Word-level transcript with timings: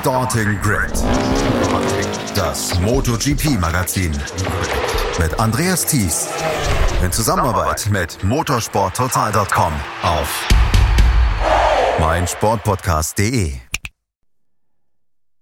Starting 0.00 0.60
Grid, 0.60 0.92
das 2.36 2.78
MotoGP-Magazin 2.78 4.12
mit 5.18 5.40
Andreas 5.40 5.84
Thies 5.86 6.28
in 7.02 7.10
Zusammenarbeit 7.10 7.88
mit 7.90 8.22
motorsporttotal.com 8.22 9.72
auf 10.04 10.48
meinsportpodcast.de. 11.98 13.54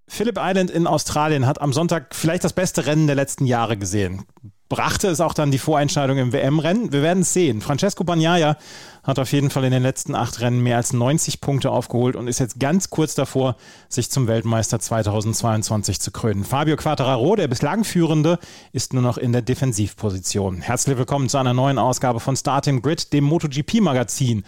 Phillip 0.09 0.39
Island 0.41 0.71
in 0.71 0.87
Australien 0.87 1.47
hat 1.47 1.61
am 1.61 1.75
Sonntag 1.75 2.15
vielleicht 2.15 2.45
das 2.45 2.55
beste 2.55 2.87
Rennen 2.87 3.07
der 3.07 3.17
letzten 3.17 3.45
Jahre 3.45 3.77
gesehen. 3.77 4.25
Brachte 4.69 5.07
es 5.07 5.21
auch 5.21 5.33
dann 5.33 5.53
die 5.53 5.59
Voreinscheidung 5.59 6.19
im 6.19 6.33
WM-Rennen? 6.33 6.93
Wir 6.93 7.01
werden 7.01 7.23
es 7.23 7.33
sehen. 7.33 7.61
Francesco 7.61 8.03
Bagnaia 8.03 8.57
hat 9.05 9.21
auf 9.21 9.31
jeden 9.31 9.51
Fall 9.51 9.63
in 9.63 9.71
den 9.71 9.85
letzten 9.85 10.17
acht 10.17 10.41
Rennen 10.41 10.61
mehr 10.61 10.77
als 10.77 10.93
90 10.93 11.41
Punkte 11.41 11.71
aufgeholt 11.71 12.17
und 12.17 12.27
ist 12.27 12.41
jetzt 12.41 12.59
ganz 12.59 12.91
kurz 12.91 13.15
davor, 13.15 13.55
sich 13.89 14.11
zum 14.11 14.27
Weltmeister 14.27 14.81
2022 14.81 16.01
zu 16.01 16.11
krönen. 16.11 16.45
Fabio 16.45 16.77
Quattararo, 16.77 17.37
der 17.37 17.47
bislang 17.47 17.85
Führende, 17.85 18.41
ist 18.73 18.93
nur 18.93 19.03
noch 19.03 19.19
in 19.19 19.31
der 19.31 19.43
Defensivposition. 19.43 20.61
Herzlich 20.63 20.99
willkommen 20.99 21.29
zu 21.29 21.39
einer 21.39 21.55
neuen 21.55 21.79
Ausgabe 21.79 22.19
von 22.19 22.35
Starting 22.35 22.83
Grid, 22.83 23.13
dem 23.13 23.23
MotoGP-Magazin. 23.23 24.45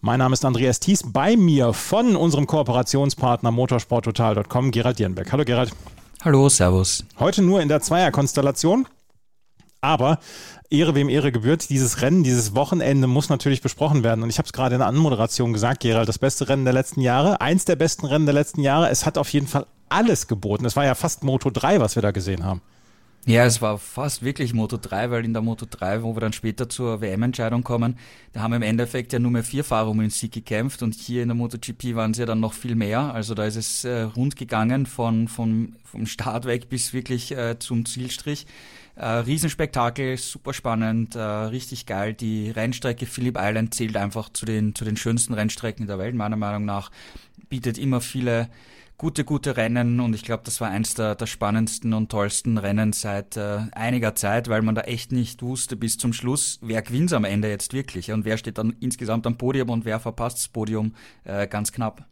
Mein 0.00 0.20
Name 0.20 0.34
ist 0.34 0.44
Andreas 0.44 0.78
Thies. 0.78 1.02
Bei 1.04 1.36
mir 1.36 1.72
von 1.72 2.14
unserem 2.14 2.46
Kooperationspartner 2.46 3.50
motorsporttotal.com 3.50 4.70
Gerald 4.70 5.00
Dierenberg. 5.00 5.32
Hallo 5.32 5.44
Gerald. 5.44 5.72
Hallo, 6.22 6.48
Servus. 6.48 7.04
Heute 7.18 7.42
nur 7.42 7.60
in 7.60 7.68
der 7.68 7.80
Zweierkonstellation. 7.80 8.86
Aber 9.80 10.18
Ehre 10.70 10.94
wem 10.94 11.08
Ehre 11.08 11.30
gebührt, 11.32 11.70
dieses 11.70 12.02
Rennen, 12.02 12.24
dieses 12.24 12.54
Wochenende 12.54 13.06
muss 13.06 13.28
natürlich 13.28 13.62
besprochen 13.62 14.02
werden. 14.02 14.22
Und 14.22 14.30
ich 14.30 14.38
habe 14.38 14.46
es 14.46 14.52
gerade 14.52 14.74
in 14.74 14.80
der 14.80 14.88
Anmoderation 14.88 15.52
gesagt, 15.52 15.80
Gerald, 15.80 16.08
das 16.08 16.18
beste 16.18 16.48
Rennen 16.48 16.64
der 16.64 16.74
letzten 16.74 17.00
Jahre, 17.00 17.40
eins 17.40 17.64
der 17.64 17.76
besten 17.76 18.06
Rennen 18.06 18.26
der 18.26 18.34
letzten 18.34 18.60
Jahre. 18.60 18.90
Es 18.90 19.06
hat 19.06 19.18
auf 19.18 19.32
jeden 19.32 19.46
Fall 19.46 19.66
alles 19.88 20.26
geboten. 20.26 20.64
Es 20.64 20.76
war 20.76 20.84
ja 20.84 20.94
fast 20.94 21.22
Moto 21.22 21.50
3, 21.50 21.80
was 21.80 21.94
wir 21.94 22.02
da 22.02 22.10
gesehen 22.10 22.44
haben. 22.44 22.60
Ja, 23.26 23.44
es 23.44 23.60
war 23.60 23.76
fast 23.76 24.22
wirklich 24.22 24.54
Moto 24.54 24.78
3, 24.80 25.10
weil 25.10 25.24
in 25.24 25.34
der 25.34 25.42
Moto 25.42 25.66
3, 25.68 26.02
wo 26.02 26.16
wir 26.16 26.20
dann 26.20 26.32
später 26.32 26.68
zur 26.68 27.02
WM-Entscheidung 27.02 27.62
kommen, 27.62 27.98
da 28.32 28.40
haben 28.40 28.54
im 28.54 28.62
Endeffekt 28.62 29.12
ja 29.12 29.18
nur 29.18 29.30
mehr 29.30 29.44
vier 29.44 29.64
Fahrer 29.64 29.90
um 29.90 29.98
den 29.98 30.08
Sieg 30.08 30.32
gekämpft 30.32 30.82
und 30.82 30.94
hier 30.94 31.22
in 31.22 31.28
der 31.28 31.34
MotoGP 31.34 31.94
waren 31.94 32.12
es 32.12 32.18
ja 32.18 32.24
dann 32.24 32.40
noch 32.40 32.54
viel 32.54 32.74
mehr. 32.74 33.12
Also 33.12 33.34
da 33.34 33.44
ist 33.44 33.56
es 33.56 33.84
äh, 33.84 34.02
rund 34.02 34.36
gegangen 34.36 34.86
von, 34.86 35.28
von, 35.28 35.76
vom 35.84 36.06
Start 36.06 36.46
weg 36.46 36.70
bis 36.70 36.94
wirklich 36.94 37.32
äh, 37.32 37.58
zum 37.58 37.84
Zielstrich. 37.84 38.46
Äh, 38.98 39.06
Riesenspektakel, 39.06 40.16
super 40.16 40.52
spannend, 40.52 41.14
äh, 41.14 41.20
richtig 41.20 41.86
geil. 41.86 42.14
Die 42.14 42.50
Rennstrecke 42.50 43.06
Phillip 43.06 43.38
Island 43.38 43.72
zählt 43.72 43.96
einfach 43.96 44.28
zu 44.28 44.44
den, 44.44 44.74
zu 44.74 44.84
den 44.84 44.96
schönsten 44.96 45.34
Rennstrecken 45.34 45.86
der 45.86 46.00
Welt, 46.00 46.16
meiner 46.16 46.34
Meinung 46.34 46.64
nach. 46.64 46.90
Bietet 47.48 47.78
immer 47.78 48.00
viele 48.00 48.48
gute, 48.96 49.24
gute 49.24 49.56
Rennen 49.56 50.00
und 50.00 50.14
ich 50.16 50.24
glaube, 50.24 50.42
das 50.44 50.60
war 50.60 50.70
eins 50.70 50.94
der, 50.94 51.14
der 51.14 51.26
spannendsten 51.26 51.94
und 51.94 52.10
tollsten 52.10 52.58
Rennen 52.58 52.92
seit 52.92 53.36
äh, 53.36 53.60
einiger 53.70 54.16
Zeit, 54.16 54.48
weil 54.48 54.62
man 54.62 54.74
da 54.74 54.80
echt 54.80 55.12
nicht 55.12 55.42
wusste 55.42 55.76
bis 55.76 55.96
zum 55.96 56.12
Schluss, 56.12 56.58
wer 56.60 56.82
gewinnt 56.82 57.12
am 57.12 57.24
Ende 57.24 57.48
jetzt 57.48 57.72
wirklich 57.72 58.10
und 58.10 58.24
wer 58.24 58.36
steht 58.36 58.58
dann 58.58 58.74
insgesamt 58.80 59.28
am 59.28 59.38
Podium 59.38 59.70
und 59.70 59.84
wer 59.84 60.00
verpasst 60.00 60.38
das 60.38 60.48
Podium 60.48 60.96
äh, 61.22 61.46
ganz 61.46 61.70
knapp. 61.70 62.04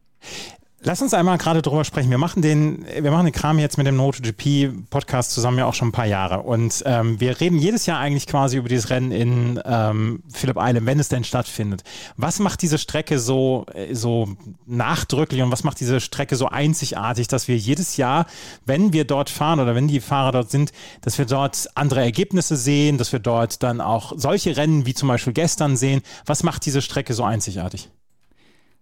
Lass 0.89 1.03
uns 1.03 1.15
einmal 1.15 1.37
gerade 1.37 1.63
drüber 1.63 1.83
sprechen. 1.83 2.11
Wir 2.11 2.19
machen 2.19 2.43
den, 2.43 2.87
wir 2.87 3.11
machen 3.11 3.25
den 3.25 3.33
Kram 3.33 3.59
jetzt 3.59 3.77
mit 3.77 3.89
dem 3.89 3.97
MotoGP 3.97 4.89
Podcast 4.89 5.33
zusammen 5.33 5.59
ja 5.59 5.67
auch 5.67 5.75
schon 5.75 5.89
ein 5.89 5.93
paar 5.93 6.07
Jahre. 6.07 6.43
Und 6.43 6.85
ähm, 6.87 7.19
wir 7.19 7.41
reden 7.41 7.59
jedes 7.59 7.87
Jahr 7.87 7.99
eigentlich 7.99 8.29
quasi 8.29 8.57
über 8.57 8.69
dieses 8.69 8.89
Rennen 8.89 9.11
in 9.11 9.61
ähm, 9.65 10.23
Phillip 10.33 10.57
Island, 10.57 10.87
wenn 10.87 11.01
es 11.01 11.09
denn 11.09 11.25
stattfindet. 11.25 11.83
Was 12.17 12.39
macht 12.39 12.63
diese 12.63 12.79
Strecke 12.79 13.19
so, 13.19 13.67
äh, 13.75 13.97
so 13.97 14.29
nachdrücklich 14.65 15.43
und 15.43 15.51
was 15.51 15.65
macht 15.65 15.81
diese 15.81 16.01
Strecke 16.01 16.37
so 16.37 16.51
einzigartig, 16.51 17.27
dass 17.27 17.49
wir 17.49 17.57
jedes 17.57 17.97
Jahr, 17.97 18.27
wenn 18.65 18.93
wir 18.93 19.05
dort 19.05 19.29
fahren 19.29 19.59
oder 19.59 19.75
wenn 19.75 19.89
die 19.89 19.99
Fahrer 19.99 20.31
dort 20.31 20.53
sind, 20.53 20.71
dass 21.01 21.19
wir 21.19 21.25
dort 21.25 21.67
andere 21.75 22.03
Ergebnisse 22.03 22.55
sehen, 22.55 22.97
dass 22.97 23.11
wir 23.11 23.19
dort 23.19 23.65
dann 23.65 23.81
auch 23.81 24.13
solche 24.15 24.57
Rennen 24.57 24.87
wie 24.87 24.95
zum 24.95 25.09
Beispiel 25.09 25.33
gestern 25.33 25.77
sehen. 25.77 26.03
Was 26.27 26.45
macht 26.45 26.65
diese 26.65 26.81
Strecke 26.81 27.13
so 27.13 27.25
einzigartig? 27.25 27.91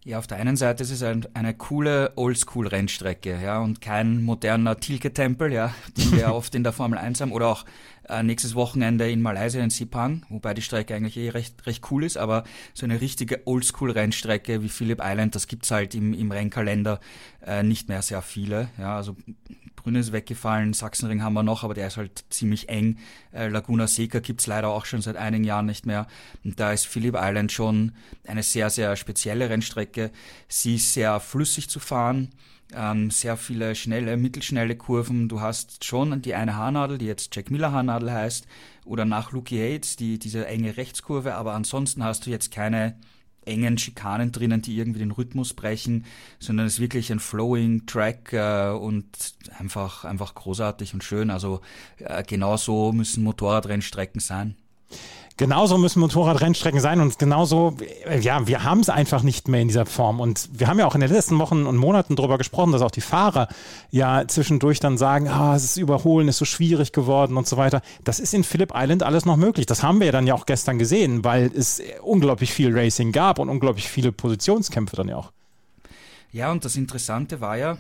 Ja, 0.07 0.19
auf 0.19 0.27
der 0.27 0.37
einen 0.37 0.57
Seite 0.57 0.83
ist 0.83 0.91
es 0.91 1.03
ein, 1.03 1.27
eine 1.33 1.55
coole 1.55 2.13
Oldschool-Rennstrecke, 2.17 3.41
ja, 3.43 3.61
und 3.61 3.81
kein 3.81 4.23
moderner 4.23 4.79
Tilke-Tempel, 4.79 5.51
ja, 5.51 5.75
den 5.97 6.13
wir 6.13 6.35
oft 6.35 6.55
in 6.55 6.63
der 6.63 6.75
Formel 6.75 6.99
1 6.99 7.23
haben, 7.23 7.33
oder 7.33 7.49
auch 7.49 7.65
äh, 8.09 8.23
nächstes 8.23 8.55
Wochenende 8.55 9.11
in 9.11 9.23
Malaysia 9.23 9.63
in 9.63 9.71
Sepang, 9.71 10.25
wobei 10.29 10.55
die 10.55 10.63
Strecke 10.63 10.95
eigentlich 10.95 11.17
eh 11.17 11.31
recht, 11.31 11.67
recht 11.67 11.91
cool 11.91 12.05
ist, 12.05 12.17
aber 12.17 12.45
so 12.73 12.87
eine 12.87 13.01
richtige 13.01 13.47
Oldschool-Rennstrecke 13.47 14.63
wie 14.63 14.69
Phillip 14.69 15.01
Island, 15.03 15.35
das 15.35 15.47
gibt's 15.47 15.71
halt 15.71 15.95
im, 15.95 16.15
im 16.15 16.31
Rennkalender 16.31 17.01
äh, 17.47 17.63
nicht 17.63 17.89
mehr 17.89 18.03
sehr 18.03 18.23
viele, 18.23 18.69
ja, 18.79 18.97
also 18.97 19.17
Brünn 19.85 19.97
ist 19.97 20.13
weggefallen, 20.13 20.73
Sachsenring 20.73 21.23
haben 21.23 21.35
wir 21.35 21.43
noch, 21.43 21.63
aber 21.63 21.75
der 21.75 21.89
ist 21.89 21.99
halt 21.99 22.25
ziemlich 22.31 22.71
eng. 22.71 22.97
Äh, 23.33 23.49
Laguna 23.49 23.87
Seca 23.87 24.19
gibt's 24.19 24.47
leider 24.47 24.69
auch 24.71 24.87
schon 24.87 25.03
seit 25.03 25.17
einigen 25.17 25.45
Jahren 25.45 25.67
nicht 25.67 25.85
mehr. 25.85 26.07
Und 26.43 26.59
da 26.59 26.73
ist 26.73 26.87
Phillip 26.87 27.15
Island 27.19 27.53
schon 27.53 27.93
eine 28.27 28.43
sehr, 28.43 28.71
sehr 28.71 28.97
spezielle 28.97 29.51
Rennstrecke. 29.51 30.11
Sie 30.49 30.77
ist 30.77 30.95
sehr 30.95 31.21
flüssig 31.21 31.69
zu 31.69 31.81
fahren. 31.81 32.31
Ähm, 32.77 33.11
sehr 33.11 33.37
viele 33.37 33.75
schnelle, 33.75 34.17
mittelschnelle 34.17 34.77
Kurven. 34.77 35.29
Du 35.29 35.41
hast 35.41 35.85
schon 35.85 36.23
die 36.23 36.35
eine 36.35 36.57
Haarnadel, 36.57 36.99
die 36.99 37.07
jetzt 37.07 37.35
Jack 37.35 37.51
Miller 37.51 37.73
Haarnadel 37.73 38.13
heißt, 38.13 38.47
oder 38.85 39.05
nach 39.05 39.33
Luke 39.33 39.55
Yates, 39.55 39.97
die, 39.97 40.19
diese 40.19 40.47
enge 40.47 40.77
Rechtskurve, 40.77 41.35
aber 41.35 41.55
ansonsten 41.55 42.03
hast 42.03 42.27
du 42.27 42.31
jetzt 42.31 42.51
keine 42.51 42.97
engen 43.47 43.79
Schikanen 43.79 44.33
drinnen, 44.33 44.63
die 44.63 44.77
irgendwie 44.77 45.01
den 45.01 45.11
Rhythmus 45.11 45.55
brechen, 45.55 46.07
sondern 46.39 46.67
es 46.67 46.75
ist 46.75 46.81
wirklich 46.81 47.13
ein 47.13 47.21
flowing 47.21 47.87
Track 47.87 48.33
äh, 48.33 48.71
und 48.71 49.07
einfach 49.59 50.05
einfach 50.05 50.35
großartig 50.35 50.95
und 50.95 51.05
schön. 51.05 51.31
Also 51.31 51.61
äh, 51.99 52.23
genau 52.25 52.57
so 52.57 52.93
müssen 52.93 53.23
Motorradrennstrecken 53.23 54.21
sein. 54.21 54.57
Genauso 55.37 55.79
müssen 55.79 55.99
Motorradrennstrecken 55.99 56.79
sein 56.79 57.01
und 57.01 57.19
genauso, 57.19 57.77
ja, 58.21 58.47
wir 58.47 58.63
haben 58.63 58.79
es 58.79 58.89
einfach 58.89 59.25
nicht 59.25 59.49
mehr 59.49 59.63
in 59.63 59.67
dieser 59.67 59.85
Form. 59.85 60.21
Und 60.21 60.49
wir 60.53 60.69
haben 60.69 60.79
ja 60.79 60.87
auch 60.87 60.95
in 60.95 61.01
den 61.01 61.11
letzten 61.11 61.41
Wochen 61.41 61.67
und 61.67 61.77
Monaten 61.77 62.15
darüber 62.15 62.39
gesprochen, 62.39 62.71
dass 62.71 62.83
auch 62.83 62.93
die 62.93 63.01
Fahrer 63.01 63.49
ja 63.91 64.29
zwischendurch 64.29 64.79
dann 64.79 64.97
sagen, 64.97 65.27
ah, 65.27 65.57
es 65.57 65.65
ist 65.65 65.77
Überholen, 65.77 66.29
ist 66.29 66.39
so 66.39 66.45
schwierig 66.45 66.93
geworden 66.93 67.37
und 67.37 67.49
so 67.49 67.57
weiter. 67.57 67.83
Das 68.05 68.21
ist 68.21 68.33
in 68.33 68.45
Phillip 68.45 68.73
Island 68.77 69.03
alles 69.03 69.25
noch 69.25 69.37
möglich. 69.37 69.67
Das 69.67 69.83
haben 69.83 69.99
wir 69.99 70.07
ja 70.07 70.13
dann 70.13 70.29
ja 70.29 70.35
auch 70.35 70.47
gestern 70.47 70.79
gesehen, 70.79 71.25
weil 71.25 71.51
es 71.53 71.83
unglaublich 72.03 72.53
viel 72.53 72.73
Racing 72.73 73.11
gab 73.11 73.41
und 73.41 73.49
unglaublich 73.49 73.89
viele 73.89 74.13
Positionskämpfe 74.13 74.95
dann 74.95 75.09
ja 75.09 75.17
auch. 75.17 75.33
Ja, 76.31 76.53
und 76.53 76.65
das 76.65 76.77
Interessante 76.77 77.41
war 77.41 77.57
ja, 77.57 77.79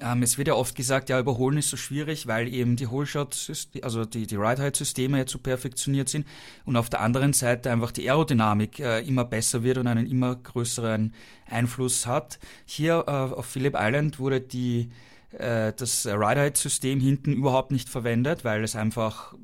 ähm, 0.00 0.22
es 0.22 0.38
wird 0.38 0.48
ja 0.48 0.54
oft 0.54 0.74
gesagt, 0.74 1.08
ja, 1.08 1.18
überholen 1.18 1.58
ist 1.58 1.70
so 1.70 1.76
schwierig, 1.76 2.26
weil 2.26 2.52
eben 2.52 2.76
die 2.76 2.86
Holeshot, 2.86 3.50
also 3.82 4.04
die, 4.04 4.26
die 4.26 4.36
Ride-Height-Systeme 4.36 5.18
jetzt 5.18 5.32
so 5.32 5.38
perfektioniert 5.38 6.08
sind 6.08 6.26
und 6.64 6.76
auf 6.76 6.88
der 6.90 7.00
anderen 7.00 7.32
Seite 7.32 7.70
einfach 7.70 7.92
die 7.92 8.08
Aerodynamik 8.08 8.80
äh, 8.80 9.00
immer 9.00 9.24
besser 9.24 9.62
wird 9.62 9.78
und 9.78 9.86
einen 9.86 10.06
immer 10.06 10.36
größeren 10.36 11.12
Einfluss 11.48 12.06
hat. 12.06 12.38
Hier 12.64 13.04
äh, 13.06 13.10
auf 13.10 13.46
Phillip 13.46 13.74
Island 13.78 14.18
wurde 14.18 14.40
die, 14.40 14.90
äh, 15.32 15.72
das 15.76 16.06
Ride-Height-System 16.06 17.00
hinten 17.00 17.32
überhaupt 17.32 17.70
nicht 17.70 17.88
verwendet, 17.88 18.44
weil 18.44 18.64
es 18.64 18.76
einfach, 18.76 19.34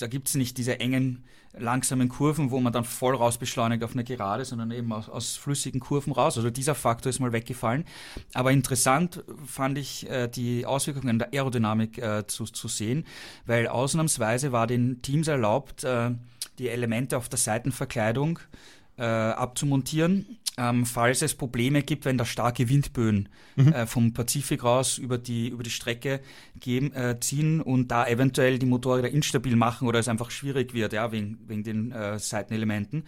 da 0.00 0.06
gibt 0.06 0.28
es 0.28 0.34
nicht 0.34 0.58
diese 0.58 0.80
engen 0.80 1.24
langsamen 1.58 2.08
Kurven, 2.08 2.50
wo 2.50 2.60
man 2.60 2.72
dann 2.72 2.84
voll 2.84 3.14
raus 3.14 3.38
beschleunigt 3.38 3.82
auf 3.82 3.92
eine 3.92 4.04
Gerade, 4.04 4.44
sondern 4.44 4.70
eben 4.70 4.92
aus, 4.92 5.08
aus 5.08 5.36
flüssigen 5.36 5.80
Kurven 5.80 6.12
raus. 6.12 6.36
Also 6.36 6.50
dieser 6.50 6.74
Faktor 6.74 7.10
ist 7.10 7.18
mal 7.18 7.32
weggefallen. 7.32 7.84
Aber 8.34 8.52
interessant 8.52 9.24
fand 9.46 9.76
ich 9.78 10.08
äh, 10.08 10.28
die 10.28 10.64
Auswirkungen 10.64 11.18
der 11.18 11.32
Aerodynamik 11.32 11.98
äh, 11.98 12.26
zu, 12.26 12.44
zu 12.44 12.68
sehen, 12.68 13.04
weil 13.46 13.66
ausnahmsweise 13.66 14.52
war 14.52 14.66
den 14.66 15.02
Teams 15.02 15.26
erlaubt, 15.26 15.84
äh, 15.84 16.12
die 16.58 16.68
Elemente 16.68 17.16
auf 17.16 17.28
der 17.28 17.38
Seitenverkleidung 17.38 18.38
äh, 18.96 19.02
abzumontieren, 19.04 20.38
ähm, 20.56 20.84
falls 20.84 21.22
es 21.22 21.34
Probleme 21.34 21.82
gibt, 21.82 22.04
wenn 22.04 22.18
da 22.18 22.24
starke 22.24 22.68
Windböen 22.68 23.28
mhm. 23.56 23.72
äh, 23.72 23.86
vom 23.86 24.12
Pazifik 24.12 24.64
raus 24.64 24.98
über 24.98 25.18
die, 25.18 25.48
über 25.48 25.62
die 25.62 25.70
Strecke 25.70 26.20
geben, 26.58 26.92
äh, 26.92 27.18
ziehen 27.20 27.60
und 27.60 27.88
da 27.88 28.06
eventuell 28.06 28.58
die 28.58 28.66
Motorräder 28.66 29.10
instabil 29.10 29.56
machen 29.56 29.88
oder 29.88 29.98
es 29.98 30.08
einfach 30.08 30.30
schwierig 30.30 30.74
wird, 30.74 30.92
ja, 30.92 31.12
wegen, 31.12 31.38
wegen 31.46 31.64
den 31.64 31.92
äh, 31.92 32.18
Seitenelementen. 32.18 33.04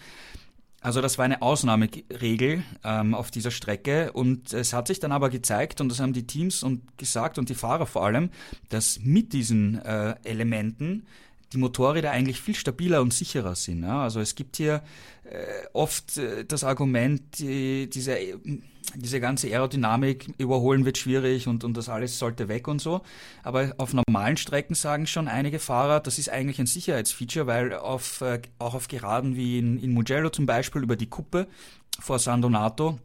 Also 0.83 1.01
das 1.01 1.17
war 1.17 1.25
eine 1.25 1.43
Ausnahmeregel 1.43 2.65
ähm, 2.83 3.15
auf 3.15 3.31
dieser 3.31 3.53
Strecke 3.53 4.13
und 4.13 4.53
es 4.53 4.73
hat 4.73 4.89
sich 4.89 4.99
dann 4.99 5.13
aber 5.13 5.31
gezeigt 5.31 5.81
und 5.81 5.89
das 5.89 6.01
haben 6.01 6.13
die 6.13 6.27
Teams 6.27 6.65
und 6.65 6.99
gesagt 6.99 7.39
und 7.39 7.49
die 7.49 7.55
Fahrer 7.55 7.87
vor 7.87 8.05
allem, 8.05 8.31
dass 8.69 8.99
mit 8.99 9.33
diesen 9.33 9.81
äh, 9.85 10.17
Elementen 10.25 11.07
die 11.53 11.59
Motorräder 11.59 12.11
eigentlich 12.11 12.41
viel 12.41 12.55
stabiler 12.55 13.03
und 13.03 13.13
sicherer 13.13 13.55
sind. 13.55 13.83
Ja? 13.83 14.03
Also 14.03 14.21
es 14.21 14.35
gibt 14.35 14.57
hier 14.57 14.83
äh, 15.25 15.67
oft 15.73 16.19
äh, 16.19 16.45
das 16.45 16.65
Argument, 16.65 17.39
die, 17.39 17.89
diese, 17.89 18.17
diese 18.95 19.21
ganze 19.21 19.49
Aerodynamik 19.49 20.35
überholen 20.39 20.85
wird 20.85 20.99
schwierig 20.99 21.47
und, 21.47 21.65
und 21.65 21.77
das 21.77 21.89
alles 21.89 22.19
sollte 22.19 22.49
weg 22.49 22.69
und 22.69 22.81
so. 22.81 23.03
Aber 23.43 23.75
auf 23.79 23.93
normalen 23.95 24.37
Strecken 24.37 24.75
sagen 24.75 25.07
schon 25.07 25.29
einige 25.29 25.59
Fahrer, 25.59 26.01
das 26.01 26.19
ist 26.19 26.29
eigentlich 26.29 26.59
ein 26.59 26.67
Sicherheitsfeature, 26.67 27.47
weil 27.47 27.75
auf, 27.75 28.21
äh, 28.21 28.41
auch 28.59 28.75
auf 28.75 28.89
Geraden 28.89 29.37
wie 29.37 29.59
in, 29.59 29.79
in 29.79 29.93
Mugello 29.93 30.31
zum 30.31 30.47
Beispiel 30.47 30.83
über 30.83 30.97
die 30.97 31.09
Kuppe 31.09 31.47
vor 32.01 32.19
San 32.19 32.43
Donato 32.43 32.99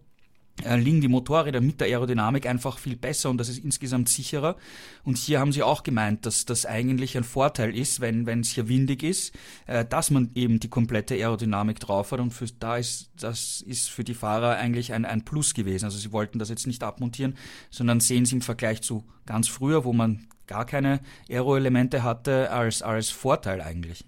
liegen 0.63 1.01
die 1.01 1.07
Motorräder 1.07 1.62
mit 1.62 1.80
der 1.80 1.88
Aerodynamik 1.88 2.48
einfach 2.48 2.77
viel 2.80 2.95
besser 2.95 3.30
und 3.30 3.38
das 3.38 3.50
ist 3.50 3.63
insgesamt 3.63 4.09
sicherer. 4.09 4.56
Und 5.04 5.18
hier 5.18 5.39
haben 5.39 5.51
sie 5.51 5.63
auch 5.63 5.83
gemeint, 5.83 6.25
dass 6.25 6.45
das 6.45 6.65
eigentlich 6.65 7.15
ein 7.15 7.24
Vorteil 7.24 7.75
ist, 7.75 8.01
wenn 8.01 8.25
wenn 8.25 8.39
es 8.39 8.50
hier 8.50 8.68
windig 8.68 9.04
ist, 9.04 9.33
äh, 9.68 9.86
dass 9.86 10.09
man 10.09 10.31
eben 10.36 10.59
die 10.59 10.69
komplette 10.69 11.15
Aerodynamik 11.15 11.80
drauf 11.80 12.12
hat 12.12 12.19
und 12.19 12.31
für, 12.31 12.48
da 12.59 12.77
ist 12.77 13.12
das 13.19 13.62
ist 13.62 13.89
für 13.89 14.04
die 14.04 14.15
Fahrer 14.15 14.57
eigentlich 14.57 14.94
ein, 14.94 15.06
ein 15.06 15.24
Plus 15.24 15.54
gewesen. 15.54 15.86
Also 15.86 15.98
sie 15.98 16.12
wollten 16.12 16.39
das 16.39 16.50
jetzt 16.50 16.68
nicht 16.68 16.83
abmontieren, 16.83 17.38
sondern 17.69 18.00
sehen 18.00 18.25
sie 18.25 18.36
im 18.36 18.42
Vergleich 18.42 18.81
zu 18.81 19.04
ganz 19.25 19.48
früher, 19.48 19.86
wo 19.86 19.94
man 19.94 20.27
gar 20.48 20.65
keine 20.65 21.01
Aero-Elemente 21.30 22.04
hatte, 22.04 22.51
als 22.51 22.81
als 22.81 23.09
Vorteil 23.09 23.62
eigentlich. 23.62 24.06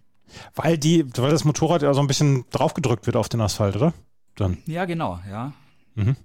Weil 0.56 0.78
die, 0.78 1.06
weil 1.18 1.32
das 1.32 1.44
Motorrad 1.44 1.82
ja 1.82 1.94
so 1.94 2.02
ein 2.02 2.08
bisschen 2.08 2.46
draufgedrückt 2.52 3.06
wird 3.08 3.16
auf 3.16 3.30
den 3.30 3.42
Asphalt, 3.42 3.76
oder? 3.76 3.94
Dann. 4.36 4.58
Ja, 4.68 4.86
genau, 4.86 5.20
ja. 5.30 5.54
Mhm. 5.96 6.16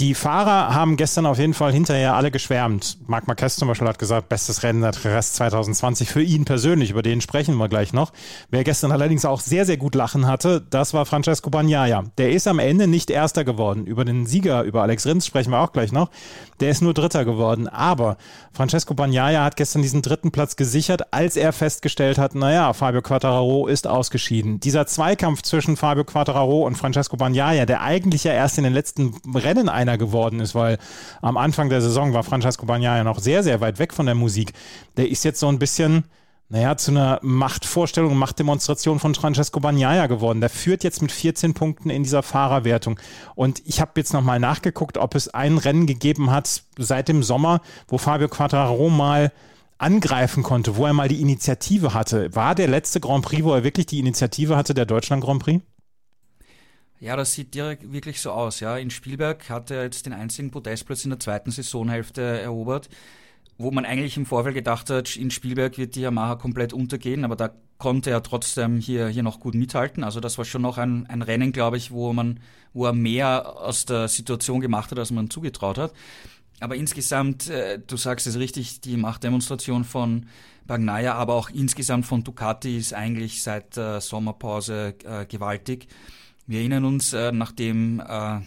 Die 0.00 0.14
Fahrer 0.14 0.74
haben 0.74 0.96
gestern 0.96 1.24
auf 1.24 1.38
jeden 1.38 1.54
Fall 1.54 1.72
hinterher 1.72 2.16
alle 2.16 2.32
geschwärmt. 2.32 2.98
Marc 3.06 3.28
Marquez 3.28 3.54
zum 3.54 3.68
Beispiel 3.68 3.86
hat 3.86 4.00
gesagt, 4.00 4.28
bestes 4.28 4.64
Rennen 4.64 4.82
der 4.82 4.92
Rest 5.04 5.36
2020 5.36 6.08
für 6.08 6.20
ihn 6.20 6.44
persönlich, 6.44 6.90
über 6.90 7.02
den 7.02 7.20
sprechen 7.20 7.54
wir 7.58 7.68
gleich 7.68 7.92
noch. 7.92 8.12
Wer 8.50 8.64
gestern 8.64 8.90
allerdings 8.90 9.24
auch 9.24 9.38
sehr, 9.38 9.64
sehr 9.64 9.76
gut 9.76 9.94
lachen 9.94 10.26
hatte, 10.26 10.66
das 10.68 10.94
war 10.94 11.06
Francesco 11.06 11.48
Bagnaia. 11.48 12.06
Der 12.18 12.32
ist 12.32 12.48
am 12.48 12.58
Ende 12.58 12.88
nicht 12.88 13.08
Erster 13.08 13.44
geworden. 13.44 13.86
Über 13.86 14.04
den 14.04 14.26
Sieger, 14.26 14.64
über 14.64 14.82
Alex 14.82 15.06
Rins 15.06 15.26
sprechen 15.26 15.52
wir 15.52 15.60
auch 15.60 15.70
gleich 15.70 15.92
noch. 15.92 16.10
Der 16.58 16.70
ist 16.70 16.82
nur 16.82 16.92
Dritter 16.92 17.24
geworden. 17.24 17.68
Aber 17.68 18.16
Francesco 18.52 18.94
Bagnaia 18.94 19.44
hat 19.44 19.54
gestern 19.54 19.82
diesen 19.82 20.02
dritten 20.02 20.32
Platz 20.32 20.56
gesichert, 20.56 21.12
als 21.12 21.36
er 21.36 21.52
festgestellt 21.52 22.18
hat, 22.18 22.34
naja, 22.34 22.72
Fabio 22.72 23.00
Quattararo 23.00 23.68
ist 23.68 23.86
ausgeschieden. 23.86 24.58
Dieser 24.58 24.88
Zweikampf 24.88 25.42
zwischen 25.42 25.76
Fabio 25.76 26.02
Quattararo 26.02 26.66
und 26.66 26.76
Francesco 26.76 27.16
Bagnaia, 27.16 27.64
der 27.64 27.82
eigentlich 27.82 28.24
ja 28.24 28.32
erst 28.32 28.58
in 28.58 28.64
den 28.64 28.72
letzten 28.72 29.14
Rennen 29.32 29.68
einer 29.88 29.98
geworden 29.98 30.40
ist, 30.40 30.54
weil 30.54 30.78
am 31.22 31.36
Anfang 31.36 31.68
der 31.68 31.80
Saison 31.80 32.12
war 32.12 32.24
Francesco 32.24 32.66
Bagnaia 32.66 33.04
noch 33.04 33.18
sehr, 33.18 33.42
sehr 33.42 33.60
weit 33.60 33.78
weg 33.78 33.92
von 33.92 34.06
der 34.06 34.14
Musik. 34.14 34.52
Der 34.96 35.08
ist 35.08 35.24
jetzt 35.24 35.40
so 35.40 35.48
ein 35.48 35.58
bisschen, 35.58 36.04
naja, 36.48 36.76
zu 36.76 36.90
einer 36.90 37.18
Machtvorstellung, 37.22 38.16
Machtdemonstration 38.16 38.98
von 38.98 39.14
Francesco 39.14 39.60
Bagnaia 39.60 40.06
geworden. 40.06 40.40
Der 40.40 40.50
führt 40.50 40.84
jetzt 40.84 41.02
mit 41.02 41.12
14 41.12 41.54
Punkten 41.54 41.90
in 41.90 42.02
dieser 42.02 42.22
Fahrerwertung. 42.22 42.98
Und 43.34 43.62
ich 43.66 43.80
habe 43.80 43.92
jetzt 43.96 44.12
nochmal 44.12 44.40
nachgeguckt, 44.40 44.98
ob 44.98 45.14
es 45.14 45.28
ein 45.28 45.58
Rennen 45.58 45.86
gegeben 45.86 46.30
hat 46.30 46.62
seit 46.78 47.08
dem 47.08 47.22
Sommer, 47.22 47.60
wo 47.88 47.98
Fabio 47.98 48.28
Quattararo 48.28 48.88
mal 48.88 49.32
angreifen 49.78 50.42
konnte, 50.42 50.76
wo 50.76 50.86
er 50.86 50.92
mal 50.92 51.08
die 51.08 51.20
Initiative 51.20 51.94
hatte. 51.94 52.34
War 52.34 52.54
der 52.54 52.68
letzte 52.68 53.00
Grand 53.00 53.24
Prix, 53.24 53.44
wo 53.44 53.52
er 53.52 53.64
wirklich 53.64 53.86
die 53.86 53.98
Initiative 53.98 54.56
hatte, 54.56 54.72
der 54.72 54.86
Deutschland 54.86 55.22
Grand 55.22 55.42
Prix? 55.42 55.62
Ja, 57.00 57.16
das 57.16 57.34
sieht 57.34 57.54
direkt 57.54 57.92
wirklich 57.92 58.20
so 58.20 58.30
aus. 58.30 58.60
Ja, 58.60 58.76
in 58.76 58.90
Spielberg 58.90 59.50
hat 59.50 59.70
er 59.70 59.82
jetzt 59.82 60.06
den 60.06 60.12
einzigen 60.12 60.50
Podestplatz 60.50 61.04
in 61.04 61.10
der 61.10 61.20
zweiten 61.20 61.50
Saisonhälfte 61.50 62.22
erobert, 62.22 62.88
wo 63.58 63.70
man 63.70 63.84
eigentlich 63.84 64.16
im 64.16 64.26
Vorfeld 64.26 64.54
gedacht 64.54 64.90
hat, 64.90 65.16
in 65.16 65.30
Spielberg 65.30 65.76
wird 65.76 65.96
die 65.96 66.00
Yamaha 66.00 66.36
komplett 66.36 66.72
untergehen, 66.72 67.24
aber 67.24 67.36
da 67.36 67.50
konnte 67.78 68.10
er 68.10 68.22
trotzdem 68.22 68.78
hier, 68.78 69.08
hier 69.08 69.22
noch 69.22 69.40
gut 69.40 69.54
mithalten. 69.54 70.04
Also 70.04 70.20
das 70.20 70.38
war 70.38 70.44
schon 70.44 70.62
noch 70.62 70.78
ein, 70.78 71.06
ein 71.06 71.22
Rennen, 71.22 71.52
glaube 71.52 71.76
ich, 71.76 71.90
wo 71.90 72.12
man, 72.12 72.40
wo 72.72 72.86
er 72.86 72.92
mehr 72.92 73.60
aus 73.60 73.84
der 73.84 74.08
Situation 74.08 74.60
gemacht 74.60 74.90
hat, 74.90 74.98
als 74.98 75.10
man 75.10 75.30
zugetraut 75.30 75.78
hat. 75.78 75.92
Aber 76.60 76.76
insgesamt, 76.76 77.50
äh, 77.50 77.80
du 77.84 77.96
sagst 77.96 78.26
es 78.26 78.38
richtig, 78.38 78.80
die 78.80 78.96
Machtdemonstration 78.96 79.84
von 79.84 80.26
Bagnaia, 80.66 81.14
aber 81.14 81.34
auch 81.34 81.50
insgesamt 81.50 82.06
von 82.06 82.24
Ducati 82.24 82.78
ist 82.78 82.94
eigentlich 82.94 83.42
seit 83.42 83.76
der 83.76 84.00
Sommerpause 84.00 84.94
äh, 85.04 85.26
gewaltig. 85.26 85.88
Wir 86.46 86.60
erinnern 86.60 86.84
uns, 86.84 87.12
äh, 87.12 87.32
nachdem 87.32 88.00
äh, 88.00 88.40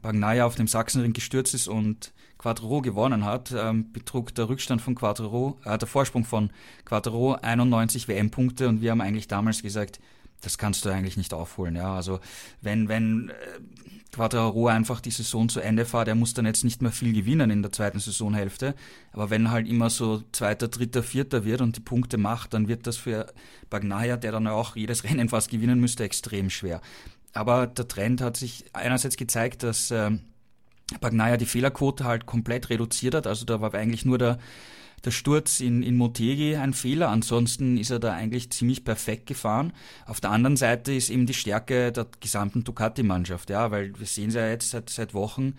Bagnaia 0.00 0.46
auf 0.46 0.54
dem 0.54 0.66
Sachsenring 0.66 1.12
gestürzt 1.12 1.54
ist 1.54 1.68
und 1.68 2.12
Quattro 2.38 2.80
gewonnen 2.80 3.24
hat, 3.24 3.54
ähm, 3.56 3.92
betrug 3.92 4.34
der 4.34 4.48
Rückstand 4.48 4.80
von 4.80 4.94
Quattro, 4.94 5.60
äh, 5.64 5.78
der 5.78 5.86
Vorsprung 5.86 6.24
von 6.24 6.50
Quattro 6.84 7.34
91 7.34 8.08
WM-Punkte 8.08 8.68
und 8.68 8.80
wir 8.80 8.90
haben 8.90 9.00
eigentlich 9.00 9.28
damals 9.28 9.62
gesagt, 9.62 10.00
das 10.40 10.58
kannst 10.58 10.84
du 10.84 10.88
eigentlich 10.88 11.16
nicht 11.16 11.34
aufholen. 11.34 11.76
Ja, 11.76 11.94
also 11.94 12.18
wenn 12.60 12.88
wenn 12.88 13.28
äh, 13.28 13.32
Quattro 14.12 14.66
einfach 14.66 15.00
die 15.00 15.10
Saison 15.10 15.48
zu 15.48 15.60
Ende 15.60 15.84
fährt, 15.84 16.08
er 16.08 16.14
muss 16.14 16.34
dann 16.34 16.44
jetzt 16.44 16.64
nicht 16.64 16.82
mehr 16.82 16.92
viel 16.92 17.12
gewinnen 17.14 17.50
in 17.50 17.62
der 17.62 17.72
zweiten 17.72 17.98
Saisonhälfte, 17.98 18.74
aber 19.12 19.30
wenn 19.30 19.50
halt 19.50 19.68
immer 19.68 19.88
so 19.88 20.22
zweiter, 20.32 20.68
dritter, 20.68 21.02
vierter 21.02 21.44
wird 21.44 21.60
und 21.60 21.76
die 21.76 21.80
Punkte 21.80 22.18
macht, 22.18 22.54
dann 22.54 22.66
wird 22.66 22.86
das 22.86 22.96
für 22.96 23.32
Bagnaia, 23.70 24.16
der 24.16 24.32
dann 24.32 24.46
auch 24.48 24.74
jedes 24.74 25.04
Rennen 25.04 25.28
fast 25.28 25.50
gewinnen 25.50 25.80
müsste, 25.80 26.04
extrem 26.04 26.50
schwer. 26.50 26.80
Aber 27.32 27.66
der 27.66 27.88
Trend 27.88 28.20
hat 28.20 28.36
sich 28.36 28.64
einerseits 28.72 29.16
gezeigt, 29.16 29.62
dass 29.62 29.90
äh, 29.90 30.10
Bagnaia 31.00 31.36
die 31.36 31.46
Fehlerquote 31.46 32.04
halt 32.04 32.26
komplett 32.26 32.70
reduziert 32.70 33.14
hat. 33.14 33.26
Also 33.26 33.44
da 33.44 33.60
war 33.60 33.72
eigentlich 33.74 34.04
nur 34.04 34.18
der, 34.18 34.38
der 35.04 35.10
Sturz 35.10 35.60
in, 35.60 35.82
in 35.82 35.96
Motegi 35.96 36.56
ein 36.56 36.74
Fehler. 36.74 37.08
Ansonsten 37.08 37.78
ist 37.78 37.90
er 37.90 37.98
da 37.98 38.12
eigentlich 38.12 38.50
ziemlich 38.50 38.84
perfekt 38.84 39.26
gefahren. 39.26 39.72
Auf 40.06 40.20
der 40.20 40.30
anderen 40.30 40.56
Seite 40.56 40.92
ist 40.92 41.10
eben 41.10 41.26
die 41.26 41.34
Stärke 41.34 41.92
der 41.92 42.06
gesamten 42.20 42.64
Ducati-Mannschaft, 42.64 43.50
ja, 43.50 43.70
weil 43.70 43.98
wir 43.98 44.06
sehen 44.06 44.28
es 44.28 44.34
ja 44.34 44.48
jetzt 44.48 44.70
seit, 44.70 44.90
seit 44.90 45.14
Wochen, 45.14 45.54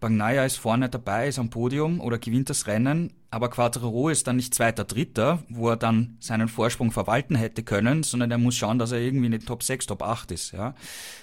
Bagnaia 0.00 0.44
ist 0.44 0.56
vorne 0.56 0.88
dabei, 0.88 1.28
ist 1.28 1.38
am 1.38 1.50
Podium 1.50 2.00
oder 2.00 2.18
gewinnt 2.18 2.50
das 2.50 2.66
Rennen, 2.66 3.12
aber 3.30 3.50
Quattro 3.50 4.08
ist 4.08 4.26
dann 4.26 4.36
nicht 4.36 4.54
zweiter, 4.54 4.84
dritter, 4.84 5.42
wo 5.48 5.68
er 5.70 5.76
dann 5.76 6.16
seinen 6.20 6.48
Vorsprung 6.48 6.92
verwalten 6.92 7.34
hätte 7.34 7.62
können, 7.62 8.02
sondern 8.02 8.30
er 8.30 8.38
muss 8.38 8.56
schauen, 8.56 8.78
dass 8.78 8.92
er 8.92 9.00
irgendwie 9.00 9.26
in 9.26 9.32
den 9.32 9.44
Top 9.44 9.62
6, 9.62 9.86
Top 9.86 10.02
8 10.02 10.30
ist, 10.32 10.52
ja. 10.52 10.74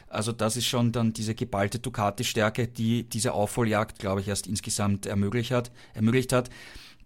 Also 0.07 0.31
das 0.31 0.55
ist 0.55 0.65
schon 0.65 0.91
dann 0.91 1.13
diese 1.13 1.35
geballte 1.35 1.79
Ducati-Stärke, 1.79 2.67
die 2.67 3.03
diese 3.03 3.33
Aufholjagd, 3.33 3.99
glaube 3.99 4.21
ich, 4.21 4.27
erst 4.27 4.47
insgesamt 4.47 5.05
ermöglicht 5.05 5.51
hat, 5.51 5.71
ermöglicht 5.93 6.31
hat. 6.31 6.49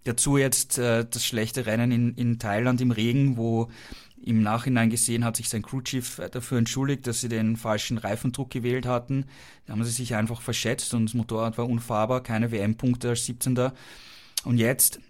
Dazu 0.04 0.38
jetzt 0.38 0.78
äh, 0.78 1.04
das 1.08 1.24
schlechte 1.26 1.66
Rennen 1.66 1.92
in, 1.92 2.14
in 2.14 2.38
Thailand 2.38 2.80
im 2.80 2.90
Regen, 2.90 3.36
wo 3.36 3.68
im 4.22 4.42
Nachhinein 4.42 4.90
gesehen 4.90 5.24
hat 5.24 5.36
sich 5.36 5.48
sein 5.48 5.62
Crewchief 5.62 6.20
dafür 6.30 6.58
entschuldigt, 6.58 7.06
dass 7.06 7.20
sie 7.20 7.28
den 7.28 7.56
falschen 7.56 7.98
Reifendruck 7.98 8.50
gewählt 8.50 8.86
hatten. 8.86 9.24
Da 9.66 9.72
haben 9.72 9.84
sie 9.84 9.90
sich 9.90 10.14
einfach 10.14 10.42
verschätzt 10.42 10.92
und 10.94 11.06
das 11.06 11.14
Motorrad 11.14 11.56
war 11.56 11.68
unfahrbar, 11.68 12.22
keine 12.22 12.52
WM-Punkte 12.52 13.10
als 13.10 13.24
17. 13.26 13.70
Und 14.44 14.58
jetzt, 14.58 15.00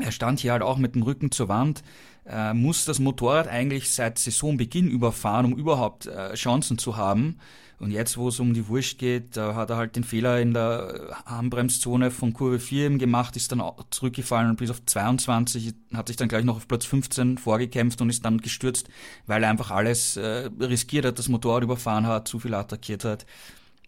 er 0.00 0.12
stand 0.12 0.40
hier 0.40 0.52
halt 0.52 0.62
auch 0.62 0.76
mit 0.76 0.94
dem 0.94 1.02
Rücken 1.02 1.30
zur 1.30 1.48
Wand, 1.48 1.82
äh, 2.26 2.52
muss 2.52 2.84
das 2.84 2.98
Motorrad 2.98 3.48
eigentlich 3.48 3.90
seit 3.90 4.18
Saisonbeginn 4.18 4.88
überfahren, 4.88 5.46
um 5.46 5.56
überhaupt 5.58 6.06
äh, 6.06 6.34
Chancen 6.34 6.76
zu 6.76 6.96
haben. 6.96 7.38
Und 7.78 7.90
jetzt, 7.90 8.16
wo 8.16 8.28
es 8.28 8.40
um 8.40 8.54
die 8.54 8.68
Wurst 8.68 8.98
geht, 8.98 9.36
da 9.36 9.54
hat 9.54 9.68
er 9.68 9.76
halt 9.76 9.96
den 9.96 10.04
Fehler 10.04 10.40
in 10.40 10.54
der 10.54 11.22
Handbremszone 11.26 12.10
von 12.10 12.32
Kurve 12.32 12.58
4 12.58 12.86
eben 12.86 12.98
gemacht, 12.98 13.36
ist 13.36 13.52
dann 13.52 13.62
zurückgefallen 13.90 14.50
und 14.50 14.56
bis 14.56 14.70
auf 14.70 14.84
22 14.84 15.74
hat 15.92 16.08
sich 16.08 16.16
dann 16.16 16.28
gleich 16.28 16.44
noch 16.44 16.56
auf 16.56 16.68
Platz 16.68 16.86
15 16.86 17.36
vorgekämpft 17.36 18.00
und 18.00 18.08
ist 18.08 18.24
dann 18.24 18.38
gestürzt, 18.38 18.88
weil 19.26 19.42
er 19.42 19.50
einfach 19.50 19.70
alles 19.70 20.16
äh, 20.16 20.48
riskiert 20.58 21.04
hat, 21.04 21.18
das 21.18 21.28
Motorrad 21.28 21.64
überfahren 21.64 22.06
hat, 22.06 22.28
zu 22.28 22.38
viel 22.38 22.54
attackiert 22.54 23.04
hat. 23.04 23.26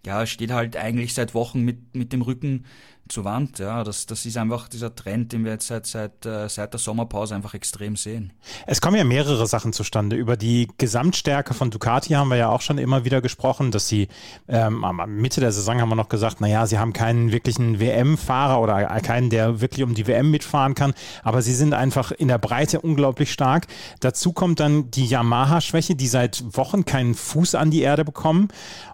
Ja, 0.04 0.26
steht 0.26 0.52
halt 0.52 0.76
eigentlich 0.76 1.14
seit 1.14 1.34
Wochen 1.34 1.62
mit, 1.62 1.94
mit 1.96 2.12
dem 2.12 2.22
Rücken 2.22 2.66
zur 3.08 3.24
Wand. 3.24 3.58
Ja, 3.58 3.84
das, 3.84 4.06
das 4.06 4.24
ist 4.26 4.36
einfach 4.36 4.68
dieser 4.68 4.94
Trend, 4.94 5.32
den 5.32 5.44
wir 5.44 5.52
jetzt 5.52 5.66
seit, 5.66 5.86
seit, 5.86 6.26
äh, 6.26 6.48
seit 6.48 6.72
der 6.72 6.80
Sommerpause 6.80 7.34
einfach 7.34 7.54
extrem 7.54 7.96
sehen. 7.96 8.32
Es 8.66 8.80
kommen 8.80 8.96
ja 8.96 9.04
mehrere 9.04 9.46
Sachen 9.46 9.72
zustande. 9.72 10.16
Über 10.16 10.36
die 10.36 10.68
Gesamtstärke 10.78 11.54
von 11.54 11.70
Ducati 11.70 12.10
haben 12.10 12.28
wir 12.28 12.36
ja 12.36 12.48
auch 12.48 12.60
schon 12.60 12.78
immer 12.78 13.04
wieder 13.04 13.20
gesprochen, 13.20 13.70
dass 13.70 13.88
sie 13.88 14.08
ähm, 14.48 14.84
Mitte 15.06 15.40
der 15.40 15.52
Saison 15.52 15.80
haben 15.80 15.88
wir 15.88 15.96
noch 15.96 16.08
gesagt, 16.08 16.40
naja, 16.40 16.66
sie 16.66 16.78
haben 16.78 16.92
keinen 16.92 17.32
wirklichen 17.32 17.80
WM-Fahrer 17.80 18.60
oder 18.60 18.86
keinen, 19.00 19.30
der 19.30 19.60
wirklich 19.60 19.84
um 19.84 19.94
die 19.94 20.06
WM 20.06 20.30
mitfahren 20.30 20.74
kann, 20.74 20.94
aber 21.22 21.42
sie 21.42 21.54
sind 21.54 21.74
einfach 21.74 22.12
in 22.12 22.28
der 22.28 22.38
Breite 22.38 22.80
unglaublich 22.80 23.32
stark. 23.32 23.66
Dazu 24.00 24.32
kommt 24.32 24.60
dann 24.60 24.90
die 24.90 25.06
Yamaha-Schwäche, 25.06 25.94
die 25.94 26.08
seit 26.08 26.44
Wochen 26.56 26.84
keinen 26.84 27.14
Fuß 27.14 27.54
an 27.54 27.70
die 27.70 27.82
Erde 27.82 28.04
bekommen. 28.04 28.48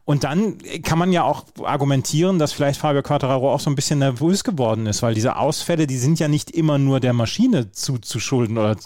Und 0.07 0.25
dann 0.25 0.59
kann 0.83 0.99
man 0.99 1.13
ja 1.13 1.25
auch 1.25 1.45
argumentieren, 1.63 2.39
dass 2.39 2.53
vielleicht 2.53 2.79
Fabio 2.79 3.03
Quattararo 3.03 3.53
auch 3.53 3.61
so 3.61 3.71
ein 3.71 3.75
bisschen 3.75 4.03
nervös 4.05 4.45
geworden 4.45 4.87
ist, 4.87 5.03
weil 5.03 5.15
diese 5.15 5.37
Ausfälle, 5.37 5.87
die 5.87 5.97
sind 5.97 6.19
ja 6.21 6.29
nicht 6.29 6.51
immer 6.51 6.79
nur 6.79 7.01
der 7.01 7.13
Maschine 7.13 7.73
zuzuschulden 7.73 8.59
oder 8.59 8.77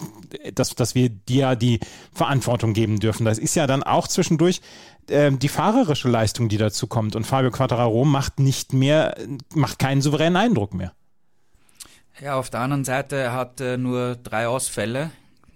dass, 0.53 0.75
dass 0.75 0.95
wir 0.95 1.09
dir 1.09 1.55
die 1.55 1.79
Verantwortung 2.13 2.73
geben 2.73 2.99
dürfen. 2.99 3.25
Das 3.25 3.37
ist 3.37 3.55
ja 3.55 3.67
dann 3.67 3.83
auch 3.83 4.07
zwischendurch 4.07 4.61
äh, 5.07 5.31
die 5.31 5.49
fahrerische 5.49 6.09
Leistung, 6.09 6.49
die 6.49 6.57
dazu 6.57 6.87
kommt. 6.87 7.15
Und 7.15 7.25
Fabio 7.25 7.51
Quattararo 7.51 8.05
macht 8.05 8.39
nicht 8.39 8.73
mehr, 8.73 9.15
macht 9.53 9.79
keinen 9.79 10.01
souveränen 10.01 10.37
Eindruck 10.37 10.73
mehr. 10.73 10.93
Ja, 12.21 12.35
auf 12.35 12.49
der 12.49 12.61
anderen 12.61 12.83
Seite, 12.83 13.15
er 13.15 13.33
hat 13.33 13.61
äh, 13.61 13.77
nur 13.77 14.15
drei 14.15 14.47
Ausfälle. 14.47 15.11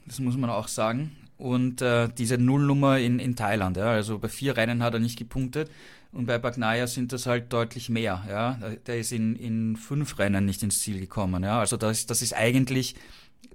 Das 0.06 0.20
muss 0.20 0.38
man 0.38 0.50
auch 0.50 0.68
sagen 0.68 1.12
und 1.38 1.82
äh, 1.82 2.08
diese 2.18 2.38
Nullnummer 2.38 3.00
in, 3.00 3.20
in 3.20 3.36
Thailand. 3.36 3.78
Ja, 3.78 3.88
also 3.88 4.20
bei 4.20 4.30
vier 4.30 4.56
Rennen 4.56 4.82
hat 4.84 4.94
er 4.94 5.00
nicht 5.00 5.18
gepunktet 5.18 5.70
und 6.14 6.26
bei 6.26 6.38
Bagnaia 6.38 6.88
sind 6.88 7.12
das 7.12 7.26
halt 7.26 7.52
deutlich 7.52 7.90
mehr. 7.90 8.24
Ja, 8.30 8.60
der 8.88 9.00
ist 9.00 9.12
in, 9.12 9.36
in 9.36 9.76
fünf 9.76 10.20
Rennen 10.20 10.46
nicht 10.46 10.64
ins 10.64 10.80
Ziel 10.82 11.00
gekommen. 11.00 11.44
Ja, 11.44 11.60
also 11.60 11.76
das, 11.78 12.06
das 12.06 12.22
ist 12.22 12.34
eigentlich 12.34 12.96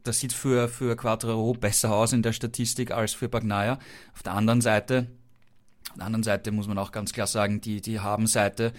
das 0.04 0.20
sieht 0.20 0.32
für, 0.32 0.68
für 0.68 0.96
Quattro 0.96 1.52
besser 1.54 1.92
aus 1.94 2.12
in 2.12 2.22
der 2.22 2.32
Statistik 2.32 2.90
als 2.90 3.14
für 3.14 3.28
Bagnaia. 3.28 3.78
Auf 4.14 4.22
der 4.22 4.34
anderen 4.34 4.60
Seite 4.60 5.08
Auf 5.90 5.96
der 5.96 6.06
anderen 6.06 6.22
Seite 6.22 6.52
muss 6.52 6.68
man 6.68 6.78
auch 6.78 6.92
ganz 6.92 7.12
klar 7.12 7.26
sagen, 7.26 7.60
die, 7.60 7.80
die 7.80 8.00
Haben-Seite, 8.00 8.72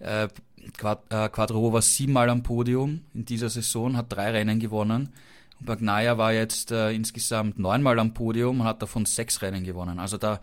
äh, 0.00 0.28
Quadro 0.76 1.72
war 1.72 1.82
siebenmal 1.82 2.28
am 2.28 2.42
Podium 2.42 3.02
in 3.14 3.24
dieser 3.24 3.48
Saison, 3.48 3.96
hat 3.96 4.12
drei 4.12 4.32
Rennen 4.32 4.58
gewonnen. 4.58 5.12
Und 5.60 5.66
Bagnaia 5.66 6.18
war 6.18 6.32
jetzt 6.32 6.72
äh, 6.72 6.90
insgesamt 6.92 7.58
neunmal 7.58 7.98
am 7.98 8.12
Podium 8.14 8.60
und 8.60 8.66
hat 8.66 8.82
davon 8.82 9.06
sechs 9.06 9.42
Rennen 9.42 9.64
gewonnen. 9.64 9.98
Also 10.00 10.18
da, 10.18 10.40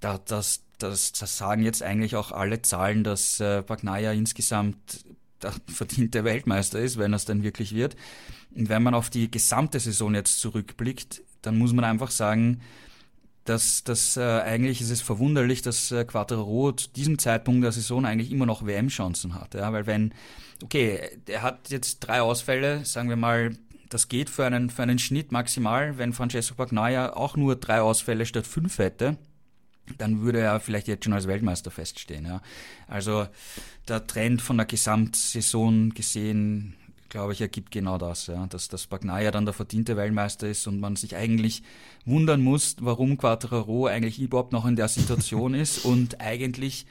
da 0.00 0.18
das, 0.18 0.62
das, 0.82 1.12
das 1.12 1.36
sagen 1.38 1.62
jetzt 1.62 1.82
eigentlich 1.82 2.16
auch 2.16 2.32
alle 2.32 2.62
Zahlen, 2.62 3.04
dass 3.04 3.40
äh, 3.40 3.62
Bagnaia 3.66 4.12
insgesamt 4.12 5.04
der 5.42 5.52
verdiente 5.72 6.24
Weltmeister 6.24 6.78
ist, 6.78 6.98
wenn 6.98 7.14
es 7.14 7.24
denn 7.24 7.42
wirklich 7.42 7.74
wird. 7.74 7.96
Und 8.54 8.68
wenn 8.68 8.82
man 8.82 8.94
auf 8.94 9.10
die 9.10 9.30
gesamte 9.30 9.80
Saison 9.80 10.14
jetzt 10.14 10.40
zurückblickt, 10.40 11.22
dann 11.42 11.56
muss 11.56 11.72
man 11.72 11.84
einfach 11.84 12.10
sagen, 12.10 12.60
dass, 13.44 13.84
dass 13.84 14.16
äh, 14.16 14.22
eigentlich 14.22 14.80
ist 14.80 14.90
es 14.90 15.00
verwunderlich, 15.00 15.62
dass 15.62 15.90
äh, 15.92 16.04
Quattro 16.04 16.72
zu 16.72 16.88
diesem 16.90 17.18
Zeitpunkt 17.18 17.64
der 17.64 17.72
Saison 17.72 18.04
eigentlich 18.04 18.30
immer 18.30 18.46
noch 18.46 18.66
WM-Chancen 18.66 19.34
hat. 19.34 19.54
Ja? 19.54 19.72
Weil 19.72 19.86
wenn, 19.86 20.12
okay, 20.62 21.00
er 21.26 21.42
hat 21.42 21.70
jetzt 21.70 22.00
drei 22.00 22.20
Ausfälle, 22.20 22.84
sagen 22.84 23.08
wir 23.08 23.16
mal, 23.16 23.56
das 23.88 24.08
geht 24.08 24.30
für 24.30 24.44
einen, 24.44 24.70
für 24.70 24.82
einen 24.82 24.98
Schnitt 24.98 25.32
maximal. 25.32 25.98
Wenn 25.98 26.12
Francesco 26.12 26.54
Bagnaia 26.54 27.16
auch 27.16 27.36
nur 27.36 27.56
drei 27.56 27.80
Ausfälle 27.80 28.24
statt 28.24 28.46
fünf 28.46 28.78
hätte, 28.78 29.16
dann 29.98 30.22
würde 30.22 30.40
er 30.40 30.60
vielleicht 30.60 30.88
jetzt 30.88 31.04
schon 31.04 31.12
als 31.12 31.26
Weltmeister 31.26 31.70
feststehen. 31.70 32.26
Ja. 32.26 32.42
Also 32.88 33.26
der 33.88 34.06
Trend 34.06 34.42
von 34.42 34.56
der 34.56 34.66
Gesamtsaison 34.66 35.90
gesehen 35.90 36.76
glaube 37.10 37.32
ich, 37.32 37.40
ergibt 37.40 37.72
genau 37.72 37.98
das, 37.98 38.28
ja, 38.28 38.46
dass 38.46 38.68
das 38.68 38.86
Bagnaia 38.86 39.30
dann 39.30 39.44
der 39.44 39.52
verdiente 39.52 39.96
Weltmeister 39.96 40.48
ist 40.48 40.66
und 40.66 40.80
man 40.80 40.96
sich 40.96 41.16
eigentlich 41.16 41.62
wundern 42.06 42.40
muss, 42.40 42.76
warum 42.80 43.18
Quattraro 43.18 43.86
eigentlich 43.86 44.18
überhaupt 44.20 44.52
noch 44.52 44.64
in 44.64 44.76
der 44.76 44.88
Situation 44.88 45.52
ist 45.52 45.84
und 45.84 46.20
eigentlich 46.20 46.86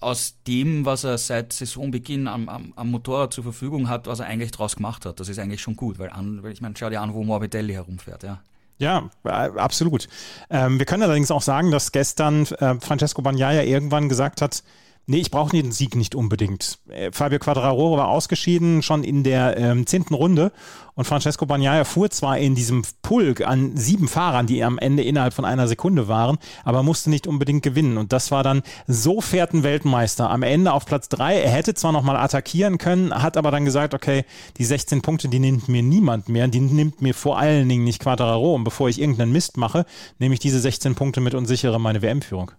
aus 0.00 0.36
dem, 0.46 0.84
was 0.84 1.04
er 1.04 1.18
seit 1.18 1.52
Saisonbeginn 1.52 2.28
am, 2.28 2.48
am, 2.48 2.72
am 2.76 2.90
Motorrad 2.90 3.32
zur 3.32 3.44
Verfügung 3.44 3.88
hat, 3.88 4.06
was 4.06 4.20
er 4.20 4.26
eigentlich 4.26 4.52
draus 4.52 4.76
gemacht 4.76 5.04
hat. 5.04 5.20
Das 5.20 5.28
ist 5.28 5.38
eigentlich 5.38 5.60
schon 5.60 5.76
gut, 5.76 5.98
weil, 5.98 6.10
an, 6.10 6.42
weil 6.42 6.52
ich 6.52 6.60
meine, 6.60 6.74
schau 6.76 6.88
dir 6.88 7.00
an, 7.00 7.14
wo 7.14 7.24
Morbidelli 7.24 7.74
herumfährt, 7.74 8.22
ja. 8.22 8.40
Ja, 8.78 9.10
äh, 9.24 9.28
absolut. 9.30 10.08
Ähm, 10.50 10.78
wir 10.78 10.86
können 10.86 11.02
allerdings 11.02 11.30
auch 11.30 11.42
sagen, 11.42 11.70
dass 11.70 11.92
gestern 11.92 12.46
äh, 12.46 12.76
Francesco 12.80 13.22
Bagnaia 13.22 13.62
irgendwann 13.62 14.08
gesagt 14.08 14.40
hat, 14.40 14.62
Nee, 15.10 15.20
ich 15.20 15.30
brauche 15.30 15.56
den 15.56 15.72
Sieg 15.72 15.96
nicht 15.96 16.14
unbedingt. 16.14 16.80
Äh, 16.90 17.10
Fabio 17.12 17.38
Quadraro 17.38 17.96
war 17.96 18.08
ausgeschieden 18.08 18.82
schon 18.82 19.04
in 19.04 19.22
der 19.22 19.56
ähm, 19.56 19.86
zehnten 19.86 20.12
Runde 20.12 20.52
und 20.96 21.06
Francesco 21.06 21.46
Bagnaia 21.46 21.84
fuhr 21.84 22.10
zwar 22.10 22.36
in 22.36 22.54
diesem 22.54 22.82
Pulk 23.00 23.40
an 23.40 23.74
sieben 23.74 24.06
Fahrern, 24.06 24.46
die 24.46 24.62
am 24.62 24.76
Ende 24.76 25.02
innerhalb 25.02 25.32
von 25.32 25.46
einer 25.46 25.66
Sekunde 25.66 26.08
waren, 26.08 26.36
aber 26.62 26.82
musste 26.82 27.08
nicht 27.08 27.26
unbedingt 27.26 27.62
gewinnen. 27.62 27.96
Und 27.96 28.12
das 28.12 28.30
war 28.30 28.42
dann 28.42 28.60
so 28.86 29.22
fährt 29.22 29.54
ein 29.54 29.62
Weltmeister. 29.62 30.28
Am 30.28 30.42
Ende 30.42 30.74
auf 30.74 30.84
Platz 30.84 31.08
drei. 31.08 31.40
Er 31.40 31.52
hätte 31.52 31.72
zwar 31.72 31.92
nochmal 31.92 32.16
attackieren 32.16 32.76
können, 32.76 33.14
hat 33.14 33.38
aber 33.38 33.50
dann 33.50 33.64
gesagt, 33.64 33.94
okay, 33.94 34.26
die 34.58 34.64
16 34.66 35.00
Punkte, 35.00 35.30
die 35.30 35.38
nimmt 35.38 35.68
mir 35.68 35.82
niemand 35.82 36.28
mehr. 36.28 36.48
Die 36.48 36.60
nimmt 36.60 37.00
mir 37.00 37.14
vor 37.14 37.38
allen 37.38 37.66
Dingen 37.66 37.84
nicht 37.84 38.02
Quadraro. 38.02 38.54
Und 38.54 38.64
bevor 38.64 38.90
ich 38.90 39.00
irgendeinen 39.00 39.32
Mist 39.32 39.56
mache, 39.56 39.86
nehme 40.18 40.34
ich 40.34 40.40
diese 40.40 40.60
16 40.60 40.96
Punkte 40.96 41.22
mit 41.22 41.34
und 41.34 41.46
sichere 41.46 41.80
meine 41.80 42.02
WM-Führung. 42.02 42.50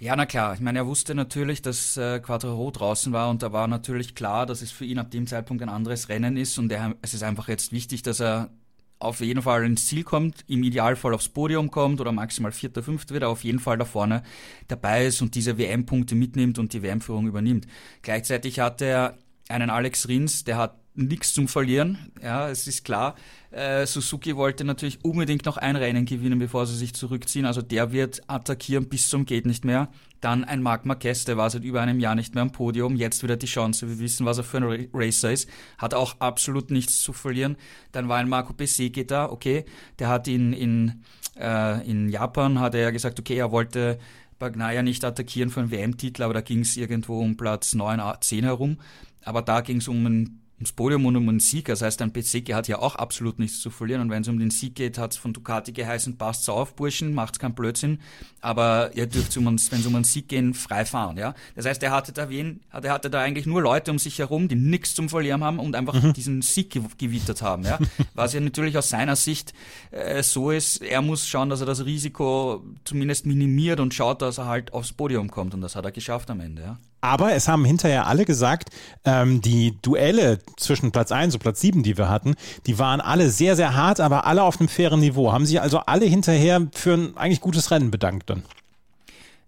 Ja, 0.00 0.16
na 0.16 0.26
klar. 0.26 0.54
Ich 0.54 0.60
meine, 0.60 0.80
er 0.80 0.86
wusste 0.86 1.14
natürlich, 1.14 1.62
dass 1.62 1.96
äh, 1.96 2.18
Quattro 2.20 2.70
draußen 2.70 3.12
war 3.12 3.30
und 3.30 3.42
da 3.42 3.52
war 3.52 3.68
natürlich 3.68 4.14
klar, 4.14 4.44
dass 4.44 4.60
es 4.60 4.72
für 4.72 4.84
ihn 4.84 4.98
ab 4.98 5.10
dem 5.10 5.26
Zeitpunkt 5.26 5.62
ein 5.62 5.68
anderes 5.68 6.08
Rennen 6.08 6.36
ist 6.36 6.58
und 6.58 6.70
er, 6.72 6.94
es 7.02 7.14
ist 7.14 7.22
einfach 7.22 7.48
jetzt 7.48 7.72
wichtig, 7.72 8.02
dass 8.02 8.20
er 8.20 8.50
auf 8.98 9.20
jeden 9.20 9.42
Fall 9.42 9.64
ins 9.64 9.86
Ziel 9.86 10.02
kommt, 10.02 10.44
im 10.48 10.62
Idealfall 10.64 11.14
aufs 11.14 11.28
Podium 11.28 11.70
kommt 11.70 12.00
oder 12.00 12.10
maximal 12.10 12.52
Vierter, 12.52 12.82
Fünfter 12.82 13.14
wird, 13.14 13.24
auf 13.24 13.44
jeden 13.44 13.60
Fall 13.60 13.78
da 13.78 13.84
vorne 13.84 14.22
dabei 14.68 15.06
ist 15.06 15.22
und 15.22 15.34
diese 15.34 15.58
WM-Punkte 15.58 16.14
mitnimmt 16.14 16.58
und 16.58 16.72
die 16.72 16.82
WM-Führung 16.82 17.26
übernimmt. 17.28 17.66
Gleichzeitig 18.02 18.60
hat 18.60 18.82
er 18.82 19.16
einen 19.48 19.70
Alex 19.70 20.08
Rins, 20.08 20.44
der 20.44 20.56
hat 20.56 20.83
nichts 20.94 21.34
zum 21.34 21.48
Verlieren. 21.48 21.98
Ja, 22.22 22.48
es 22.48 22.66
ist 22.66 22.84
klar. 22.84 23.16
Äh, 23.50 23.86
Suzuki 23.86 24.36
wollte 24.36 24.64
natürlich 24.64 25.04
unbedingt 25.04 25.44
noch 25.44 25.56
ein 25.56 25.76
Rennen 25.76 26.06
gewinnen, 26.06 26.38
bevor 26.38 26.66
sie 26.66 26.76
sich 26.76 26.94
zurückziehen. 26.94 27.46
Also 27.46 27.62
der 27.62 27.92
wird 27.92 28.22
attackieren 28.28 28.88
bis 28.88 29.08
zum 29.08 29.26
geht 29.26 29.46
nicht 29.46 29.64
mehr. 29.64 29.88
Dann 30.20 30.44
ein 30.44 30.62
Marc 30.62 30.86
Marquez, 30.86 31.24
der 31.24 31.36
war 31.36 31.50
seit 31.50 31.64
über 31.64 31.82
einem 31.82 32.00
Jahr 32.00 32.14
nicht 32.14 32.34
mehr 32.34 32.42
am 32.42 32.52
Podium. 32.52 32.96
Jetzt 32.96 33.22
wieder 33.22 33.36
die 33.36 33.46
Chance. 33.46 33.88
Wir 33.88 33.98
wissen, 33.98 34.24
was 34.24 34.38
er 34.38 34.44
für 34.44 34.58
ein 34.58 34.88
Racer 34.92 35.32
ist. 35.32 35.48
Hat 35.78 35.94
auch 35.94 36.20
absolut 36.20 36.70
nichts 36.70 37.00
zu 37.02 37.12
verlieren. 37.12 37.56
Dann 37.92 38.08
war 38.08 38.18
ein 38.18 38.28
Marco 38.28 38.52
Peseke 38.52 39.04
da. 39.04 39.28
Okay, 39.30 39.64
der 39.98 40.08
hat 40.08 40.28
in, 40.28 40.52
in, 40.52 41.02
äh, 41.38 41.88
in 41.88 42.08
Japan, 42.08 42.60
hat 42.60 42.74
er 42.74 42.92
gesagt, 42.92 43.18
okay, 43.18 43.36
er 43.36 43.50
wollte 43.52 43.98
Bagnaia 44.38 44.82
nicht 44.82 45.04
attackieren 45.04 45.50
für 45.50 45.60
einen 45.60 45.70
WM-Titel, 45.70 46.22
aber 46.22 46.34
da 46.34 46.40
ging 46.40 46.60
es 46.60 46.76
irgendwo 46.76 47.20
um 47.20 47.36
Platz 47.36 47.74
9, 47.74 48.00
10 48.20 48.44
herum. 48.44 48.78
Aber 49.24 49.42
da 49.42 49.60
ging 49.60 49.78
es 49.78 49.88
um 49.88 50.04
einen 50.06 50.43
ums 50.56 50.72
Podium 50.72 51.04
und 51.06 51.16
um 51.16 51.28
einen 51.28 51.40
Sieg. 51.40 51.66
Das 51.66 51.82
heißt, 51.82 52.00
ein 52.02 52.12
Bezeke 52.12 52.54
hat 52.54 52.68
ja 52.68 52.78
auch 52.78 52.94
absolut 52.94 53.38
nichts 53.38 53.60
zu 53.60 53.70
verlieren. 53.70 54.02
Und 54.02 54.10
wenn 54.10 54.22
es 54.22 54.28
um 54.28 54.38
den 54.38 54.50
Sieg 54.50 54.76
geht, 54.76 54.98
hat 54.98 55.12
es 55.12 55.16
von 55.16 55.32
Ducati 55.32 55.72
geheißen, 55.72 56.16
passt 56.16 56.48
auf, 56.48 56.74
Burschen, 56.74 57.12
macht's 57.12 57.38
keinen 57.38 57.54
Blödsinn. 57.54 57.98
Aber 58.40 58.90
ihr 58.94 59.06
dürft, 59.06 59.36
um 59.36 59.46
wenn 59.46 59.56
es 59.56 59.86
um 59.86 59.94
einen 59.94 60.04
Sieg 60.04 60.28
geht, 60.28 60.56
frei 60.56 60.84
fahren. 60.84 61.16
Ja? 61.16 61.34
Das 61.56 61.66
heißt, 61.66 61.82
er 61.82 61.90
hatte 61.90 62.12
da 62.12 62.28
wen, 62.28 62.60
er 62.70 62.92
hatte 62.92 63.10
da 63.10 63.20
eigentlich 63.20 63.46
nur 63.46 63.62
Leute 63.62 63.90
um 63.90 63.98
sich 63.98 64.18
herum, 64.18 64.48
die 64.48 64.54
nichts 64.54 64.94
zum 64.94 65.08
Verlieren 65.08 65.42
haben 65.42 65.58
und 65.58 65.74
einfach 65.74 66.00
mhm. 66.00 66.12
diesen 66.12 66.42
Sieg 66.42 66.78
gewittert 66.98 67.42
haben. 67.42 67.64
Ja? 67.64 67.78
Was 68.14 68.32
ja 68.32 68.40
natürlich 68.40 68.78
aus 68.78 68.88
seiner 68.88 69.16
Sicht 69.16 69.54
äh, 69.90 70.22
so 70.22 70.50
ist, 70.50 70.82
er 70.82 71.02
muss 71.02 71.26
schauen, 71.26 71.50
dass 71.50 71.60
er 71.60 71.66
das 71.66 71.84
Risiko 71.84 72.64
zumindest 72.84 73.26
minimiert 73.26 73.80
und 73.80 73.92
schaut, 73.92 74.22
dass 74.22 74.38
er 74.38 74.46
halt 74.46 74.72
aufs 74.72 74.92
Podium 74.92 75.30
kommt. 75.30 75.52
Und 75.52 75.62
das 75.62 75.74
hat 75.74 75.84
er 75.84 75.92
geschafft 75.92 76.30
am 76.30 76.40
Ende. 76.40 76.62
Ja? 76.62 76.78
Aber 77.04 77.34
es 77.34 77.48
haben 77.48 77.66
hinterher 77.66 78.06
alle 78.06 78.24
gesagt, 78.24 78.70
ähm, 79.04 79.42
die 79.42 79.76
Duelle 79.82 80.38
zwischen 80.56 80.90
Platz 80.90 81.12
1 81.12 81.34
und 81.34 81.40
Platz 81.40 81.60
7, 81.60 81.82
die 81.82 81.98
wir 81.98 82.08
hatten, 82.08 82.34
die 82.66 82.78
waren 82.78 83.02
alle 83.02 83.28
sehr, 83.28 83.56
sehr 83.56 83.74
hart, 83.76 84.00
aber 84.00 84.24
alle 84.24 84.42
auf 84.42 84.58
einem 84.58 84.70
fairen 84.70 85.00
Niveau. 85.00 85.30
Haben 85.30 85.44
sich 85.44 85.60
also 85.60 85.80
alle 85.80 86.06
hinterher 86.06 86.66
für 86.72 86.94
ein 86.94 87.14
eigentlich 87.18 87.42
gutes 87.42 87.70
Rennen 87.70 87.90
bedankt 87.90 88.30
dann. 88.30 88.42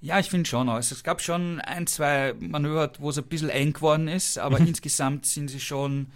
Ja, 0.03 0.19
ich 0.19 0.29
finde 0.29 0.47
schon. 0.47 0.69
Also 0.69 0.95
es 0.95 1.03
gab 1.03 1.23
schon 1.23 1.63
ein, 1.63 1.87
zwei 1.87 2.35
Manöver, 2.39 2.93
wo 2.99 3.09
es 3.09 3.17
ein 3.17 3.25
bisschen 3.25 3.49
eng 3.49 3.73
geworden 3.73 4.07
ist, 4.07 4.39
aber 4.39 4.61
mhm. 4.61 4.67
insgesamt 4.67 5.25
sind 5.25 5.49
sie 5.49 5.61
schon, 5.61 6.09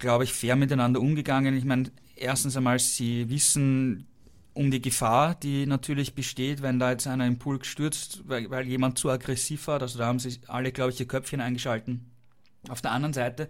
glaube 0.00 0.24
ich, 0.24 0.32
fair 0.32 0.56
miteinander 0.56 1.00
umgegangen. 1.00 1.56
Ich 1.56 1.64
meine, 1.64 1.84
erstens 2.16 2.56
einmal, 2.56 2.80
sie 2.80 3.30
wissen, 3.30 4.08
um 4.52 4.70
die 4.70 4.82
Gefahr, 4.82 5.34
die 5.34 5.66
natürlich 5.66 6.14
besteht, 6.14 6.62
wenn 6.62 6.78
da 6.78 6.90
jetzt 6.90 7.06
einer 7.06 7.26
im 7.26 7.38
Pulk 7.38 7.64
stürzt, 7.64 8.22
weil, 8.26 8.50
weil 8.50 8.66
jemand 8.66 8.98
zu 8.98 9.10
aggressiv 9.10 9.66
war. 9.68 9.80
Also 9.80 9.98
da 9.98 10.06
haben 10.06 10.18
sich 10.18 10.40
alle, 10.48 10.72
glaube 10.72 10.90
ich, 10.90 11.00
ihr 11.00 11.06
Köpfchen 11.06 11.40
eingeschalten. 11.40 12.10
Auf 12.68 12.80
der 12.80 12.90
anderen 12.90 13.12
Seite, 13.12 13.48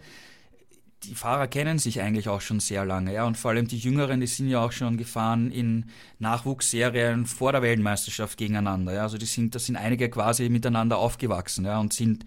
die 1.05 1.15
Fahrer 1.15 1.47
kennen 1.49 1.79
sich 1.79 2.01
eigentlich 2.01 2.29
auch 2.29 2.41
schon 2.41 2.61
sehr 2.61 2.85
lange, 2.85 3.13
ja, 3.13 3.25
und 3.25 3.37
vor 3.37 3.53
allem 3.53 3.69
die 3.69 3.79
Jüngeren, 3.79 4.21
die 4.21 4.27
sind 4.27 4.49
ja 4.49 4.65
auch 4.65 4.73
schon 4.73 4.97
gefahren 4.97 5.51
in 5.51 5.87
Nachwuchsserien 6.19 7.27
vor 7.27 7.53
der 7.53 7.63
Weltmeisterschaft 7.63 8.37
gegeneinander, 8.39 8.93
ja, 8.93 9.03
also 9.03 9.19
die 9.19 9.27
sind, 9.27 9.55
da 9.55 9.59
sind 9.59 9.77
einige 9.77 10.11
quasi 10.11 10.49
miteinander 10.49 10.99
aufgewachsen, 10.99 11.65
ja, 11.65 11.79
und 11.79 11.93
sind 11.93 12.25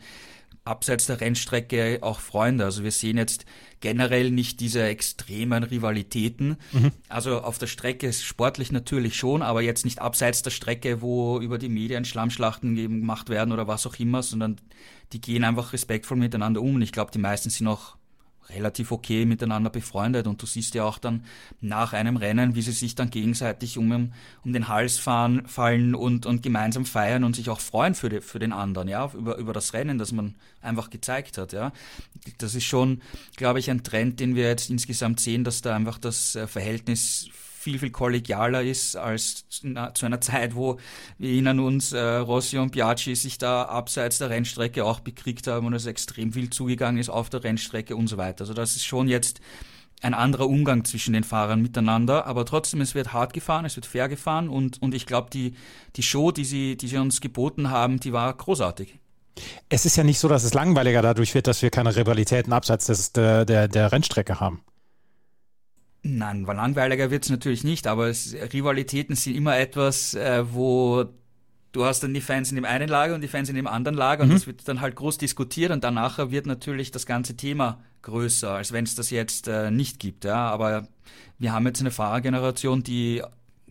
abseits 0.65 1.05
der 1.05 1.19
Rennstrecke 1.19 1.99
auch 2.01 2.19
Freunde. 2.19 2.65
Also 2.65 2.83
wir 2.83 2.91
sehen 2.91 3.17
jetzt 3.17 3.45
generell 3.81 4.31
nicht 4.31 4.59
diese 4.61 4.83
extremen 4.83 5.63
Rivalitäten. 5.63 6.57
Mhm. 6.71 6.91
Also 7.09 7.41
auf 7.41 7.57
der 7.57 7.67
Strecke 7.67 8.07
ist 8.07 8.23
sportlich 8.23 8.71
natürlich 8.71 9.17
schon, 9.17 9.41
aber 9.41 9.61
jetzt 9.61 9.83
nicht 9.83 9.99
abseits 9.99 10.41
der 10.41 10.51
Strecke, 10.51 11.01
wo 11.01 11.39
über 11.39 11.57
die 11.57 11.69
Medien 11.69 12.05
Schlammschlachten 12.05 12.75
gemacht 12.75 13.29
werden 13.29 13.51
oder 13.51 13.67
was 13.67 13.85
auch 13.85 13.95
immer, 13.95 14.23
sondern 14.23 14.57
die 15.11 15.19
gehen 15.19 15.43
einfach 15.43 15.73
respektvoll 15.73 16.17
miteinander 16.17 16.61
um. 16.61 16.75
Und 16.75 16.81
ich 16.81 16.93
glaube, 16.93 17.11
die 17.11 17.19
meisten 17.19 17.49
sind 17.49 17.67
auch 17.67 17.97
relativ 18.49 18.91
okay 18.91 19.25
miteinander 19.25 19.69
befreundet 19.69 20.27
und 20.27 20.41
du 20.41 20.45
siehst 20.45 20.75
ja 20.75 20.83
auch 20.83 20.97
dann 20.97 21.23
nach 21.61 21.93
einem 21.93 22.17
Rennen, 22.17 22.55
wie 22.55 22.61
sie 22.61 22.71
sich 22.71 22.95
dann 22.95 23.09
gegenseitig 23.09 23.77
um, 23.77 24.11
um 24.43 24.53
den 24.53 24.67
Hals 24.67 24.97
fahren, 24.97 25.47
fallen 25.47 25.95
und, 25.95 26.25
und 26.25 26.43
gemeinsam 26.43 26.85
feiern 26.85 27.23
und 27.23 27.35
sich 27.35 27.49
auch 27.49 27.59
freuen 27.59 27.95
für, 27.95 28.09
die, 28.09 28.21
für 28.21 28.39
den 28.39 28.53
anderen, 28.53 28.87
ja, 28.87 29.11
über, 29.13 29.37
über 29.37 29.53
das 29.53 29.73
Rennen, 29.73 29.97
das 29.97 30.11
man 30.11 30.35
einfach 30.61 30.89
gezeigt 30.89 31.37
hat, 31.37 31.53
ja. 31.53 31.71
Das 32.37 32.55
ist 32.55 32.65
schon, 32.65 33.01
glaube 33.35 33.59
ich, 33.59 33.69
ein 33.69 33.83
Trend, 33.83 34.19
den 34.19 34.35
wir 34.35 34.47
jetzt 34.47 34.69
insgesamt 34.69 35.19
sehen, 35.19 35.43
dass 35.43 35.61
da 35.61 35.75
einfach 35.75 35.97
das 35.97 36.35
äh, 36.35 36.47
Verhältnis 36.47 37.29
viel, 37.63 37.79
viel 37.79 37.91
kollegialer 37.91 38.61
ist 38.61 38.95
als 38.95 39.47
zu 39.49 39.65
einer 39.65 40.21
Zeit, 40.21 40.55
wo 40.55 40.77
wir 41.17 41.29
erinnern 41.29 41.59
uns, 41.59 41.93
äh, 41.93 41.99
Rossi 41.99 42.57
und 42.57 42.73
Biaggi 42.73 43.15
sich 43.15 43.37
da 43.37 43.63
abseits 43.63 44.17
der 44.17 44.29
Rennstrecke 44.29 44.83
auch 44.83 44.99
bekriegt 44.99 45.47
haben 45.47 45.65
und 45.67 45.73
es 45.73 45.85
extrem 45.85 46.33
viel 46.33 46.49
zugegangen 46.49 46.99
ist 46.99 47.09
auf 47.09 47.29
der 47.29 47.43
Rennstrecke 47.43 47.95
und 47.95 48.07
so 48.07 48.17
weiter. 48.17 48.41
Also 48.41 48.53
das 48.53 48.75
ist 48.75 48.85
schon 48.85 49.07
jetzt 49.07 49.39
ein 50.01 50.13
anderer 50.13 50.49
Umgang 50.49 50.83
zwischen 50.83 51.13
den 51.13 51.23
Fahrern 51.23 51.61
miteinander, 51.61 52.27
aber 52.27 52.45
trotzdem, 52.45 52.81
es 52.81 52.93
wird 52.93 53.13
hart 53.13 53.31
gefahren, 53.31 53.63
es 53.63 53.77
wird 53.77 53.85
fair 53.85 54.09
gefahren 54.09 54.49
und, 54.49 54.81
und 54.81 54.93
ich 54.93 55.05
glaube, 55.05 55.29
die, 55.31 55.55
die 55.95 56.03
Show, 56.03 56.31
die 56.31 56.43
sie, 56.43 56.75
die 56.75 56.89
sie 56.89 56.97
uns 56.97 57.21
geboten 57.21 57.69
haben, 57.69 58.01
die 58.01 58.11
war 58.11 58.33
großartig. 58.33 58.99
Es 59.69 59.85
ist 59.85 59.95
ja 59.95 60.03
nicht 60.03 60.19
so, 60.19 60.27
dass 60.27 60.43
es 60.43 60.53
langweiliger 60.53 61.01
dadurch 61.01 61.33
wird, 61.33 61.47
dass 61.47 61.61
wir 61.61 61.69
keine 61.69 61.95
Rivalitäten 61.95 62.51
abseits 62.51 62.87
des, 62.87 63.13
der, 63.13 63.45
der, 63.45 63.69
der 63.69 63.91
Rennstrecke 63.93 64.41
haben. 64.41 64.61
Nein, 66.05 66.43
langweiliger 66.43 67.11
wird's 67.11 67.29
natürlich 67.29 67.63
nicht, 67.63 67.87
aber 67.87 68.09
es, 68.09 68.35
Rivalitäten 68.53 69.15
sind 69.15 69.35
immer 69.35 69.57
etwas, 69.57 70.13
äh, 70.13 70.43
wo 70.53 71.05
du 71.71 71.85
hast 71.85 72.03
dann 72.03 72.13
die 72.13 72.21
Fans 72.21 72.49
in 72.51 72.55
dem 72.55 72.65
einen 72.65 72.89
Lager 72.89 73.15
und 73.15 73.21
die 73.21 73.29
Fans 73.29 73.47
in 73.47 73.55
dem 73.55 73.67
anderen 73.67 73.97
Lager 73.97 74.25
mhm. 74.25 74.31
und 74.31 74.35
das 74.35 74.47
wird 74.47 74.67
dann 74.67 74.81
halt 74.81 74.95
groß 74.95 75.17
diskutiert 75.17 75.71
und 75.71 75.83
danach 75.83 76.31
wird 76.31 76.45
natürlich 76.45 76.91
das 76.91 77.05
ganze 77.05 77.37
Thema 77.37 77.79
größer, 78.01 78.51
als 78.51 78.73
wenn 78.73 78.83
es 78.83 78.95
das 78.95 79.11
jetzt 79.11 79.47
äh, 79.47 79.71
nicht 79.71 79.99
gibt. 79.99 80.25
Ja, 80.25 80.49
aber 80.49 80.87
wir 81.39 81.53
haben 81.53 81.65
jetzt 81.65 81.79
eine 81.79 81.91
Fahrergeneration, 81.91 82.83
die 82.83 83.23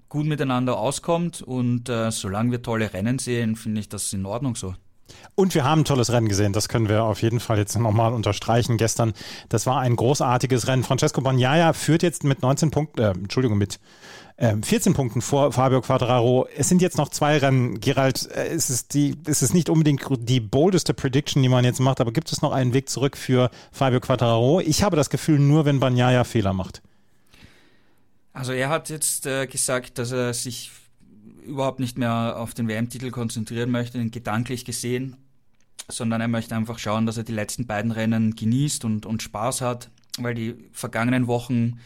gut 0.09 0.27
miteinander 0.27 0.79
auskommt 0.79 1.43
und 1.43 1.91
äh, 1.91 2.11
solange 2.11 2.51
wir 2.51 2.63
tolle 2.63 2.93
Rennen 2.95 3.19
sehen, 3.19 3.57
finde 3.57 3.81
ich 3.81 3.89
das 3.89 4.13
in 4.13 4.25
Ordnung 4.25 4.57
so. 4.57 4.75
Und 5.35 5.55
wir 5.55 5.65
haben 5.65 5.83
ein 5.83 5.85
tolles 5.85 6.13
Rennen 6.13 6.29
gesehen, 6.29 6.53
das 6.53 6.69
können 6.69 6.89
wir 6.89 7.05
auf 7.05 7.23
jeden 7.23 7.41
Fall 7.41 7.59
jetzt 7.59 7.79
nochmal 7.79 8.13
unterstreichen. 8.13 8.77
Gestern, 8.77 9.15
das 9.49 9.67
war 9.67 9.81
ein 9.81 9.97
großartiges 9.97 10.67
Rennen. 10.67 10.83
Francesco 10.85 11.21
Bagnaia 11.21 11.73
führt 11.73 12.03
jetzt 12.03 12.25
mit 12.25 12.43
19 12.43 12.71
Punkten, 12.71 13.01
äh, 13.01 13.11
Entschuldigung, 13.11 13.59
mit 13.59 13.81
14 14.39 14.91
ähm, 14.91 14.95
Punkten 14.95 15.21
vor 15.21 15.53
Fabio 15.53 15.81
Quadraro. 15.83 16.49
Es 16.57 16.69
sind 16.69 16.83
jetzt 16.83 16.97
noch 16.97 17.11
zwei 17.11 17.39
Rennen. 17.39 17.81
Gerald, 17.81 18.29
äh, 18.33 18.49
es 18.49 18.71
ist, 18.71 18.95
die, 18.95 19.17
es 19.27 19.43
ist 19.43 19.55
nicht 19.55 19.69
unbedingt 19.69 20.03
die 20.21 20.41
boldeste 20.41 20.95
Prediction, 20.95 21.43
die 21.43 21.49
man 21.49 21.65
jetzt 21.65 21.81
macht, 21.81 22.01
aber 22.01 22.13
gibt 22.13 22.33
es 22.33 22.43
noch 22.43 22.53
einen 22.53 22.75
Weg 22.75 22.89
zurück 22.89 23.17
für 23.17 23.51
Fabio 23.71 24.01
Quadraro? 24.01 24.61
Ich 24.61 24.83
habe 24.83 24.97
das 24.97 25.11
Gefühl, 25.11 25.39
nur 25.39 25.65
wenn 25.65 25.81
Bagnaia 25.81 26.25
Fehler 26.25 26.55
macht. 26.55 26.83
Also 28.33 28.53
er 28.53 28.71
hat 28.71 28.89
jetzt 28.89 29.27
äh, 29.27 29.47
gesagt, 29.47 29.99
dass 29.99 30.11
er 30.11 30.33
sich 30.33 30.71
überhaupt 31.45 31.81
nicht 31.81 31.99
mehr 31.99 32.37
auf 32.39 32.55
den 32.55 32.69
WM-Titel 32.69 33.11
konzentrieren 33.11 33.71
möchte, 33.71 34.05
gedanklich 34.11 34.65
gesehen, 34.65 35.17
sondern 35.89 36.21
er 36.21 36.29
möchte 36.29 36.55
einfach 36.55 36.79
schauen, 36.79 37.07
dass 37.07 37.17
er 37.17 37.25
die 37.25 37.33
letzten 37.33 37.67
beiden 37.67 37.91
Rennen 37.91 38.35
genießt 38.35 38.85
und, 38.85 39.07
und 39.07 39.23
Spaß 39.23 39.61
hat, 39.61 39.91
weil 40.19 40.35
die 40.35 40.55
vergangenen 40.73 41.27
Wochen, 41.27 41.81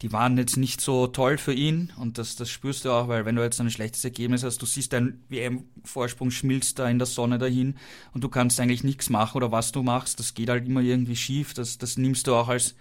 die 0.00 0.12
waren 0.12 0.36
jetzt 0.36 0.56
nicht 0.56 0.80
so 0.80 1.06
toll 1.06 1.38
für 1.38 1.52
ihn 1.52 1.92
und 1.96 2.18
das, 2.18 2.34
das 2.36 2.50
spürst 2.50 2.84
du 2.84 2.90
auch, 2.90 3.08
weil 3.08 3.24
wenn 3.24 3.36
du 3.36 3.42
jetzt 3.42 3.60
ein 3.60 3.70
schlechtes 3.70 4.04
Ergebnis 4.04 4.42
hast, 4.42 4.60
du 4.60 4.66
siehst 4.66 4.92
dein 4.92 5.22
WM-Vorsprung 5.28 6.30
schmilzt 6.30 6.78
da 6.78 6.88
in 6.88 6.98
der 6.98 7.06
Sonne 7.06 7.38
dahin 7.38 7.76
und 8.12 8.24
du 8.24 8.28
kannst 8.28 8.58
eigentlich 8.58 8.84
nichts 8.84 9.10
machen 9.10 9.36
oder 9.36 9.52
was 9.52 9.70
du 9.72 9.82
machst, 9.82 10.18
das 10.18 10.34
geht 10.34 10.48
halt 10.48 10.66
immer 10.66 10.80
irgendwie 10.80 11.16
schief, 11.16 11.54
das, 11.54 11.78
das 11.78 11.96
nimmst 11.98 12.26
du 12.26 12.34
auch 12.34 12.48
als 12.48 12.74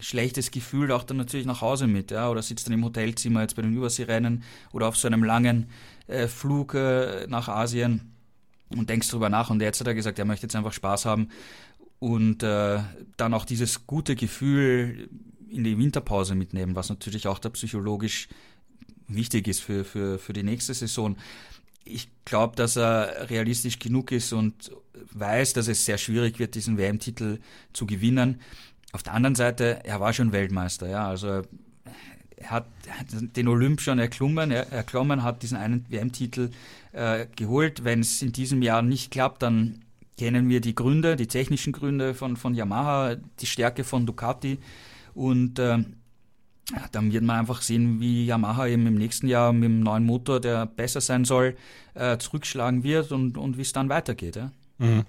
schlechtes 0.00 0.50
Gefühl 0.50 0.92
auch 0.92 1.02
dann 1.02 1.16
natürlich 1.16 1.46
nach 1.46 1.60
Hause 1.60 1.86
mit, 1.86 2.10
ja, 2.10 2.30
oder 2.30 2.42
sitzt 2.42 2.66
dann 2.66 2.74
im 2.74 2.84
Hotelzimmer 2.84 3.42
jetzt 3.42 3.56
bei 3.56 3.62
den 3.62 3.74
Überseerennen 3.74 4.44
oder 4.72 4.88
auf 4.88 4.96
so 4.96 5.08
einem 5.08 5.24
langen 5.24 5.66
äh, 6.06 6.28
Flug 6.28 6.74
äh, 6.74 7.26
nach 7.28 7.48
Asien 7.48 8.12
und 8.68 8.90
denkst 8.90 9.08
drüber 9.08 9.28
nach 9.28 9.50
und 9.50 9.60
jetzt 9.60 9.80
hat 9.80 9.86
er 9.86 9.94
gesagt, 9.94 10.18
er 10.18 10.24
möchte 10.24 10.46
jetzt 10.46 10.56
einfach 10.56 10.72
Spaß 10.72 11.04
haben 11.04 11.28
und 11.98 12.42
äh, 12.42 12.80
dann 13.16 13.34
auch 13.34 13.44
dieses 13.44 13.86
gute 13.86 14.14
Gefühl 14.14 15.08
in 15.48 15.64
die 15.64 15.78
Winterpause 15.78 16.34
mitnehmen, 16.34 16.76
was 16.76 16.90
natürlich 16.90 17.26
auch 17.26 17.38
da 17.38 17.48
psychologisch 17.50 18.28
wichtig 19.08 19.48
ist 19.48 19.60
für, 19.60 19.84
für, 19.84 20.18
für 20.18 20.32
die 20.32 20.42
nächste 20.42 20.74
Saison. 20.74 21.16
Ich 21.84 22.08
glaube, 22.24 22.54
dass 22.54 22.76
er 22.76 23.30
realistisch 23.30 23.78
genug 23.78 24.12
ist 24.12 24.32
und 24.34 24.70
weiß, 25.12 25.54
dass 25.54 25.68
es 25.68 25.84
sehr 25.84 25.96
schwierig 25.96 26.38
wird, 26.38 26.54
diesen 26.54 26.76
WM-Titel 26.76 27.38
zu 27.72 27.86
gewinnen. 27.86 28.40
Auf 28.92 29.02
der 29.02 29.14
anderen 29.14 29.34
Seite, 29.34 29.80
er 29.84 30.00
war 30.00 30.12
schon 30.12 30.32
Weltmeister, 30.32 30.88
ja, 30.88 31.06
also 31.06 31.42
er 32.36 32.50
hat 32.50 32.66
den 33.10 33.48
Olymp 33.48 33.80
schon 33.80 33.98
erklommen, 33.98 34.50
er, 34.50 34.72
erklommen, 34.72 35.22
hat 35.22 35.42
diesen 35.42 35.58
einen 35.58 35.84
WM-Titel 35.88 36.50
äh, 36.92 37.26
geholt. 37.36 37.84
Wenn 37.84 38.00
es 38.00 38.22
in 38.22 38.32
diesem 38.32 38.62
Jahr 38.62 38.82
nicht 38.82 39.10
klappt, 39.10 39.42
dann 39.42 39.80
kennen 40.16 40.48
wir 40.48 40.60
die 40.60 40.74
Gründe, 40.74 41.16
die 41.16 41.26
technischen 41.26 41.72
Gründe 41.72 42.14
von, 42.14 42.36
von 42.36 42.54
Yamaha, 42.54 43.16
die 43.40 43.46
Stärke 43.46 43.84
von 43.84 44.06
Ducati 44.06 44.58
und 45.14 45.58
äh, 45.58 45.78
dann 46.92 47.12
wird 47.12 47.24
man 47.24 47.40
einfach 47.40 47.62
sehen, 47.62 48.00
wie 48.00 48.26
Yamaha 48.26 48.66
eben 48.66 48.86
im 48.86 48.94
nächsten 48.94 49.26
Jahr 49.26 49.52
mit 49.52 49.64
dem 49.64 49.80
neuen 49.80 50.04
Motor, 50.04 50.40
der 50.40 50.66
besser 50.66 51.00
sein 51.00 51.24
soll, 51.24 51.56
äh, 51.94 52.18
zurückschlagen 52.18 52.82
wird 52.82 53.10
und, 53.10 53.38
und 53.38 53.56
wie 53.56 53.62
es 53.62 53.72
dann 53.72 53.88
weitergeht. 53.88 54.36
Ja. 54.36 54.50
Mhm. 54.78 55.04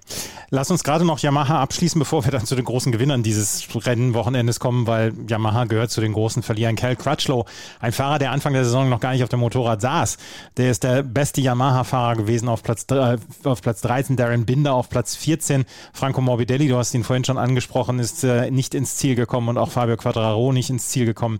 Lass 0.50 0.72
uns 0.72 0.84
gerade 0.84 1.06
noch 1.06 1.20
Yamaha 1.20 1.62
abschließen, 1.62 2.00
bevor 2.00 2.26
wir 2.26 2.32
dann 2.32 2.46
zu 2.46 2.56
den 2.56 2.66
großen 2.66 2.92
Gewinnern 2.92 3.22
dieses 3.22 3.68
Rennenwochenendes 3.74 4.60
kommen, 4.60 4.88
weil 4.88 5.14
Yamaha 5.28 5.66
gehört 5.66 5.92
zu 5.92 6.02
den 6.02 6.14
großen 6.14 6.42
Verlierern. 6.42 6.76
Cal 6.76 6.96
Crutchlow, 6.96 7.46
ein 7.80 7.92
Fahrer, 7.92 8.18
der 8.18 8.32
Anfang 8.32 8.54
der 8.54 8.64
Saison 8.64 8.90
noch 8.90 9.00
gar 9.00 9.12
nicht 9.12 9.22
auf 9.22 9.30
dem 9.30 9.42
Motorrad 9.42 9.80
saß, 9.80 10.18
der 10.58 10.72
ist 10.72 10.84
der 10.84 11.04
beste 11.04 11.42
Yamaha-Fahrer 11.42 12.16
gewesen 12.16 12.50
auf 12.50 12.64
Platz, 12.64 12.86
äh, 12.90 13.18
auf 13.44 13.62
Platz 13.62 13.82
13, 13.82 14.16
Darren 14.16 14.46
Binder 14.48 14.74
auf 14.74 14.90
Platz 14.90 15.16
14, 15.16 15.66
Franco 15.94 16.22
Morbidelli, 16.22 16.68
du 16.68 16.78
hast 16.78 16.96
ihn 16.96 17.04
vorhin 17.04 17.24
schon 17.24 17.38
angesprochen, 17.38 18.00
ist 18.00 18.24
äh, 18.24 18.50
nicht 18.50 18.74
ins 18.74 18.96
Ziel 18.96 19.14
gekommen 19.14 19.50
und 19.50 19.60
auch 19.60 19.70
Fabio 19.70 19.98
Quattraro 19.98 20.52
nicht 20.52 20.72
ins 20.72 20.88
Ziel 20.88 21.06
gekommen. 21.06 21.40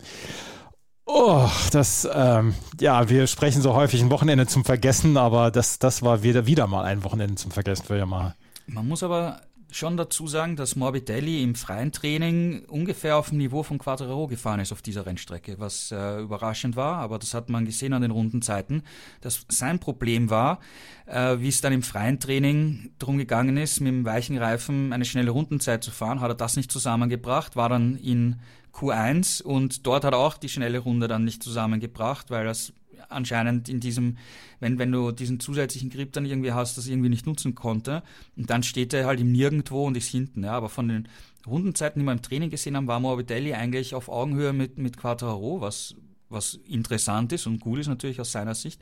Oh, 1.12 1.50
das, 1.72 2.08
ähm, 2.14 2.54
ja, 2.80 3.08
wir 3.08 3.26
sprechen 3.26 3.62
so 3.62 3.74
häufig 3.74 4.00
ein 4.00 4.10
Wochenende 4.10 4.46
zum 4.46 4.64
Vergessen, 4.64 5.16
aber 5.16 5.50
das, 5.50 5.80
das 5.80 6.02
war 6.02 6.22
wieder, 6.22 6.46
wieder 6.46 6.68
mal 6.68 6.84
ein 6.84 7.02
Wochenende 7.02 7.34
zum 7.34 7.50
Vergessen 7.50 7.84
für 7.84 7.98
Yamaha. 7.98 8.36
Man 8.68 8.86
muss 8.86 9.02
aber 9.02 9.40
schon 9.72 9.96
dazu 9.96 10.28
sagen, 10.28 10.54
dass 10.54 10.76
Morbidelli 10.76 11.42
im 11.42 11.56
freien 11.56 11.90
Training 11.90 12.64
ungefähr 12.68 13.16
auf 13.16 13.30
dem 13.30 13.38
Niveau 13.38 13.64
von 13.64 13.78
Quadraro 13.78 14.28
gefahren 14.28 14.60
ist 14.60 14.70
auf 14.70 14.82
dieser 14.82 15.04
Rennstrecke, 15.04 15.56
was 15.58 15.90
äh, 15.90 16.20
überraschend 16.20 16.76
war, 16.76 16.98
aber 16.98 17.18
das 17.18 17.34
hat 17.34 17.48
man 17.48 17.64
gesehen 17.64 17.92
an 17.92 18.02
den 18.02 18.12
Rundenzeiten, 18.12 18.84
dass 19.20 19.46
sein 19.48 19.80
Problem 19.80 20.30
war, 20.30 20.60
äh, 21.06 21.38
wie 21.38 21.48
es 21.48 21.60
dann 21.60 21.72
im 21.72 21.82
freien 21.82 22.20
Training 22.20 22.92
darum 23.00 23.18
gegangen 23.18 23.56
ist, 23.56 23.80
mit 23.80 23.92
dem 23.92 24.04
weichen 24.04 24.38
Reifen 24.38 24.92
eine 24.92 25.04
schnelle 25.04 25.32
Rundenzeit 25.32 25.82
zu 25.82 25.90
fahren, 25.90 26.20
hat 26.20 26.30
er 26.30 26.36
das 26.36 26.56
nicht 26.56 26.70
zusammengebracht, 26.70 27.56
war 27.56 27.68
dann 27.68 27.96
in 27.96 28.36
Q1 28.72 29.42
und 29.42 29.86
dort 29.86 30.04
hat 30.04 30.14
er 30.14 30.18
auch 30.18 30.36
die 30.36 30.48
schnelle 30.48 30.78
Runde 30.78 31.08
dann 31.08 31.24
nicht 31.24 31.42
zusammengebracht, 31.42 32.30
weil 32.30 32.44
das 32.44 32.72
anscheinend 33.08 33.68
in 33.68 33.80
diesem, 33.80 34.16
wenn, 34.60 34.78
wenn 34.78 34.92
du 34.92 35.12
diesen 35.12 35.40
zusätzlichen 35.40 35.90
Grip 35.90 36.12
dann 36.12 36.26
irgendwie 36.26 36.52
hast, 36.52 36.78
das 36.78 36.86
irgendwie 36.86 37.08
nicht 37.08 37.26
nutzen 37.26 37.54
konnte. 37.54 38.02
Und 38.36 38.50
dann 38.50 38.62
steht 38.62 38.92
er 38.92 39.06
halt 39.06 39.20
im 39.20 39.32
Nirgendwo 39.32 39.86
und 39.86 39.96
ist 39.96 40.08
hinten. 40.08 40.44
Ja. 40.44 40.52
Aber 40.52 40.68
von 40.68 40.88
den 40.88 41.08
Rundenzeiten, 41.46 42.00
die 42.00 42.06
wir 42.06 42.12
im 42.12 42.22
Training 42.22 42.50
gesehen 42.50 42.76
haben, 42.76 42.86
war 42.86 43.00
Morbidelli 43.00 43.54
eigentlich 43.54 43.94
auf 43.94 44.08
Augenhöhe 44.08 44.52
mit, 44.52 44.78
mit 44.78 44.96
Quattaro, 44.96 45.60
was, 45.60 45.94
was 46.28 46.54
interessant 46.66 47.32
ist 47.32 47.46
und 47.46 47.60
gut 47.60 47.80
ist 47.80 47.88
natürlich 47.88 48.20
aus 48.20 48.32
seiner 48.32 48.54
Sicht. 48.54 48.80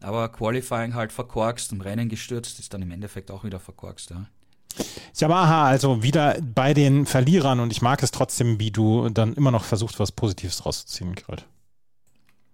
Aber 0.00 0.28
Qualifying 0.28 0.94
halt 0.94 1.12
verkorkst 1.12 1.72
und 1.72 1.80
Rennen 1.80 2.08
gestürzt 2.08 2.58
ist 2.58 2.72
dann 2.72 2.82
im 2.82 2.90
Endeffekt 2.90 3.30
auch 3.30 3.44
wieder 3.44 3.60
verkorkst. 3.60 4.10
Ja. 4.10 4.26
Yamaha 5.16 5.66
also 5.66 6.02
wieder 6.02 6.38
bei 6.42 6.74
den 6.74 7.06
Verlierern 7.06 7.60
und 7.60 7.72
ich 7.72 7.82
mag 7.82 8.02
es 8.02 8.10
trotzdem, 8.10 8.60
wie 8.60 8.70
du 8.70 9.08
dann 9.08 9.34
immer 9.34 9.50
noch 9.50 9.64
versuchst, 9.64 9.98
was 9.98 10.12
Positives 10.12 10.66
rauszuziehen, 10.66 11.14
Gerald. 11.14 11.46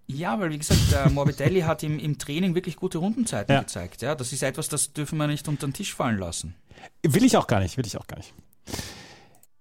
Ja, 0.06 0.38
weil 0.38 0.50
wie 0.50 0.58
gesagt, 0.58 0.80
der 0.90 1.10
Morbidelli 1.10 1.60
hat 1.60 1.82
im, 1.82 1.98
im 1.98 2.18
Training 2.18 2.54
wirklich 2.54 2.76
gute 2.76 2.98
Rundenzeiten 2.98 3.52
ja. 3.52 3.60
gezeigt. 3.60 4.02
Ja, 4.02 4.14
das 4.14 4.32
ist 4.32 4.42
etwas, 4.42 4.68
das 4.68 4.92
dürfen 4.92 5.16
wir 5.18 5.26
nicht 5.26 5.48
unter 5.48 5.66
den 5.66 5.72
Tisch 5.72 5.94
fallen 5.94 6.18
lassen. 6.18 6.54
Will 7.02 7.24
ich 7.24 7.36
auch 7.36 7.46
gar 7.46 7.60
nicht, 7.60 7.76
will 7.76 7.86
ich 7.86 7.96
auch 7.96 8.06
gar 8.06 8.16
nicht. 8.16 8.34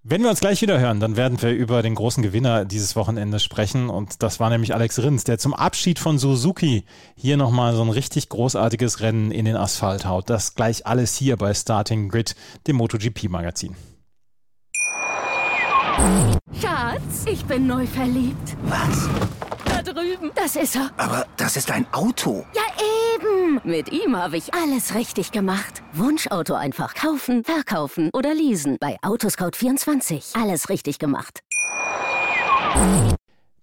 Wenn 0.04 0.24
wir 0.24 0.32
uns 0.32 0.40
gleich 0.40 0.64
wieder 0.64 0.80
hören, 0.80 1.00
dann 1.00 1.16
werden 1.16 1.40
wir 1.44 1.52
über 1.52 1.84
den 1.84 1.94
großen 1.94 2.24
Gewinner 2.24 2.66
dieses 2.66 2.96
Wochenendes 2.96 3.44
sprechen. 3.44 3.88
Und 3.88 4.24
das 4.24 4.40
war 4.40 4.50
nämlich 4.50 4.74
Alex 4.74 4.98
Rins, 4.98 5.26
der 5.26 5.38
zum 5.38 5.54
Abschied 5.54 6.00
von 6.00 6.18
Suzuki 6.18 6.86
hier 7.16 7.38
nochmal 7.38 7.76
so 7.76 7.84
ein 7.84 7.90
richtig 7.92 8.28
großartiges 8.30 9.02
Rennen 9.02 9.30
in 9.30 9.46
den 9.46 9.56
Asphalt 9.56 10.06
haut. 10.06 10.28
Das 10.28 10.56
gleich 10.56 10.88
alles 10.88 11.16
hier 11.16 11.38
bei 11.38 11.54
Starting 11.54 12.10
Grid, 12.10 12.36
dem 12.66 12.78
MotoGP-Magazin. 12.78 13.76
Schatz, 16.60 17.26
ich 17.28 17.46
bin 17.46 17.68
neu 17.68 17.86
verliebt. 17.86 18.58
Was? 18.64 19.08
Da 19.84 19.94
drüben. 19.94 20.32
Das 20.36 20.56
ist 20.56 20.76
er. 20.76 20.92
Aber 20.98 21.26
das 21.38 21.58
ist 21.58 21.72
ein 21.72 21.86
Auto. 21.92 22.46
Ja, 22.54 22.62
eben. 23.16 23.60
Mit 23.64 23.92
ihm 23.92 24.16
habe 24.16 24.38
ich 24.38 24.54
alles 24.54 24.94
richtig 24.94 25.32
gemacht. 25.32 25.82
Wunschauto 25.94 26.54
einfach 26.54 26.94
kaufen, 26.94 27.44
verkaufen 27.44 28.10
oder 28.14 28.34
leasen. 28.34 28.78
Bei 28.80 28.98
Autoscout24. 29.02 30.40
Alles 30.40 30.70
richtig 30.70 31.00
gemacht. 31.00 31.40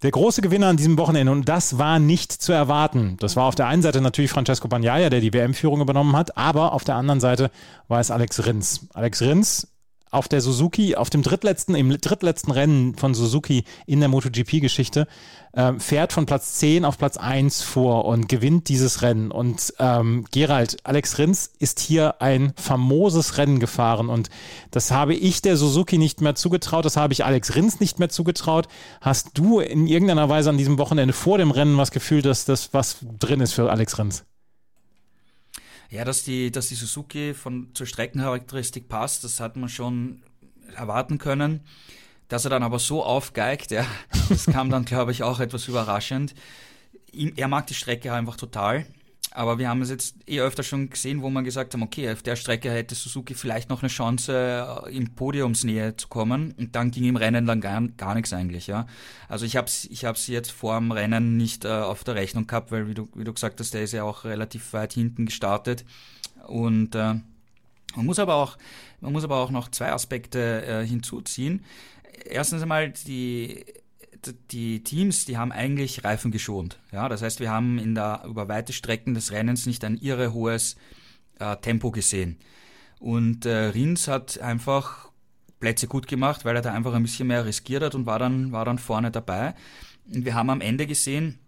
Der 0.02 0.10
große 0.10 0.42
Gewinner 0.42 0.68
an 0.68 0.76
diesem 0.76 0.98
Wochenende, 0.98 1.30
und 1.30 1.48
das 1.48 1.78
war 1.78 1.98
nicht 1.98 2.32
zu 2.32 2.52
erwarten. 2.52 3.16
Das 3.20 3.36
war 3.36 3.44
auf 3.44 3.54
der 3.54 3.66
einen 3.66 3.82
Seite 3.82 4.00
natürlich 4.00 4.30
Francesco 4.30 4.68
Bagnaia, 4.68 5.10
der 5.10 5.20
die 5.20 5.32
WM-Führung 5.32 5.80
übernommen 5.80 6.16
hat, 6.16 6.36
aber 6.36 6.72
auf 6.72 6.84
der 6.84 6.96
anderen 6.96 7.20
Seite 7.20 7.50
war 7.86 8.00
es 8.00 8.10
Alex 8.10 8.44
Rins. 8.44 8.86
Alex 8.94 9.22
Rins 9.22 9.68
auf 10.10 10.28
der 10.28 10.40
Suzuki, 10.40 10.96
auf 10.96 11.10
dem 11.10 11.22
drittletzten, 11.22 11.74
im 11.74 11.90
drittletzten 11.90 12.52
Rennen 12.52 12.94
von 12.96 13.14
Suzuki 13.14 13.64
in 13.86 14.00
der 14.00 14.08
MotoGP-Geschichte, 14.08 15.06
äh, 15.52 15.72
fährt 15.78 16.12
von 16.12 16.26
Platz 16.26 16.54
10 16.54 16.84
auf 16.84 16.98
Platz 16.98 17.16
1 17.16 17.62
vor 17.62 18.04
und 18.04 18.28
gewinnt 18.28 18.68
dieses 18.68 19.02
Rennen. 19.02 19.30
Und 19.30 19.74
ähm, 19.78 20.24
Gerald, 20.30 20.78
Alex 20.84 21.18
Rins 21.18 21.50
ist 21.58 21.80
hier 21.80 22.20
ein 22.20 22.52
famoses 22.56 23.38
Rennen 23.38 23.60
gefahren 23.60 24.08
und 24.08 24.30
das 24.70 24.90
habe 24.90 25.14
ich 25.14 25.42
der 25.42 25.56
Suzuki 25.56 25.98
nicht 25.98 26.20
mehr 26.20 26.34
zugetraut, 26.34 26.84
das 26.84 26.96
habe 26.96 27.12
ich 27.12 27.24
Alex 27.24 27.54
Rins 27.54 27.80
nicht 27.80 27.98
mehr 27.98 28.08
zugetraut. 28.08 28.68
Hast 29.00 29.30
du 29.34 29.60
in 29.60 29.86
irgendeiner 29.86 30.28
Weise 30.28 30.50
an 30.50 30.58
diesem 30.58 30.78
Wochenende 30.78 31.12
vor 31.12 31.38
dem 31.38 31.50
Rennen 31.50 31.76
was 31.76 31.90
Gefühl, 31.90 32.22
dass 32.22 32.44
das 32.44 32.72
was 32.72 32.98
drin 33.18 33.40
ist 33.40 33.52
für 33.52 33.70
Alex 33.70 33.98
Rins? 33.98 34.24
Ja, 35.90 36.04
dass 36.04 36.22
die, 36.22 36.50
dass 36.50 36.68
die 36.68 36.74
Suzuki 36.74 37.32
von 37.32 37.70
zur 37.74 37.86
Streckencharakteristik 37.86 38.88
passt, 38.88 39.24
das 39.24 39.40
hat 39.40 39.56
man 39.56 39.68
schon 39.68 40.22
erwarten 40.76 41.18
können. 41.18 41.60
Dass 42.28 42.44
er 42.44 42.50
dann 42.50 42.62
aber 42.62 42.78
so 42.78 43.02
aufgeigt, 43.02 43.70
ja, 43.70 43.86
das 44.28 44.46
kam 44.46 44.68
dann, 44.70 44.84
glaube 44.84 45.12
ich, 45.12 45.22
auch 45.22 45.40
etwas 45.40 45.66
überraschend. 45.66 46.34
Er 47.36 47.48
mag 47.48 47.66
die 47.66 47.74
Strecke 47.74 48.12
einfach 48.12 48.36
total. 48.36 48.84
Aber 49.32 49.58
wir 49.58 49.68
haben 49.68 49.82
es 49.82 49.90
jetzt 49.90 50.16
eh 50.26 50.40
öfter 50.40 50.62
schon 50.62 50.90
gesehen, 50.90 51.22
wo 51.22 51.30
man 51.30 51.44
gesagt 51.44 51.74
haben, 51.74 51.82
okay, 51.82 52.10
auf 52.10 52.22
der 52.22 52.36
Strecke 52.36 52.70
hätte 52.70 52.94
Suzuki 52.94 53.34
vielleicht 53.34 53.68
noch 53.68 53.82
eine 53.82 53.88
Chance, 53.88 54.86
äh, 54.86 54.96
in 54.96 55.14
Podiumsnähe 55.14 55.96
zu 55.96 56.08
kommen. 56.08 56.54
Und 56.58 56.74
dann 56.74 56.90
ging 56.90 57.04
im 57.04 57.16
Rennen 57.16 57.46
dann 57.46 57.60
gar, 57.60 57.80
gar 57.96 58.14
nichts 58.14 58.32
eigentlich, 58.32 58.66
ja. 58.66 58.86
Also 59.28 59.44
ich 59.44 59.56
habe 59.56 59.68
ich 59.90 60.04
hab's 60.04 60.26
jetzt 60.26 60.50
vor 60.50 60.78
dem 60.78 60.92
Rennen 60.92 61.36
nicht 61.36 61.64
äh, 61.64 61.68
auf 61.68 62.04
der 62.04 62.14
Rechnung 62.14 62.46
gehabt, 62.46 62.72
weil 62.72 62.88
wie 62.88 62.94
du, 62.94 63.08
wie 63.14 63.24
du 63.24 63.32
gesagt 63.32 63.60
hast, 63.60 63.74
der 63.74 63.82
ist 63.82 63.92
ja 63.92 64.04
auch 64.04 64.24
relativ 64.24 64.72
weit 64.72 64.92
hinten 64.92 65.26
gestartet. 65.26 65.84
Und 66.46 66.94
äh, 66.94 67.14
man 67.96 68.06
muss 68.06 68.18
aber 68.18 68.34
auch, 68.34 68.56
man 69.00 69.12
muss 69.12 69.24
aber 69.24 69.36
auch 69.36 69.50
noch 69.50 69.70
zwei 69.70 69.92
Aspekte 69.92 70.64
äh, 70.64 70.86
hinzuziehen. 70.86 71.64
Erstens 72.24 72.62
einmal 72.62 72.90
die 72.90 73.64
die 74.50 74.82
Teams, 74.82 75.24
die 75.24 75.36
haben 75.36 75.52
eigentlich 75.52 76.04
Reifen 76.04 76.30
geschont. 76.30 76.78
Ja, 76.92 77.08
das 77.08 77.22
heißt, 77.22 77.40
wir 77.40 77.50
haben 77.50 77.78
in 77.78 77.94
der, 77.94 78.22
über 78.26 78.48
weite 78.48 78.72
Strecken 78.72 79.14
des 79.14 79.32
Rennens 79.32 79.66
nicht 79.66 79.84
ein 79.84 79.96
irre 79.96 80.32
hohes 80.32 80.76
äh, 81.38 81.56
Tempo 81.56 81.90
gesehen. 81.90 82.38
Und 82.98 83.46
äh, 83.46 83.66
Rins 83.66 84.08
hat 84.08 84.40
einfach 84.40 85.10
Plätze 85.60 85.86
gut 85.86 86.06
gemacht, 86.06 86.44
weil 86.44 86.56
er 86.56 86.62
da 86.62 86.72
einfach 86.72 86.94
ein 86.94 87.02
bisschen 87.02 87.28
mehr 87.28 87.44
riskiert 87.44 87.82
hat 87.82 87.94
und 87.94 88.06
war 88.06 88.18
dann, 88.18 88.52
war 88.52 88.64
dann 88.64 88.78
vorne 88.78 89.10
dabei. 89.10 89.54
Und 90.12 90.24
wir 90.24 90.34
haben 90.34 90.50
am 90.50 90.60
Ende 90.60 90.86
gesehen, 90.86 91.38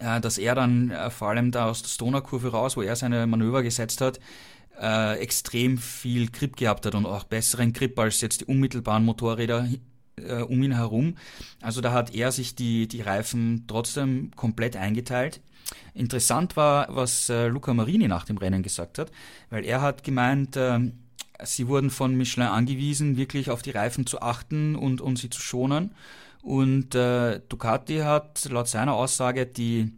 äh, 0.00 0.20
dass 0.20 0.38
er 0.38 0.54
dann 0.54 0.90
äh, 0.90 1.10
vor 1.10 1.28
allem 1.28 1.50
da 1.50 1.66
aus 1.66 1.82
der 1.82 1.88
Stoner-Kurve 1.88 2.50
raus, 2.50 2.76
wo 2.76 2.82
er 2.82 2.96
seine 2.96 3.26
Manöver 3.26 3.62
gesetzt 3.62 4.00
hat, 4.00 4.20
äh, 4.80 5.18
extrem 5.18 5.78
viel 5.78 6.30
Grip 6.30 6.56
gehabt 6.56 6.86
hat 6.86 6.94
und 6.94 7.06
auch 7.06 7.24
besseren 7.24 7.72
Grip 7.72 7.98
als 7.98 8.20
jetzt 8.20 8.42
die 8.42 8.44
unmittelbaren 8.44 9.04
Motorräder 9.04 9.68
äh, 10.26 10.42
um 10.42 10.62
ihn 10.62 10.72
herum. 10.72 11.16
Also 11.60 11.80
da 11.80 11.92
hat 11.92 12.14
er 12.14 12.32
sich 12.32 12.54
die, 12.54 12.88
die 12.88 13.02
Reifen 13.02 13.64
trotzdem 13.66 14.30
komplett 14.36 14.76
eingeteilt. 14.76 15.40
Interessant 15.94 16.56
war, 16.56 16.86
was 16.90 17.28
äh, 17.28 17.48
Luca 17.48 17.74
Marini 17.74 18.08
nach 18.08 18.24
dem 18.24 18.38
Rennen 18.38 18.62
gesagt 18.62 18.98
hat, 18.98 19.10
weil 19.50 19.64
er 19.64 19.82
hat 19.82 20.04
gemeint, 20.04 20.56
äh, 20.56 20.80
sie 21.44 21.68
wurden 21.68 21.90
von 21.90 22.16
Michelin 22.16 22.48
angewiesen, 22.48 23.16
wirklich 23.16 23.50
auf 23.50 23.62
die 23.62 23.70
Reifen 23.70 24.06
zu 24.06 24.22
achten 24.22 24.76
und, 24.76 25.00
und 25.00 25.16
sie 25.16 25.30
zu 25.30 25.40
schonen. 25.40 25.94
Und 26.42 26.94
äh, 26.94 27.40
Ducati 27.48 27.98
hat 27.98 28.48
laut 28.50 28.68
seiner 28.68 28.94
Aussage 28.94 29.46
die, 29.46 29.92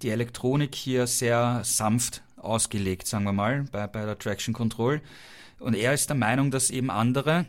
die 0.00 0.08
Elektronik 0.08 0.74
hier 0.74 1.06
sehr 1.06 1.60
sanft 1.64 2.22
ausgelegt, 2.36 3.06
sagen 3.06 3.24
wir 3.24 3.32
mal, 3.32 3.64
bei, 3.70 3.86
bei 3.86 4.04
der 4.04 4.18
Traction 4.18 4.54
Control. 4.54 5.00
Und 5.58 5.74
er 5.74 5.92
ist 5.92 6.08
der 6.08 6.16
Meinung, 6.16 6.50
dass 6.50 6.70
eben 6.70 6.90
andere, 6.90 7.46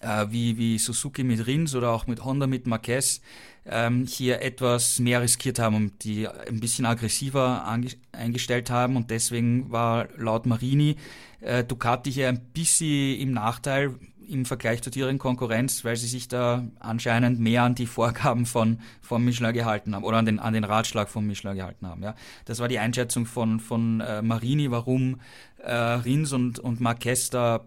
äh, 0.00 0.26
wie, 0.30 0.56
wie 0.58 0.78
Suzuki 0.78 1.24
mit 1.24 1.46
Rins 1.46 1.74
oder 1.74 1.90
auch 1.90 2.06
mit 2.06 2.24
Honda 2.24 2.46
mit 2.46 2.66
Marquez 2.66 3.20
ähm, 3.66 4.06
hier 4.06 4.42
etwas 4.42 4.98
mehr 4.98 5.22
riskiert 5.22 5.58
haben 5.58 5.76
und 5.76 6.04
die 6.04 6.28
ein 6.28 6.60
bisschen 6.60 6.86
aggressiver 6.86 7.66
eingestellt 8.12 8.70
haben 8.70 8.96
und 8.96 9.10
deswegen 9.10 9.70
war 9.70 10.08
laut 10.16 10.46
Marini 10.46 10.96
äh, 11.40 11.64
Ducati 11.64 12.12
hier 12.12 12.28
ein 12.28 12.40
bisschen 12.52 13.18
im 13.18 13.32
Nachteil 13.32 13.94
im 14.28 14.44
Vergleich 14.44 14.82
zu 14.82 14.90
deren 14.90 15.18
Konkurrenz, 15.18 15.84
weil 15.84 15.96
sie 15.96 16.06
sich 16.06 16.28
da 16.28 16.64
anscheinend 16.80 17.40
mehr 17.40 17.62
an 17.62 17.74
die 17.74 17.86
Vorgaben 17.86 18.46
von, 18.46 18.78
von 19.00 19.24
Michelin 19.24 19.52
gehalten 19.52 19.94
haben 19.94 20.04
oder 20.04 20.16
an 20.18 20.26
den, 20.26 20.38
an 20.38 20.54
den 20.54 20.64
Ratschlag 20.64 21.08
von 21.08 21.26
Michelin 21.26 21.56
gehalten 21.56 21.86
haben. 21.86 22.02
Ja. 22.02 22.14
Das 22.44 22.58
war 22.58 22.68
die 22.68 22.78
Einschätzung 22.78 23.26
von, 23.26 23.60
von 23.60 24.00
äh, 24.00 24.22
Marini, 24.22 24.70
warum 24.70 25.20
äh, 25.62 25.74
Rins 25.74 26.32
und, 26.32 26.58
und 26.58 26.80
Marquez 26.80 27.30
da 27.30 27.64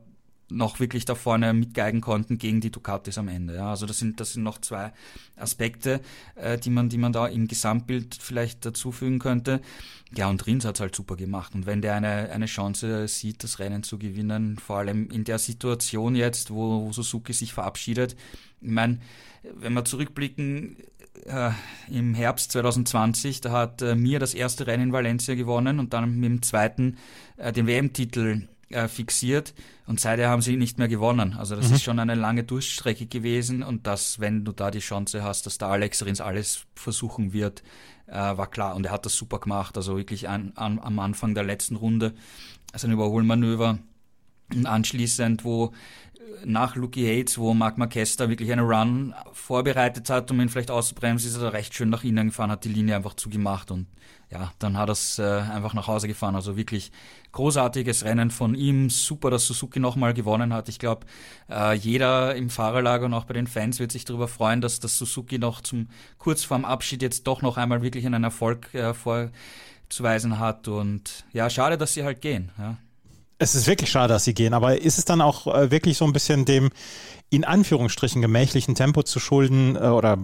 noch 0.49 0.79
wirklich 0.79 1.05
da 1.05 1.15
vorne 1.15 1.53
mitgeigen 1.53 2.01
konnten 2.01 2.37
gegen 2.37 2.61
die 2.61 2.71
Ducatis 2.71 3.17
am 3.17 3.27
Ende. 3.27 3.55
Ja, 3.55 3.71
also 3.71 3.85
das 3.85 3.99
sind 3.99 4.19
das 4.19 4.33
sind 4.33 4.43
noch 4.43 4.59
zwei 4.59 4.93
Aspekte, 5.35 6.01
äh, 6.35 6.57
die 6.57 6.69
man 6.69 6.89
die 6.89 6.97
man 6.97 7.11
da 7.11 7.27
im 7.27 7.47
Gesamtbild 7.47 8.17
vielleicht 8.19 8.65
dazufügen 8.65 9.19
könnte. 9.19 9.61
Ja, 10.15 10.29
und 10.29 10.45
Rins 10.47 10.63
hat's 10.63 10.79
halt 10.79 10.95
super 10.95 11.17
gemacht. 11.17 11.53
Und 11.53 11.65
wenn 11.65 11.81
der 11.81 11.95
eine 11.95 12.29
eine 12.29 12.45
Chance 12.45 13.07
sieht, 13.07 13.43
das 13.43 13.59
Rennen 13.59 13.83
zu 13.83 13.97
gewinnen, 13.97 14.57
vor 14.57 14.77
allem 14.77 15.09
in 15.09 15.23
der 15.23 15.39
Situation 15.39 16.15
jetzt, 16.15 16.51
wo, 16.51 16.87
wo 16.87 16.91
Suzuki 16.93 17.33
sich 17.33 17.53
verabschiedet, 17.53 18.15
ich 18.61 18.69
meine, 18.69 18.99
wenn 19.43 19.73
wir 19.73 19.85
zurückblicken, 19.85 20.77
äh, 21.25 21.51
im 21.89 22.13
Herbst 22.13 22.51
2020, 22.51 23.41
da 23.41 23.51
hat 23.51 23.81
äh, 23.81 23.95
Mir 23.95 24.19
das 24.19 24.33
erste 24.33 24.67
Rennen 24.67 24.83
in 24.83 24.93
Valencia 24.93 25.35
gewonnen 25.35 25.79
und 25.79 25.93
dann 25.93 26.15
mit 26.15 26.29
dem 26.29 26.41
zweiten 26.41 26.97
äh, 27.37 27.51
den 27.51 27.67
WM-Titel 27.67 28.47
äh, 28.69 28.87
fixiert 28.87 29.53
und 29.85 29.99
seither 29.99 30.29
haben 30.29 30.41
sie 30.41 30.57
nicht 30.57 30.77
mehr 30.77 30.87
gewonnen. 30.87 31.33
Also 31.33 31.55
das 31.55 31.69
mhm. 31.69 31.75
ist 31.75 31.83
schon 31.83 31.99
eine 31.99 32.15
lange 32.15 32.43
Durchstrecke 32.43 33.05
gewesen 33.05 33.63
und 33.63 33.87
dass, 33.87 34.19
wenn 34.19 34.45
du 34.45 34.51
da 34.51 34.71
die 34.71 34.79
Chance 34.79 35.23
hast, 35.23 35.45
dass 35.45 35.57
der 35.57 35.69
Alex 35.69 36.05
Rins 36.05 36.21
alles 36.21 36.65
versuchen 36.75 37.33
wird, 37.33 37.63
äh, 38.07 38.13
war 38.13 38.49
klar. 38.49 38.75
Und 38.75 38.85
er 38.85 38.91
hat 38.91 39.05
das 39.05 39.15
super 39.15 39.39
gemacht. 39.39 39.77
Also 39.77 39.97
wirklich 39.97 40.29
an, 40.29 40.53
an, 40.55 40.79
am 40.79 40.99
Anfang 40.99 41.35
der 41.35 41.43
letzten 41.43 41.75
Runde 41.75 42.13
also 42.73 42.87
ein 42.87 42.93
Überholmanöver 42.93 43.79
und 44.53 44.65
anschließend, 44.65 45.43
wo 45.43 45.73
nach 46.45 46.75
Lucky 46.75 47.05
Yates, 47.05 47.37
wo 47.37 47.53
Marc 47.53 47.77
Marquez 47.77 48.15
da 48.17 48.29
wirklich 48.29 48.51
eine 48.51 48.61
Run 48.61 49.13
vorbereitet 49.33 50.09
hat, 50.09 50.31
um 50.31 50.39
ihn 50.39 50.49
vielleicht 50.49 50.71
auszubremsen, 50.71 51.29
ist 51.29 51.41
er 51.41 51.53
recht 51.53 51.73
schön 51.73 51.89
nach 51.89 52.03
innen 52.03 52.27
gefahren, 52.27 52.51
hat 52.51 52.63
die 52.63 52.69
Linie 52.69 52.95
einfach 52.95 53.15
zugemacht 53.15 53.71
und 53.71 53.87
ja, 54.29 54.51
dann 54.59 54.77
hat 54.77 54.89
er 54.89 54.93
es 54.93 55.19
äh, 55.19 55.23
einfach 55.23 55.73
nach 55.73 55.87
Hause 55.87 56.07
gefahren. 56.07 56.35
Also 56.35 56.57
wirklich 56.57 56.91
großartiges 57.31 58.03
Rennen 58.03 58.29
von 58.29 58.55
ihm. 58.55 58.89
Super, 58.89 59.29
dass 59.29 59.47
Suzuki 59.47 59.79
nochmal 59.79 60.13
gewonnen 60.13 60.53
hat. 60.53 60.67
Ich 60.67 60.79
glaube, 60.79 61.05
äh, 61.49 61.73
jeder 61.75 62.35
im 62.35 62.49
Fahrerlager 62.49 63.05
und 63.05 63.13
auch 63.13 63.23
bei 63.23 63.33
den 63.33 63.47
Fans 63.47 63.79
wird 63.79 63.93
sich 63.93 64.03
darüber 64.03 64.27
freuen, 64.27 64.59
dass 64.59 64.81
das 64.81 64.97
Suzuki 64.97 65.39
noch 65.39 65.61
zum 65.61 65.87
kurz 66.17 66.43
vorm 66.43 66.65
Abschied 66.65 67.01
jetzt 67.01 67.25
doch 67.25 67.41
noch 67.41 67.55
einmal 67.55 67.81
wirklich 67.81 68.05
einen 68.05 68.25
Erfolg 68.25 68.73
äh, 68.73 68.93
vorzuweisen 68.93 70.39
hat. 70.39 70.67
Und 70.67 71.25
ja, 71.31 71.49
schade, 71.49 71.77
dass 71.77 71.93
sie 71.93 72.03
halt 72.03 72.19
gehen. 72.19 72.51
Ja. 72.57 72.77
Es 73.39 73.55
ist 73.55 73.67
wirklich 73.67 73.91
schade, 73.91 74.13
dass 74.13 74.23
sie 74.23 74.33
gehen, 74.33 74.53
aber 74.53 74.81
ist 74.81 74.97
es 74.97 75.05
dann 75.05 75.21
auch 75.21 75.47
äh, 75.47 75.69
wirklich 75.69 75.97
so 75.97 76.05
ein 76.05 76.13
bisschen 76.13 76.45
dem 76.45 76.69
in 77.29 77.43
Anführungsstrichen 77.43 78.21
gemächlichen 78.21 78.73
Tempo 78.73 79.03
zu 79.03 79.19
schulden 79.19 79.75
äh, 79.75 79.87
oder 79.87 80.17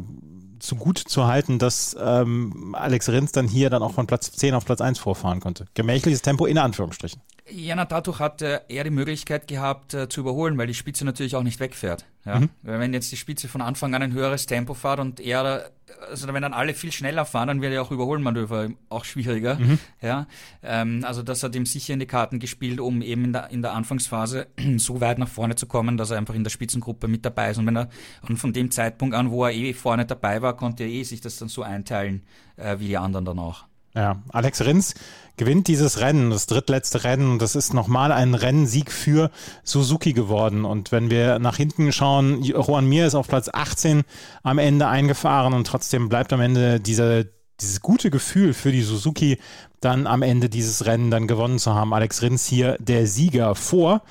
zu 0.60 0.76
gut 0.76 0.98
zu 0.98 1.28
halten, 1.28 1.60
dass 1.60 1.96
ähm, 2.00 2.74
Alex 2.74 3.10
Rins 3.10 3.34
dann 3.34 3.48
hier 3.48 3.70
dann 3.70 3.84
auch 3.84 3.94
von 3.94 4.08
Platz 4.08 4.32
10 4.32 4.56
auf 4.56 4.66
Platz 4.66 4.82
1 4.82 4.98
vorfahren 4.98 5.42
konnte? 5.42 5.66
Gemächliches 5.74 6.22
Tempo 6.22 6.46
in 6.46 6.58
Anführungsstrichen. 6.58 7.22
Jana 7.50 7.86
dadurch 7.86 8.20
hat 8.20 8.42
er 8.42 8.64
die 8.68 8.90
Möglichkeit 8.90 9.48
gehabt 9.48 9.94
äh, 9.94 10.08
zu 10.08 10.22
überholen, 10.22 10.58
weil 10.58 10.68
die 10.68 10.74
Spitze 10.74 11.04
natürlich 11.04 11.36
auch 11.36 11.44
nicht 11.44 11.60
wegfährt. 11.60 12.06
Ja? 12.26 12.40
Mhm. 12.40 12.50
Wenn 12.62 12.94
jetzt 12.94 13.12
die 13.12 13.18
Spitze 13.18 13.50
von 13.50 13.62
Anfang 13.62 13.94
an 13.94 14.02
ein 14.02 14.14
höheres 14.14 14.46
Tempo 14.46 14.74
fährt 14.74 15.00
und 15.00 15.20
er, 15.20 15.70
also 16.10 16.28
wenn 16.32 16.42
dann 16.42 16.54
alle 16.54 16.74
viel 16.74 16.94
schneller 16.94 17.26
fahren, 17.26 17.50
dann 17.50 17.62
wird 17.62 17.74
ja 17.74 17.82
auch 17.82 17.92
Überholmanöver 17.92 18.70
auch 18.88 19.04
schwieriger. 19.04 19.56
Mhm. 19.56 19.78
Ja? 20.02 20.28
Ähm, 20.62 21.04
also 21.06 21.22
das 21.22 21.44
hat 21.44 21.54
ihm 21.56 21.66
sicher 21.66 21.94
in 21.94 22.00
die 22.00 22.06
Karten 22.06 22.40
gespielt, 22.40 22.80
um 22.80 23.02
eben 23.02 23.26
in 23.26 23.34
der, 23.34 23.50
in 23.50 23.62
der 23.62 23.74
Anfangsphase 23.74 24.48
so 24.78 25.02
weit 25.02 25.18
nach 25.18 25.28
vorne 25.28 25.56
zu 25.56 25.66
kommen, 25.66 25.98
dass 25.98 26.12
er 26.12 26.18
einfach 26.20 26.36
in 26.36 26.46
der 26.46 26.52
Spitzengruppe 26.52 27.10
mit 27.10 27.26
dabei 27.26 27.52
ist. 27.52 27.58
Und 27.58 27.68
wenn 27.68 27.76
er 27.76 27.90
und 28.28 28.38
von 28.38 28.54
dem 28.54 28.72
Zeitpunkt 28.72 29.16
an, 29.16 29.32
wo 29.32 29.44
er 29.44 29.52
eh 29.52 29.74
vorne 29.74 30.06
dabei 30.06 30.42
war, 30.42 30.56
konnte 30.56 30.84
er 30.84 30.90
eh 30.90 31.04
sich 31.04 31.20
das 31.20 31.38
dann 31.38 31.50
so 31.50 31.62
einteilen, 31.62 32.24
äh, 32.56 32.80
wie 32.80 32.88
die 32.88 32.98
anderen 32.98 33.26
dann 33.26 33.40
auch. 33.40 33.66
Ja, 33.96 34.22
Alex 34.30 34.62
Rins 34.62 34.96
gewinnt 35.38 35.68
dieses 35.68 36.00
Rennen, 36.00 36.30
das 36.30 36.48
drittletzte 36.48 37.04
Rennen. 37.04 37.40
Das 37.40 37.56
ist 37.56 37.74
nochmal 37.74 38.12
ein 38.12 38.34
Rennsieg 38.34 38.92
für 38.92 39.32
Suzuki 39.64 40.14
geworden. 40.14 40.66
Und 40.66 40.92
wenn 40.92 41.10
wir 41.10 41.40
nach 41.40 41.58
hinten 41.58 41.92
schauen, 41.92 42.42
Juan 42.44 42.88
Mir 42.88 43.08
ist 43.08 43.16
auf 43.16 43.28
Platz 43.28 43.50
18 43.52 44.04
am 44.44 44.58
Ende 44.58 44.88
eingefahren 44.88 45.54
und 45.54 45.68
trotzdem 45.68 46.10
bleibt 46.10 46.34
am 46.34 46.42
Ende 46.42 46.80
dieser 46.80 47.26
dieses 47.62 47.82
gute 47.82 48.10
Gefühl 48.10 48.54
für 48.54 48.72
die 48.72 48.82
Suzuki, 48.82 49.38
dann 49.80 50.08
am 50.08 50.22
Ende 50.22 50.50
dieses 50.50 50.86
Rennen 50.86 51.12
dann 51.12 51.28
gewonnen 51.28 51.60
zu 51.60 51.74
haben. 51.74 51.94
Alex 51.94 52.22
Rins 52.22 52.46
hier 52.46 52.78
der 52.80 53.06
Sieger 53.06 53.56
vor 53.56 54.02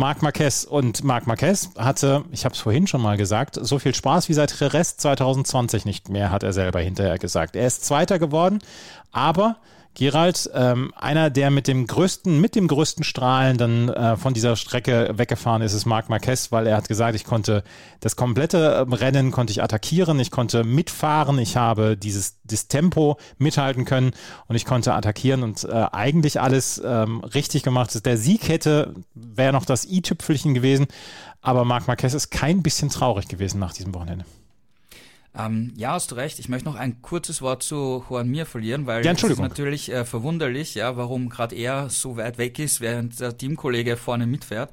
Marc 0.00 0.22
Marquez. 0.22 0.64
Und 0.64 1.04
Marc 1.04 1.26
Marquez 1.26 1.70
hatte, 1.76 2.24
ich 2.32 2.46
habe 2.46 2.54
es 2.54 2.60
vorhin 2.60 2.86
schon 2.86 3.02
mal 3.02 3.18
gesagt, 3.18 3.58
so 3.60 3.78
viel 3.78 3.94
Spaß 3.94 4.30
wie 4.30 4.32
seit 4.32 4.58
Rest 4.60 5.02
2020 5.02 5.84
nicht 5.84 6.08
mehr, 6.08 6.30
hat 6.30 6.42
er 6.42 6.54
selber 6.54 6.80
hinterher 6.80 7.18
gesagt. 7.18 7.54
Er 7.54 7.66
ist 7.66 7.84
Zweiter 7.84 8.18
geworden, 8.18 8.60
aber 9.12 9.56
Gerald, 9.94 10.48
ähm, 10.54 10.92
einer, 10.96 11.30
der 11.30 11.50
mit 11.50 11.66
dem 11.66 11.86
größten, 11.86 12.40
mit 12.40 12.54
dem 12.54 12.68
größten 12.68 13.02
Strahlen 13.02 13.58
dann 13.58 13.88
äh, 13.88 14.16
von 14.16 14.34
dieser 14.34 14.54
Strecke 14.54 15.10
weggefahren 15.14 15.62
ist, 15.62 15.74
ist 15.74 15.84
Marc 15.84 16.08
Marquez, 16.08 16.52
weil 16.52 16.66
er 16.68 16.76
hat 16.76 16.88
gesagt, 16.88 17.16
ich 17.16 17.24
konnte 17.24 17.64
das 17.98 18.14
komplette 18.14 18.86
ähm, 18.86 18.92
Rennen 18.92 19.30
konnte 19.32 19.50
ich 19.50 19.62
attackieren, 19.62 20.20
ich 20.20 20.30
konnte 20.30 20.62
mitfahren, 20.64 21.38
ich 21.38 21.56
habe 21.56 21.96
dieses 21.96 22.38
das 22.44 22.68
Tempo 22.68 23.18
mithalten 23.38 23.84
können 23.84 24.12
und 24.46 24.56
ich 24.56 24.64
konnte 24.64 24.94
attackieren 24.94 25.42
und 25.42 25.64
äh, 25.64 25.86
eigentlich 25.92 26.40
alles 26.40 26.80
ähm, 26.84 27.20
richtig 27.20 27.62
gemacht. 27.64 28.06
Der 28.06 28.16
Sieg 28.16 28.48
hätte 28.48 28.94
wäre 29.14 29.52
noch 29.52 29.64
das 29.64 29.84
i-Tüpfelchen 29.86 30.54
gewesen, 30.54 30.86
aber 31.42 31.64
Marc 31.64 31.88
Marquez 31.88 32.14
ist 32.14 32.30
kein 32.30 32.62
bisschen 32.62 32.90
traurig 32.90 33.28
gewesen 33.28 33.58
nach 33.58 33.72
diesem 33.72 33.92
Wochenende. 33.94 34.24
Ähm, 35.34 35.72
ja, 35.76 35.92
hast 35.92 36.10
du 36.10 36.16
recht. 36.16 36.38
Ich 36.38 36.48
möchte 36.48 36.68
noch 36.68 36.74
ein 36.74 37.02
kurzes 37.02 37.40
Wort 37.40 37.62
zu 37.62 38.04
Juan 38.08 38.28
Mir 38.28 38.46
verlieren, 38.46 38.86
weil 38.86 39.04
ja, 39.04 39.12
es 39.12 39.22
ist 39.22 39.38
natürlich 39.38 39.90
äh, 39.90 40.04
verwunderlich, 40.04 40.74
ja, 40.74 40.96
warum 40.96 41.28
gerade 41.28 41.54
er 41.54 41.88
so 41.88 42.16
weit 42.16 42.38
weg 42.38 42.58
ist, 42.58 42.80
während 42.80 43.20
der 43.20 43.36
Teamkollege 43.36 43.96
vorne 43.96 44.26
mitfährt. 44.26 44.72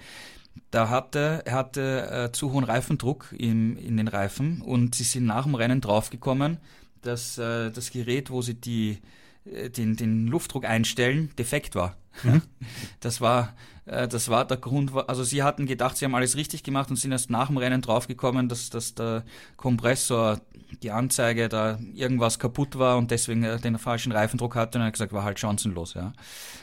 Da 0.71 0.89
hatte 0.89 1.43
er 1.45 1.53
hatte 1.53 2.09
äh, 2.11 2.31
zu 2.31 2.51
hohen 2.51 2.63
Reifendruck 2.63 3.33
im, 3.37 3.77
in 3.77 3.97
den 3.97 4.07
Reifen 4.07 4.61
und 4.61 4.95
sie 4.95 5.03
sind 5.03 5.25
nach 5.25 5.43
dem 5.43 5.53
Rennen 5.53 5.81
draufgekommen, 5.81 6.57
dass 7.01 7.37
äh, 7.37 7.71
das 7.71 7.91
Gerät, 7.91 8.31
wo 8.31 8.41
sie 8.41 8.55
die 8.55 8.97
äh, 9.45 9.69
den, 9.69 9.95
den 9.95 10.27
Luftdruck 10.27 10.65
einstellen, 10.65 11.29
defekt 11.37 11.75
war. 11.75 11.95
Mhm. 12.23 12.41
Das 12.99 13.21
war 13.21 13.53
äh, 13.87 14.07
das 14.07 14.29
war 14.29 14.45
der 14.45 14.57
Grund. 14.57 14.91
Also 15.07 15.23
sie 15.23 15.43
hatten 15.43 15.65
gedacht, 15.65 15.97
sie 15.97 16.05
haben 16.05 16.15
alles 16.15 16.35
richtig 16.35 16.63
gemacht 16.63 16.89
und 16.89 16.97
sind 16.97 17.11
erst 17.11 17.29
nach 17.29 17.47
dem 17.47 17.57
Rennen 17.57 17.81
draufgekommen, 17.81 18.49
dass, 18.49 18.69
dass 18.69 18.93
der 18.93 19.23
Kompressor, 19.55 20.39
die 20.83 20.91
Anzeige, 20.91 21.47
da 21.47 21.79
irgendwas 21.93 22.39
kaputt 22.39 22.77
war 22.77 22.97
und 22.97 23.11
deswegen 23.11 23.43
äh, 23.43 23.59
den 23.59 23.79
falschen 23.79 24.11
Reifendruck 24.11 24.55
hatte 24.55 24.77
und 24.77 24.83
er 24.83 24.87
hat 24.87 24.93
gesagt, 24.93 25.13
war 25.13 25.23
halt 25.23 25.39
chancenlos. 25.39 25.93
Ja. 25.93 26.13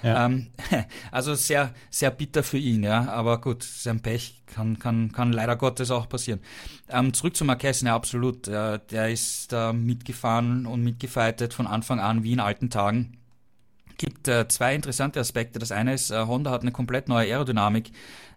ja. 0.03 0.27
Ähm, 0.27 0.49
also 1.11 1.35
sehr, 1.35 1.73
sehr 1.91 2.11
bitter 2.11 2.43
für 2.43 2.59
ihn, 2.59 2.83
ja. 2.83 3.09
Aber 3.09 3.41
gut, 3.41 3.63
sein 3.63 4.01
Pech 4.01 4.43
kann, 4.47 4.79
kann, 4.79 5.11
kann 5.13 5.33
leider 5.33 5.57
Gottes 5.57 5.91
auch 5.91 6.09
passieren. 6.09 6.41
Ähm, 6.91 7.15
zurück 7.15 7.37
zu 7.37 7.45
Marquez, 7.45 7.83
ne, 7.83 7.93
absolut. 7.93 8.47
Äh, 8.47 8.79
der 8.91 9.11
ist 9.11 9.53
da 9.53 9.73
mitgefahren 9.73 10.67
und 10.67 10.85
mitgefeitet 10.85 11.55
von 11.55 11.67
Anfang 11.67 12.01
an 12.01 12.23
wie 12.23 12.33
in 12.33 12.41
alten 12.41 12.69
Tagen 12.69 13.17
gibt 13.99 14.29
äh, 14.29 14.49
zwei 14.49 14.75
interessante 14.75 15.21
Aspekte. 15.21 15.59
Das 15.59 15.73
eine 15.73 15.95
ist, 15.95 16.11
äh, 16.11 16.27
Honda 16.27 16.51
hat 16.51 16.63
eine 16.63 16.73
komplett 16.73 17.09
neue 17.09 17.27
Aerodynamik 17.27 17.91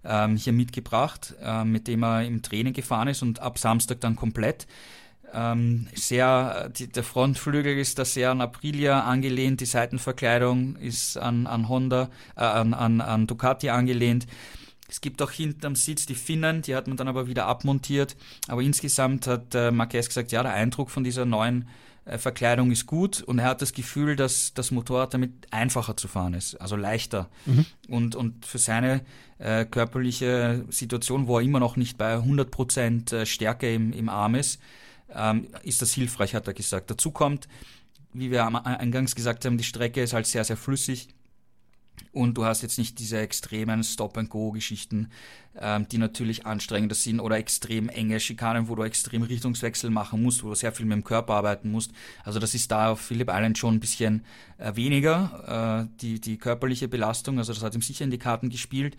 ähm, 0.03 0.35
hier 0.35 0.53
mitgebracht, 0.53 1.35
äh, 1.41 1.63
mit 1.63 1.87
dem 1.87 2.03
er 2.03 2.23
im 2.23 2.41
Training 2.41 2.73
gefahren 2.73 3.07
ist 3.07 3.21
und 3.21 3.39
ab 3.39 3.57
Samstag 3.57 4.01
dann 4.01 4.15
komplett. 4.15 4.67
Ähm, 5.33 5.87
sehr, 5.93 6.69
die, 6.69 6.87
der 6.87 7.03
Frontflügel 7.03 7.77
ist 7.77 7.99
da 7.99 8.05
sehr 8.05 8.31
an 8.31 8.39
Aprilia 8.41 9.01
angelehnt, 9.01 9.59
die 9.59 9.65
Seitenverkleidung 9.65 10.77
ist 10.77 11.17
an, 11.17 11.47
an 11.47 11.67
Honda, 11.67 12.09
äh, 12.35 12.41
an, 12.41 12.73
an, 12.73 13.01
an 13.01 13.27
Ducati 13.27 13.69
angelehnt. 13.69 14.25
Es 14.89 15.01
gibt 15.01 15.21
auch 15.21 15.31
hinterm 15.31 15.75
Sitz 15.75 16.05
die 16.05 16.15
Finnen, 16.15 16.61
die 16.61 16.73
hat 16.73 16.87
man 16.87 16.95
dann 16.95 17.09
aber 17.09 17.27
wieder 17.27 17.45
abmontiert. 17.45 18.15
Aber 18.47 18.61
insgesamt 18.61 19.27
hat 19.27 19.53
äh, 19.53 19.69
Marquez 19.69 20.07
gesagt, 20.07 20.31
ja, 20.31 20.43
der 20.43 20.53
Eindruck 20.53 20.91
von 20.91 21.03
dieser 21.03 21.25
neuen 21.25 21.63
äh, 21.63 21.65
Verkleidung 22.17 22.71
ist 22.71 22.85
gut 22.85 23.21
und 23.21 23.39
er 23.39 23.45
hat 23.45 23.61
das 23.61 23.73
Gefühl, 23.73 24.15
dass 24.15 24.53
das 24.53 24.71
Motorrad 24.71 25.13
damit 25.13 25.31
einfacher 25.51 25.97
zu 25.97 26.07
fahren 26.07 26.33
ist, 26.33 26.55
also 26.55 26.75
leichter. 26.75 27.29
Mhm. 27.45 27.65
Und, 27.89 28.15
und 28.15 28.45
für 28.45 28.57
seine 28.57 29.01
äh, 29.39 29.65
körperliche 29.65 30.63
Situation, 30.69 31.27
wo 31.27 31.37
er 31.37 31.43
immer 31.43 31.59
noch 31.59 31.75
nicht 31.75 31.97
bei 31.97 32.13
100 32.13 32.49
Prozent 32.49 33.11
äh, 33.11 33.25
Stärke 33.25 33.73
im, 33.73 33.91
im 33.91 34.09
Arm 34.09 34.35
ist, 34.35 34.61
ähm, 35.13 35.47
ist 35.63 35.81
das 35.81 35.93
hilfreich, 35.93 36.33
hat 36.33 36.47
er 36.47 36.53
gesagt. 36.53 36.89
Dazu 36.89 37.11
kommt, 37.11 37.47
wie 38.13 38.31
wir 38.31 38.45
eingangs 38.65 39.15
gesagt 39.15 39.45
haben, 39.45 39.57
die 39.57 39.63
Strecke 39.63 40.01
ist 40.01 40.13
halt 40.13 40.27
sehr, 40.27 40.43
sehr 40.43 40.57
flüssig. 40.57 41.09
Und 42.11 42.37
du 42.37 42.45
hast 42.45 42.61
jetzt 42.61 42.77
nicht 42.77 42.99
diese 42.99 43.19
extremen 43.19 43.83
Stop-and-Go-Geschichten, 43.83 45.09
ähm, 45.59 45.87
die 45.87 45.97
natürlich 45.97 46.45
anstrengender 46.45 46.95
sind 46.95 47.19
oder 47.19 47.37
extrem 47.37 47.89
enge 47.89 48.19
Schikanen, 48.19 48.69
wo 48.69 48.75
du 48.75 48.83
extrem 48.83 49.23
Richtungswechsel 49.23 49.89
machen 49.89 50.21
musst, 50.21 50.43
wo 50.43 50.49
du 50.49 50.55
sehr 50.55 50.71
viel 50.71 50.85
mit 50.85 50.95
dem 50.95 51.03
Körper 51.03 51.33
arbeiten 51.33 51.71
musst. 51.71 51.91
Also 52.23 52.39
das 52.39 52.55
ist 52.55 52.71
da 52.71 52.91
auf 52.91 53.01
Phillip 53.01 53.29
Island 53.29 53.57
schon 53.57 53.75
ein 53.75 53.79
bisschen 53.79 54.23
äh, 54.57 54.75
weniger, 54.75 55.87
äh, 55.87 55.97
die, 56.01 56.19
die 56.19 56.37
körperliche 56.37 56.87
Belastung. 56.87 57.37
Also 57.37 57.53
das 57.53 57.63
hat 57.63 57.75
ihm 57.75 57.81
sicher 57.81 58.03
in 58.03 58.11
die 58.11 58.17
Karten 58.17 58.49
gespielt. 58.49 58.97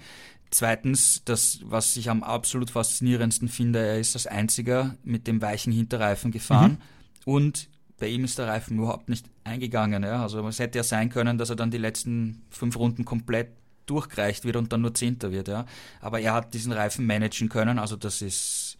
Zweitens, 0.50 1.22
das, 1.24 1.60
was 1.64 1.96
ich 1.96 2.08
am 2.08 2.22
absolut 2.22 2.70
faszinierendsten 2.70 3.48
finde, 3.48 3.80
er 3.80 3.98
ist 3.98 4.16
als 4.16 4.26
einziger 4.26 4.96
mit 5.04 5.26
dem 5.26 5.42
weichen 5.42 5.72
Hinterreifen 5.72 6.30
gefahren. 6.30 6.78
Mhm. 7.26 7.32
Und 7.32 7.68
bei 7.98 8.08
ihm 8.08 8.24
ist 8.24 8.38
der 8.38 8.46
Reifen 8.46 8.78
überhaupt 8.78 9.08
nicht 9.08 9.26
eingegangen. 9.44 10.02
Ja? 10.02 10.22
Also 10.22 10.46
es 10.46 10.58
hätte 10.58 10.78
ja 10.78 10.84
sein 10.84 11.10
können, 11.10 11.38
dass 11.38 11.50
er 11.50 11.56
dann 11.56 11.70
die 11.70 11.78
letzten 11.78 12.42
fünf 12.50 12.76
Runden 12.76 13.04
komplett 13.04 13.50
durchgereicht 13.86 14.44
wird 14.44 14.56
und 14.56 14.72
dann 14.72 14.82
nur 14.82 14.94
Zehnter 14.94 15.32
wird. 15.32 15.48
Ja? 15.48 15.66
Aber 16.00 16.20
er 16.20 16.34
hat 16.34 16.54
diesen 16.54 16.72
Reifen 16.72 17.06
managen 17.06 17.48
können, 17.48 17.78
also 17.78 17.96
das 17.96 18.22
ist 18.22 18.78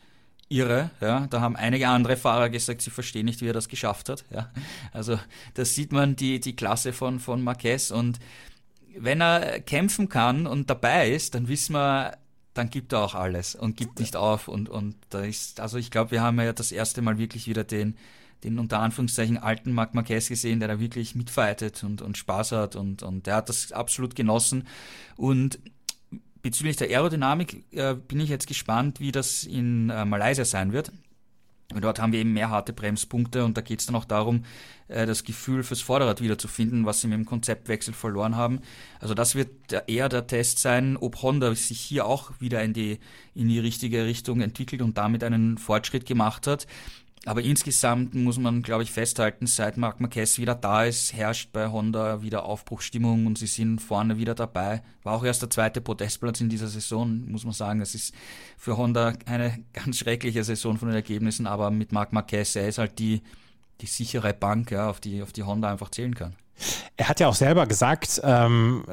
irre. 0.49 0.91
Ja? 1.01 1.27
Da 1.29 1.41
haben 1.41 1.57
einige 1.57 1.89
andere 1.89 2.17
Fahrer 2.17 2.49
gesagt, 2.49 2.83
sie 2.83 2.91
verstehen 2.91 3.27
nicht, 3.27 3.41
wie 3.41 3.49
er 3.49 3.53
das 3.53 3.69
geschafft 3.69 4.09
hat. 4.09 4.25
Ja? 4.31 4.51
Also 4.93 5.19
da 5.55 5.65
sieht 5.65 5.93
man 5.93 6.17
die, 6.17 6.41
die 6.41 6.57
Klasse 6.57 6.93
von, 6.93 7.19
von 7.19 7.43
Marquez 7.43 7.91
und 7.91 8.19
wenn 9.01 9.21
er 9.21 9.61
kämpfen 9.61 10.09
kann 10.09 10.47
und 10.47 10.71
dabei 10.71 11.11
ist, 11.11 11.35
dann 11.35 11.49
wissen 11.49 11.75
wir, 11.75 12.17
dann 12.55 12.71
gibt 12.71 12.93
er 12.93 13.01
auch 13.01 13.15
alles 13.15 13.55
und 13.55 13.77
gibt 13.77 14.01
nicht 14.01 14.17
auf 14.17 14.49
und, 14.49 14.69
und 14.69 14.97
da 15.11 15.21
ist, 15.21 15.61
also 15.61 15.79
ich 15.79 15.91
glaube, 15.91 16.11
wir 16.11 16.23
haben 16.23 16.41
ja 16.41 16.53
das 16.53 16.73
erste 16.73 17.03
Mal 17.03 17.19
wirklich 17.19 17.47
wieder 17.47 17.63
den, 17.63 17.97
den 18.45 18.59
unter 18.59 18.81
Anführungszeichen 18.81 19.39
alten 19.39 19.73
Marc 19.73 19.95
Marquez 19.95 20.29
gesehen, 20.29 20.61
der 20.61 20.69
da 20.69 20.81
wirklich 20.81 21.15
mitfightet 21.15 21.83
und, 21.85 22.03
und 22.03 22.17
Spaß 22.17 22.53
hat 22.53 22.77
und, 22.77 23.03
und 23.03 23.27
der 23.27 23.37
hat 23.37 23.49
das 23.49 23.73
absolut 23.73 24.15
genossen. 24.15 24.67
Und 25.17 25.59
bezüglich 26.43 26.77
der 26.77 26.89
Aerodynamik 26.89 27.65
äh, 27.73 27.95
bin 27.95 28.21
ich 28.21 28.29
jetzt 28.29 28.47
gespannt, 28.47 29.01
wie 29.01 29.13
das 29.13 29.45
in 29.45 29.91
äh, 29.91 30.05
Malaysia 30.05 30.45
sein 30.45 30.73
wird. 30.73 30.93
Und 31.75 31.85
dort 31.85 32.01
haben 32.01 32.13
wir 32.13 32.21
eben 32.21 32.33
mehr 32.33 32.49
harte 32.49 32.73
Bremspunkte 32.73 33.45
und 33.45 33.59
da 33.59 33.61
geht 33.61 33.81
es 33.81 33.87
dann 33.87 33.95
auch 33.95 34.07
darum, 34.07 34.45
äh, 34.89 35.05
das 35.05 35.23
Gefühl 35.23 35.63
fürs 35.63 35.83
Vorderrad 35.83 36.23
wiederzufinden, 36.23 36.87
was 36.87 37.03
sie 37.03 37.09
mit 37.09 37.19
dem 37.19 37.27
Konzeptwechsel 37.27 37.93
verloren 37.93 38.37
haben. 38.37 38.61
Also 39.01 39.13
das 39.13 39.35
wird 39.35 39.51
eher 39.87 40.09
der 40.09 40.27
Test 40.27 40.61
sein, 40.61 40.97
ob 40.97 41.21
Honda 41.21 41.55
sich 41.55 41.79
hier 41.79 42.07
auch 42.07 42.33
wieder 42.41 42.63
in 42.63 42.73
die, 42.73 43.01
in 43.35 43.49
die 43.49 43.59
richtige 43.59 44.07
Richtung 44.07 44.41
entwickelt 44.41 44.81
und 44.81 44.97
damit 44.97 45.23
einen 45.23 45.59
Fortschritt 45.59 46.07
gemacht 46.07 46.47
hat. 46.47 46.67
Aber 47.27 47.43
insgesamt 47.43 48.15
muss 48.15 48.39
man, 48.39 48.63
glaube 48.63 48.83
ich, 48.83 48.93
festhalten, 48.93 49.47
seit 49.47 49.77
Marc 49.77 50.01
Marquez 50.01 50.39
wieder 50.39 50.55
da 50.55 50.85
ist, 50.85 51.13
herrscht 51.13 51.53
bei 51.53 51.69
Honda 51.69 52.23
wieder 52.23 52.45
Aufbruchstimmung 52.45 53.27
und 53.27 53.39
sie 53.39 53.47
sind 53.47 53.81
vorne 53.81 54.19
wieder 54.19 54.35
dabei. 54.35 54.83
War 55.03 55.15
auch 55.15 55.25
erst 55.25 55.43
der 55.43 55.51
zweite 55.51 55.81
Podestplatz 55.81 56.41
in 56.41 56.49
dieser 56.49 56.69
Saison, 56.69 57.31
muss 57.31 57.45
man 57.45 57.53
sagen. 57.53 57.81
Es 57.81 57.95
ist 57.95 58.15
für 58.57 58.77
Honda 58.77 59.15
eine 59.27 59.59
ganz 59.73 59.99
schreckliche 59.99 60.45
Saison 60.45 60.79
von 60.79 60.89
den 60.89 60.97
Ergebnissen, 60.97 61.47
aber 61.47 61.71
mit 61.71 61.93
Marc 61.93 62.13
Marquez, 62.13 62.57
er 62.57 62.69
ist 62.69 62.79
halt 62.79 62.99
die, 62.99 63.23
die 63.81 63.87
sichere 63.87 64.35
Bank, 64.35 64.71
ja, 64.71 64.91
auf 64.91 65.01
die, 65.01 65.23
auf 65.23 65.33
die 65.33 65.43
Honda 65.43 65.71
einfach 65.71 65.91
zählen 65.91 66.15
kann. 66.15 66.35
Er 66.97 67.09
hat 67.09 67.21
ja 67.21 67.29
auch 67.29 67.35
selber 67.35 67.67
gesagt, 67.67 68.21
ähm, 68.25 68.85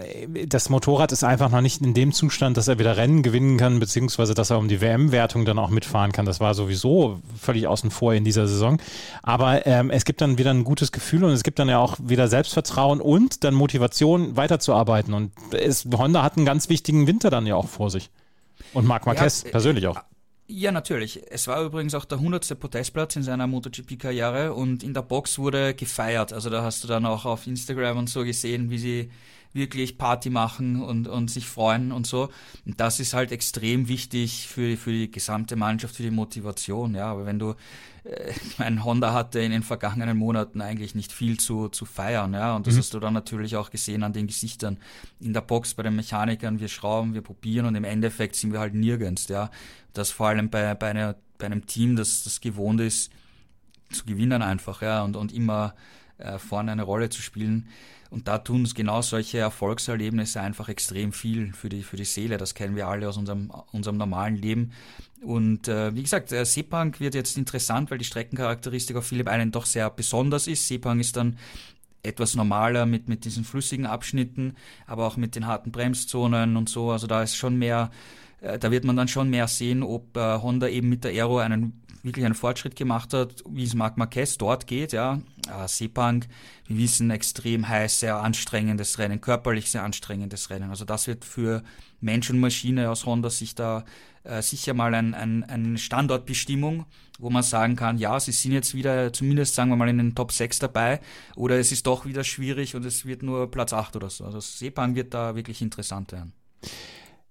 das 0.47 0.69
Motorrad 0.69 1.11
ist 1.11 1.23
einfach 1.23 1.49
noch 1.49 1.61
nicht 1.61 1.81
in 1.81 1.95
dem 1.95 2.13
Zustand, 2.13 2.57
dass 2.57 2.67
er 2.67 2.77
wieder 2.77 2.97
Rennen 2.97 3.23
gewinnen 3.23 3.57
kann, 3.57 3.79
beziehungsweise 3.79 4.35
dass 4.35 4.51
er 4.51 4.59
um 4.59 4.67
die 4.67 4.81
WM-Wertung 4.81 5.45
dann 5.45 5.57
auch 5.57 5.69
mitfahren 5.69 6.11
kann. 6.11 6.27
Das 6.27 6.39
war 6.39 6.53
sowieso 6.53 7.19
völlig 7.41 7.65
außen 7.65 7.89
vor 7.89 8.13
in 8.13 8.23
dieser 8.23 8.47
Saison. 8.47 8.79
Aber 9.23 9.65
ähm, 9.65 9.89
es 9.89 10.05
gibt 10.05 10.21
dann 10.21 10.37
wieder 10.37 10.51
ein 10.51 10.63
gutes 10.63 10.91
Gefühl 10.91 11.23
und 11.23 11.31
es 11.31 11.41
gibt 11.41 11.57
dann 11.57 11.67
ja 11.67 11.79
auch 11.79 11.97
wieder 11.99 12.27
Selbstvertrauen 12.27 13.01
und 13.01 13.43
dann 13.43 13.55
Motivation 13.55 14.37
weiterzuarbeiten. 14.37 15.15
Und 15.15 15.31
es, 15.51 15.87
Honda 15.91 16.21
hat 16.21 16.37
einen 16.37 16.45
ganz 16.45 16.69
wichtigen 16.69 17.07
Winter 17.07 17.31
dann 17.31 17.47
ja 17.47 17.55
auch 17.55 17.67
vor 17.67 17.89
sich. 17.89 18.11
Und 18.73 18.85
Marc 18.85 19.07
Marquez 19.07 19.43
ja, 19.43 19.49
persönlich 19.49 19.87
auch. 19.87 19.97
Ja, 20.47 20.71
natürlich. 20.71 21.21
Es 21.31 21.47
war 21.47 21.63
übrigens 21.63 21.95
auch 21.95 22.05
der 22.05 22.19
hundertste 22.19 22.55
Podestplatz 22.55 23.15
in 23.15 23.23
seiner 23.23 23.47
MotoGP-Karriere 23.47 24.53
und 24.53 24.83
in 24.83 24.93
der 24.93 25.01
Box 25.01 25.39
wurde 25.39 25.73
gefeiert. 25.73 26.33
Also 26.33 26.51
da 26.51 26.61
hast 26.61 26.83
du 26.83 26.87
dann 26.87 27.05
auch 27.07 27.25
auf 27.25 27.47
Instagram 27.47 27.97
und 27.97 28.09
so 28.09 28.23
gesehen, 28.23 28.69
wie 28.69 28.77
sie 28.77 29.11
wirklich 29.55 29.97
Party 29.97 30.29
machen 30.29 30.81
und, 30.81 31.07
und 31.07 31.31
sich 31.31 31.47
freuen 31.47 31.91
und 31.91 32.05
so. 32.05 32.29
Und 32.65 32.79
das 32.79 32.99
ist 32.99 33.13
halt 33.13 33.31
extrem 33.31 33.87
wichtig 33.87 34.47
für, 34.47 34.75
für 34.75 34.91
die 34.91 35.09
gesamte 35.09 35.55
Mannschaft, 35.55 35.95
für 35.95 36.03
die 36.03 36.11
Motivation. 36.11 36.93
Ja, 36.93 37.07
aber 37.07 37.25
wenn 37.25 37.39
du, 37.39 37.55
äh, 38.03 38.31
ich 38.45 38.59
meine, 38.59 38.83
Honda 38.83 39.13
hatte 39.13 39.39
in 39.39 39.51
den 39.51 39.63
vergangenen 39.63 40.17
Monaten 40.17 40.61
eigentlich 40.61 40.93
nicht 40.93 41.11
viel 41.11 41.39
zu, 41.39 41.69
zu 41.69 41.85
feiern. 41.85 42.33
Ja, 42.33 42.55
und 42.55 42.67
das 42.67 42.75
mhm. 42.75 42.79
hast 42.79 42.93
du 42.93 42.99
dann 42.99 43.13
natürlich 43.13 43.55
auch 43.55 43.71
gesehen 43.71 44.03
an 44.03 44.13
den 44.13 44.27
Gesichtern 44.27 44.77
in 45.19 45.33
der 45.33 45.41
Box 45.41 45.73
bei 45.73 45.83
den 45.83 45.95
Mechanikern. 45.95 46.59
Wir 46.59 46.67
schrauben, 46.67 47.13
wir 47.13 47.21
probieren 47.21 47.65
und 47.65 47.75
im 47.75 47.85
Endeffekt 47.85 48.35
sind 48.35 48.51
wir 48.51 48.59
halt 48.59 48.73
nirgends. 48.73 49.29
Ja, 49.29 49.49
das 49.93 50.11
vor 50.11 50.27
allem 50.27 50.49
bei, 50.49 50.75
bei, 50.75 50.89
einer, 50.89 51.15
bei 51.37 51.45
einem 51.45 51.65
Team, 51.65 51.95
das, 51.95 52.23
das 52.23 52.41
gewohnt 52.41 52.81
ist, 52.81 53.09
zu 53.91 54.05
gewinnen 54.05 54.41
einfach, 54.41 54.81
ja, 54.81 55.03
und, 55.03 55.15
und 55.15 55.31
immer 55.31 55.75
äh, 56.17 56.37
vorne 56.39 56.71
eine 56.71 56.83
Rolle 56.83 57.09
zu 57.09 57.21
spielen. 57.21 57.67
Und 58.09 58.27
da 58.27 58.37
tun 58.37 58.69
genau 58.73 59.01
solche 59.01 59.39
Erfolgserlebnisse 59.39 60.39
einfach 60.39 60.69
extrem 60.69 61.11
viel 61.11 61.53
für 61.53 61.69
die, 61.69 61.81
für 61.83 61.97
die 61.97 62.05
Seele. 62.05 62.37
Das 62.37 62.53
kennen 62.53 62.75
wir 62.75 62.87
alle 62.87 63.09
aus 63.09 63.17
unserem, 63.17 63.51
unserem 63.71 63.97
normalen 63.97 64.35
Leben. 64.35 64.71
Und 65.21 65.67
äh, 65.67 65.93
wie 65.95 66.03
gesagt, 66.03 66.31
äh, 66.31 66.45
Sepang 66.45 66.97
wird 66.99 67.15
jetzt 67.15 67.37
interessant, 67.37 67.91
weil 67.91 67.97
die 67.97 68.05
Streckencharakteristik 68.05 68.95
auf 68.95 69.07
Philipp 69.07 69.27
Island 69.29 69.55
doch 69.55 69.65
sehr 69.65 69.89
besonders 69.89 70.47
ist. 70.47 70.67
Sepang 70.67 70.99
ist 70.99 71.17
dann 71.17 71.37
etwas 72.03 72.35
normaler 72.35 72.85
mit, 72.85 73.09
mit 73.09 73.25
diesen 73.25 73.43
flüssigen 73.43 73.85
Abschnitten, 73.85 74.55
aber 74.85 75.07
auch 75.07 75.17
mit 75.17 75.35
den 75.35 75.47
harten 75.47 75.71
Bremszonen 75.71 76.55
und 76.55 76.69
so. 76.69 76.91
Also 76.91 77.07
da 77.07 77.23
ist 77.23 77.35
schon 77.35 77.57
mehr, 77.57 77.91
äh, 78.41 78.59
da 78.59 78.71
wird 78.71 78.85
man 78.85 78.95
dann 78.95 79.07
schon 79.07 79.29
mehr 79.29 79.47
sehen, 79.47 79.83
ob 79.83 80.15
äh, 80.15 80.37
Honda 80.37 80.67
eben 80.67 80.89
mit 80.89 81.03
der 81.03 81.11
Aero 81.11 81.39
einen 81.39 81.81
wirklich 82.05 82.25
einen 82.25 82.35
Fortschritt 82.35 82.75
gemacht 82.75 83.13
hat, 83.13 83.43
wie 83.49 83.63
es 83.63 83.73
Marc 83.73 83.97
Marquez 83.97 84.37
dort 84.37 84.67
geht, 84.67 84.93
ja. 84.93 85.19
Äh, 85.49 85.67
Sepang, 85.67 86.25
wir 86.67 86.77
wissen, 86.77 87.09
extrem 87.09 87.67
heiß, 87.67 87.99
sehr 87.99 88.17
anstrengendes 88.17 88.99
Rennen, 88.99 89.19
körperlich 89.19 89.71
sehr 89.71 89.83
anstrengendes 89.83 90.49
Rennen. 90.49 90.69
Also 90.69 90.85
das 90.85 91.07
wird 91.07 91.25
für 91.25 91.63
Mensch 91.99 92.29
und 92.29 92.39
Maschine 92.39 92.91
aus 92.91 93.05
Honda 93.05 93.29
sich 93.29 93.55
da 93.55 93.83
äh, 94.23 94.41
sicher 94.41 94.73
mal 94.73 94.93
ein, 94.93 95.13
ein, 95.13 95.43
eine 95.43 95.77
Standortbestimmung, 95.77 96.85
wo 97.17 97.29
man 97.29 97.43
sagen 97.43 97.75
kann, 97.75 97.97
ja, 97.97 98.19
sie 98.19 98.31
sind 98.31 98.51
jetzt 98.51 98.75
wieder 98.75 99.11
zumindest, 99.11 99.55
sagen 99.55 99.69
wir 99.69 99.75
mal, 99.75 99.89
in 99.89 99.97
den 99.97 100.15
Top 100.15 100.31
6 100.31 100.59
dabei 100.59 100.99
oder 101.35 101.57
es 101.57 101.71
ist 101.71 101.87
doch 101.87 102.05
wieder 102.05 102.23
schwierig 102.23 102.75
und 102.75 102.85
es 102.85 103.05
wird 103.05 103.23
nur 103.23 103.49
Platz 103.49 103.73
8 103.73 103.95
oder 103.95 104.09
so. 104.09 104.25
Also 104.25 104.39
Sepang 104.39 104.95
wird 104.95 105.13
da 105.13 105.35
wirklich 105.35 105.61
interessant 105.61 106.11
werden. 106.11 106.33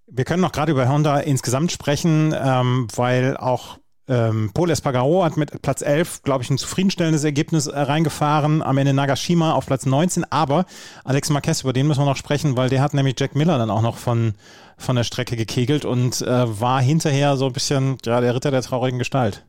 Wir 0.07 0.25
können 0.25 0.43
noch 0.43 0.53
gerade 0.53 0.73
über 0.73 0.89
Honda 0.89 1.21
insgesamt 1.21 1.73
sprechen, 1.73 2.35
ähm, 2.37 2.89
weil 2.95 3.37
auch 3.37 3.79
ähm, 4.07 4.51
Paul 4.53 4.71
Espargaro 4.71 5.25
hat 5.25 5.37
mit 5.37 5.63
Platz 5.63 5.81
11, 5.81 6.23
glaube 6.23 6.45
ich, 6.45 6.51
ein 6.51 6.59
zufriedenstellendes 6.59 7.25
Ergebnis 7.25 7.67
äh, 7.67 7.79
reingefahren. 7.79 8.63
Am 8.63 8.77
Ende 8.77 8.93
Nagashima 8.93 9.53
auf 9.53 9.67
Platz 9.67 9.87
19. 9.87 10.25
Aber 10.31 10.67
Alex 11.05 11.31
Marquez, 11.31 11.63
über 11.63 11.73
den 11.73 11.87
müssen 11.87 12.01
wir 12.01 12.07
noch 12.07 12.17
sprechen, 12.17 12.57
weil 12.57 12.69
der 12.69 12.83
hat 12.83 12.93
nämlich 12.93 13.17
Jack 13.19 13.35
Miller 13.35 13.57
dann 13.57 13.71
auch 13.71 13.83
noch 13.83 13.97
von, 13.97 14.35
von 14.77 14.97
der 14.97 15.05
Strecke 15.05 15.37
gekegelt 15.37 15.85
und 15.85 16.21
äh, 16.21 16.61
war 16.61 16.83
hinterher 16.83 17.37
so 17.37 17.47
ein 17.47 17.53
bisschen 17.53 17.97
ja, 18.05 18.21
der 18.21 18.35
Ritter 18.35 18.51
der 18.51 18.63
traurigen 18.63 18.99
Gestalt. 18.99 19.47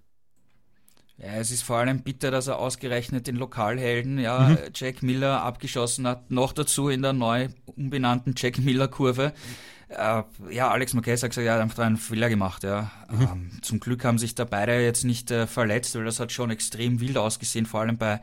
Ja, 1.18 1.34
es 1.36 1.52
ist 1.52 1.64
vor 1.64 1.78
allem 1.78 2.02
bitter, 2.02 2.30
dass 2.30 2.48
er 2.48 2.60
ausgerechnet 2.60 3.28
den 3.28 3.38
Lokalhelden, 3.38 4.20
ja, 4.20 4.50
mhm. 4.50 4.58
Jack 4.74 5.02
Miller 5.02 5.42
abgeschossen 5.44 6.08
hat, 6.08 6.30
noch 6.30 6.52
dazu 6.52 6.90
in 6.90 7.02
der 7.02 7.14
neu 7.14 7.48
umbenannten 7.66 8.36
Jack 8.38 8.60
Miller 8.60 8.90
Kurve. 8.90 9.34
Äh, 9.90 10.24
ja, 10.50 10.70
Alex 10.72 10.94
Marquez 10.94 11.22
hat 11.22 11.30
gesagt, 11.30 11.46
er 11.46 11.54
hat 11.54 11.62
einfach 11.62 11.84
einen 11.84 11.98
Fehler 11.98 12.30
gemacht. 12.30 12.64
Ja. 12.64 12.92
Mhm. 13.10 13.22
Ähm, 13.22 13.52
zum 13.62 13.80
Glück 13.80 14.04
haben 14.04 14.18
sich 14.18 14.34
da 14.34 14.44
beide 14.44 14.82
jetzt 14.82 15.04
nicht 15.04 15.30
äh, 15.32 15.46
verletzt, 15.46 15.96
weil 15.96 16.06
das 16.06 16.20
hat 16.20 16.32
schon 16.32 16.50
extrem 16.50 17.00
wild 17.00 17.18
ausgesehen, 17.18 17.66
vor 17.66 17.82
allem 17.82 17.98
bei, 17.98 18.22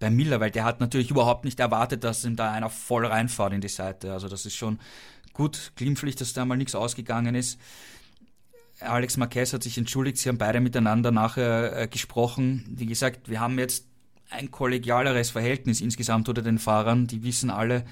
bei 0.00 0.10
Miller, 0.10 0.40
weil 0.40 0.50
der 0.50 0.64
hat 0.64 0.80
natürlich 0.80 1.10
überhaupt 1.10 1.44
nicht 1.44 1.60
erwartet, 1.60 2.04
dass 2.04 2.24
ihm 2.24 2.36
da 2.36 2.50
einer 2.50 2.70
voll 2.70 3.04
reinfährt 3.04 3.52
in 3.52 3.60
die 3.60 3.68
Seite. 3.68 4.12
Also 4.12 4.28
das 4.28 4.46
ist 4.46 4.56
schon 4.56 4.78
gut, 5.34 5.72
glimpflich, 5.76 6.16
dass 6.16 6.32
da 6.32 6.44
mal 6.44 6.56
nichts 6.56 6.74
ausgegangen 6.74 7.34
ist. 7.34 7.58
Alex 8.80 9.16
Marquez 9.16 9.52
hat 9.52 9.62
sich 9.62 9.78
entschuldigt, 9.78 10.18
sie 10.18 10.28
haben 10.28 10.38
beide 10.38 10.60
miteinander 10.60 11.10
nachher 11.10 11.82
äh, 11.82 11.88
gesprochen. 11.88 12.64
Wie 12.68 12.86
gesagt, 12.86 13.28
wir 13.28 13.38
haben 13.38 13.58
jetzt 13.58 13.86
ein 14.30 14.50
kollegialeres 14.50 15.30
Verhältnis 15.30 15.80
insgesamt 15.80 16.28
unter 16.28 16.42
den 16.42 16.58
Fahrern. 16.58 17.06
Die 17.06 17.22
wissen 17.22 17.50
alle, 17.50 17.84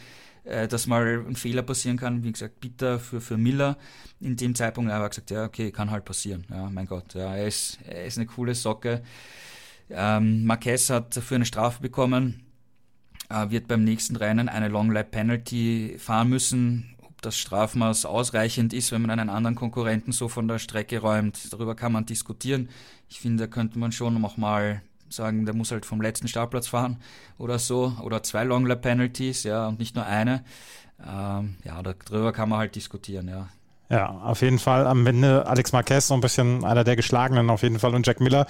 äh, 0.44 0.68
dass 0.68 0.86
mal 0.86 1.24
ein 1.26 1.36
Fehler 1.36 1.62
passieren 1.62 1.96
kann. 1.96 2.24
Wie 2.24 2.32
gesagt, 2.32 2.60
bitter 2.60 2.98
für, 2.98 3.20
für 3.20 3.36
Miller. 3.36 3.76
In 4.20 4.36
dem 4.36 4.54
Zeitpunkt 4.54 4.90
aber 4.90 5.08
gesagt, 5.08 5.30
ja, 5.30 5.44
okay, 5.44 5.70
kann 5.70 5.90
halt 5.90 6.04
passieren. 6.04 6.46
Ja, 6.50 6.68
mein 6.70 6.86
Gott, 6.86 7.14
ja, 7.14 7.34
er 7.34 7.46
ist, 7.46 7.78
er 7.86 8.04
ist 8.04 8.18
eine 8.18 8.26
coole 8.26 8.54
Socke. 8.54 9.02
Ähm, 9.88 10.44
Marquez 10.44 10.90
hat 10.90 11.16
dafür 11.16 11.36
eine 11.36 11.46
Strafe 11.46 11.82
bekommen, 11.82 12.42
äh, 13.28 13.50
wird 13.50 13.66
beim 13.66 13.82
nächsten 13.82 14.16
Rennen 14.16 14.48
eine 14.48 14.68
Long 14.68 14.92
Lap 14.92 15.10
Penalty 15.10 15.96
fahren 15.98 16.28
müssen 16.28 16.96
das 17.20 17.38
Strafmaß 17.38 18.06
ausreichend 18.06 18.72
ist, 18.72 18.92
wenn 18.92 19.02
man 19.02 19.10
einen 19.10 19.30
anderen 19.30 19.54
Konkurrenten 19.54 20.12
so 20.12 20.28
von 20.28 20.48
der 20.48 20.58
Strecke 20.58 21.00
räumt. 21.00 21.52
Darüber 21.52 21.74
kann 21.74 21.92
man 21.92 22.06
diskutieren. 22.06 22.68
Ich 23.08 23.20
finde, 23.20 23.44
da 23.44 23.46
könnte 23.46 23.78
man 23.78 23.92
schon 23.92 24.20
noch 24.20 24.36
mal 24.36 24.82
sagen, 25.10 25.44
der 25.44 25.54
muss 25.54 25.70
halt 25.72 25.86
vom 25.86 26.00
letzten 26.00 26.28
Startplatz 26.28 26.68
fahren 26.68 26.98
oder 27.38 27.58
so. 27.58 27.92
Oder 28.02 28.22
zwei 28.22 28.44
Long 28.44 28.66
Lap 28.66 28.82
Penalties, 28.82 29.44
ja, 29.44 29.68
und 29.68 29.78
nicht 29.78 29.94
nur 29.96 30.06
eine. 30.06 30.44
Ähm, 31.06 31.56
ja, 31.64 31.82
darüber 31.82 32.32
kann 32.32 32.48
man 32.48 32.58
halt 32.58 32.74
diskutieren, 32.74 33.28
ja. 33.28 33.48
Ja, 33.90 34.08
auf 34.08 34.40
jeden 34.42 34.60
Fall 34.60 34.86
am 34.86 35.04
Ende 35.04 35.48
Alex 35.48 35.72
Marquez 35.72 36.06
so 36.06 36.14
ein 36.14 36.20
bisschen 36.20 36.64
einer 36.64 36.84
der 36.84 36.94
Geschlagenen 36.94 37.50
auf 37.50 37.62
jeden 37.62 37.80
Fall 37.80 37.92
und 37.92 38.06
Jack 38.06 38.20
Miller, 38.20 38.46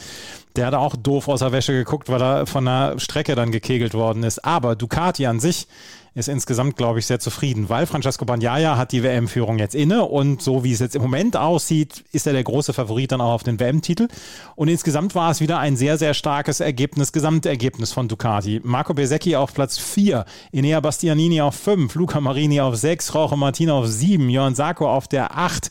der 0.55 0.67
hat 0.67 0.75
auch 0.75 0.95
doof 0.97 1.29
aus 1.29 1.41
der 1.41 1.51
Wäsche 1.51 1.73
geguckt, 1.73 2.11
weil 2.11 2.21
er 2.21 2.47
von 2.47 2.67
der 2.67 2.99
Strecke 2.99 3.35
dann 3.35 3.51
gekegelt 3.51 3.95
worden 3.95 4.23
ist. 4.23 4.45
Aber 4.45 4.77
Ducati 4.77 5.25
an 5.25 5.41
sich 5.41 5.67
ist 6.15 6.29
insgesamt, 6.29 6.77
glaube 6.77 6.99
ich, 6.99 7.07
sehr 7.07 7.21
zufrieden, 7.21 7.69
weil 7.69 7.87
Francesco 7.87 8.25
Bagnaia 8.25 8.77
hat 8.77 8.93
die 8.93 9.03
WM-Führung 9.03 9.59
jetzt 9.59 9.75
inne 9.75 10.05
und 10.05 10.43
so 10.43 10.65
wie 10.65 10.73
es 10.73 10.81
jetzt 10.81 10.97
im 10.97 11.03
Moment 11.03 11.37
aussieht, 11.37 12.05
ist 12.13 12.27
er 12.27 12.33
der 12.33 12.43
große 12.43 12.73
Favorit 12.73 13.13
dann 13.13 13.21
auch 13.21 13.33
auf 13.33 13.43
den 13.43 13.61
WM-Titel. 13.61 14.09
Und 14.57 14.69
insgesamt 14.69 15.15
war 15.15 15.31
es 15.31 15.41
wieder 15.41 15.59
ein 15.59 15.77
sehr, 15.77 15.99
sehr 15.99 16.15
starkes 16.15 16.61
Ergebnis, 16.61 17.13
Gesamtergebnis 17.13 17.93
von 17.93 18.09
Ducati. 18.09 18.61
Marco 18.65 18.95
Besecchi 18.95 19.37
auf 19.37 19.55
Platz 19.55 19.79
4, 19.79 20.25
Inea 20.53 20.81
Bastianini 20.81 21.41
auf 21.41 21.55
5, 21.55 21.95
Luca 21.95 22.21
Marini 22.21 22.61
auf 22.61 22.77
6, 22.77 23.15
Rauche 23.15 23.37
Martina 23.37 23.75
auf 23.75 23.87
7, 23.87 24.29
Johann 24.29 24.55
Sarko 24.55 24.91
auf 24.91 25.07
der 25.07 25.37
8. 25.37 25.71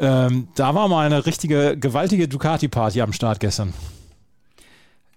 Ähm, 0.00 0.48
da 0.54 0.74
war 0.74 0.88
mal 0.88 1.06
eine 1.06 1.26
richtige, 1.26 1.76
gewaltige 1.76 2.28
Ducati-Party 2.28 3.00
am 3.00 3.12
Start 3.12 3.40
gestern. 3.40 3.72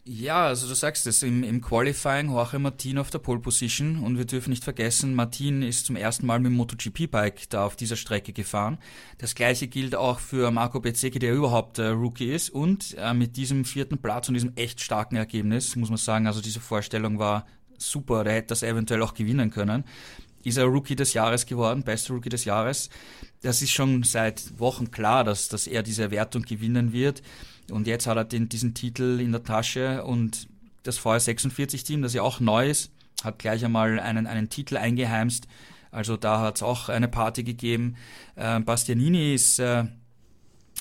Ja, 0.04 0.48
also 0.48 0.68
du 0.68 0.74
sagst 0.74 1.06
es, 1.06 1.22
im, 1.22 1.44
im 1.44 1.62
Qualifying 1.62 2.32
Jorge 2.32 2.58
Martin 2.58 2.98
auf 2.98 3.12
der 3.12 3.20
Pole 3.20 3.40
Position 3.40 4.04
und 4.04 4.18
wir 4.18 4.26
dürfen 4.26 4.50
nicht 4.50 4.64
vergessen, 4.64 5.14
Martin 5.14 5.62
ist 5.62 5.86
zum 5.86 5.96
ersten 5.96 6.26
Mal 6.26 6.40
mit 6.40 6.52
dem 6.52 6.58
MotoGP-Bike 6.58 7.48
da 7.52 7.66
auf 7.68 7.76
dieser 7.76 7.96
Strecke 7.96 8.34
gefahren. 8.34 8.80
Das 9.20 9.36
gleiche 9.36 9.68
gilt 9.68 9.94
auch 9.94 10.20
für 10.20 10.50
Marco 10.50 10.80
Bezzecchi, 10.80 11.20
der 11.20 11.36
überhaupt 11.36 11.78
äh, 11.78 11.90
Rookie 11.90 12.32
ist 12.32 12.50
und 12.50 12.96
äh, 12.98 13.14
mit 13.14 13.38
diesem 13.38 13.64
vierten 13.64 14.00
Platz 14.00 14.28
und 14.28 14.34
diesem 14.34 14.54
echt 14.56 14.82
starken 14.82 15.18
Ergebnis, 15.18 15.76
muss 15.76 15.90
man 15.90 15.98
sagen, 15.98 16.26
also 16.26 16.42
diese 16.42 16.62
Vorstellung 16.62 17.20
war 17.20 17.46
super, 17.78 18.24
der 18.24 18.34
hätte 18.34 18.48
das 18.48 18.64
eventuell 18.64 19.04
auch 19.04 19.14
gewinnen 19.14 19.52
können. 19.52 19.84
Ist 20.44 20.58
er 20.58 20.66
Rookie 20.66 20.96
des 20.96 21.14
Jahres 21.14 21.46
geworden, 21.46 21.84
bester 21.84 22.16
Rookie 22.16 22.30
des 22.30 22.46
Jahres. 22.46 22.90
Das 23.44 23.62
ist 23.62 23.72
schon 23.72 24.02
seit 24.02 24.58
Wochen 24.60 24.90
klar, 24.90 25.24
dass, 25.24 25.48
dass 25.48 25.68
er 25.68 25.84
diese 25.84 26.10
Wertung 26.10 26.42
gewinnen 26.42 26.92
wird. 26.92 27.22
Und 27.72 27.88
jetzt 27.88 28.08
hat 28.08 28.18
er 28.18 28.26
den, 28.26 28.50
diesen 28.50 28.74
Titel 28.74 29.20
in 29.20 29.32
der 29.32 29.44
Tasche 29.44 30.04
und 30.04 30.48
das 30.84 31.00
VR46-Team, 31.00 32.02
das 32.02 32.14
ja 32.14 32.22
auch 32.22 32.40
neu 32.40 32.70
ist, 32.70 32.92
hat 33.24 33.40
gleich 33.40 33.64
einmal 33.64 34.00
einen, 34.00 34.28
einen 34.28 34.50
Titel 34.50 34.78
eingeheimst. 34.78 35.48
Also 35.92 36.18
da 36.18 36.40
hat 36.40 36.58
es 36.58 36.64
auch 36.64 36.90
eine 36.90 37.08
Party 37.08 37.44
gegeben. 37.44 37.96
Äh, 38.36 38.60
Bastianini 38.62 39.34
ist 39.34 39.60
äh, 39.60 39.86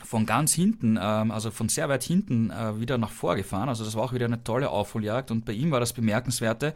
von 0.05 0.27
ganz 0.27 0.53
hinten, 0.53 0.97
äh, 0.97 1.01
also 1.01 1.51
von 1.51 1.69
sehr 1.69 1.89
weit 1.89 2.03
hinten 2.03 2.51
äh, 2.51 2.81
wieder 2.81 2.99
nach 2.99 3.11
vorgefahren. 3.11 3.69
Also 3.69 3.85
das 3.85 3.95
war 3.95 4.03
auch 4.03 4.13
wieder 4.13 4.27
eine 4.27 4.43
tolle 4.43 4.71
Aufholjagd. 4.71 5.31
Und 5.31 5.45
bei 5.45 5.53
ihm 5.53 5.71
war 5.71 5.81
das 5.81 5.93
Bemerkenswerte, 5.93 6.75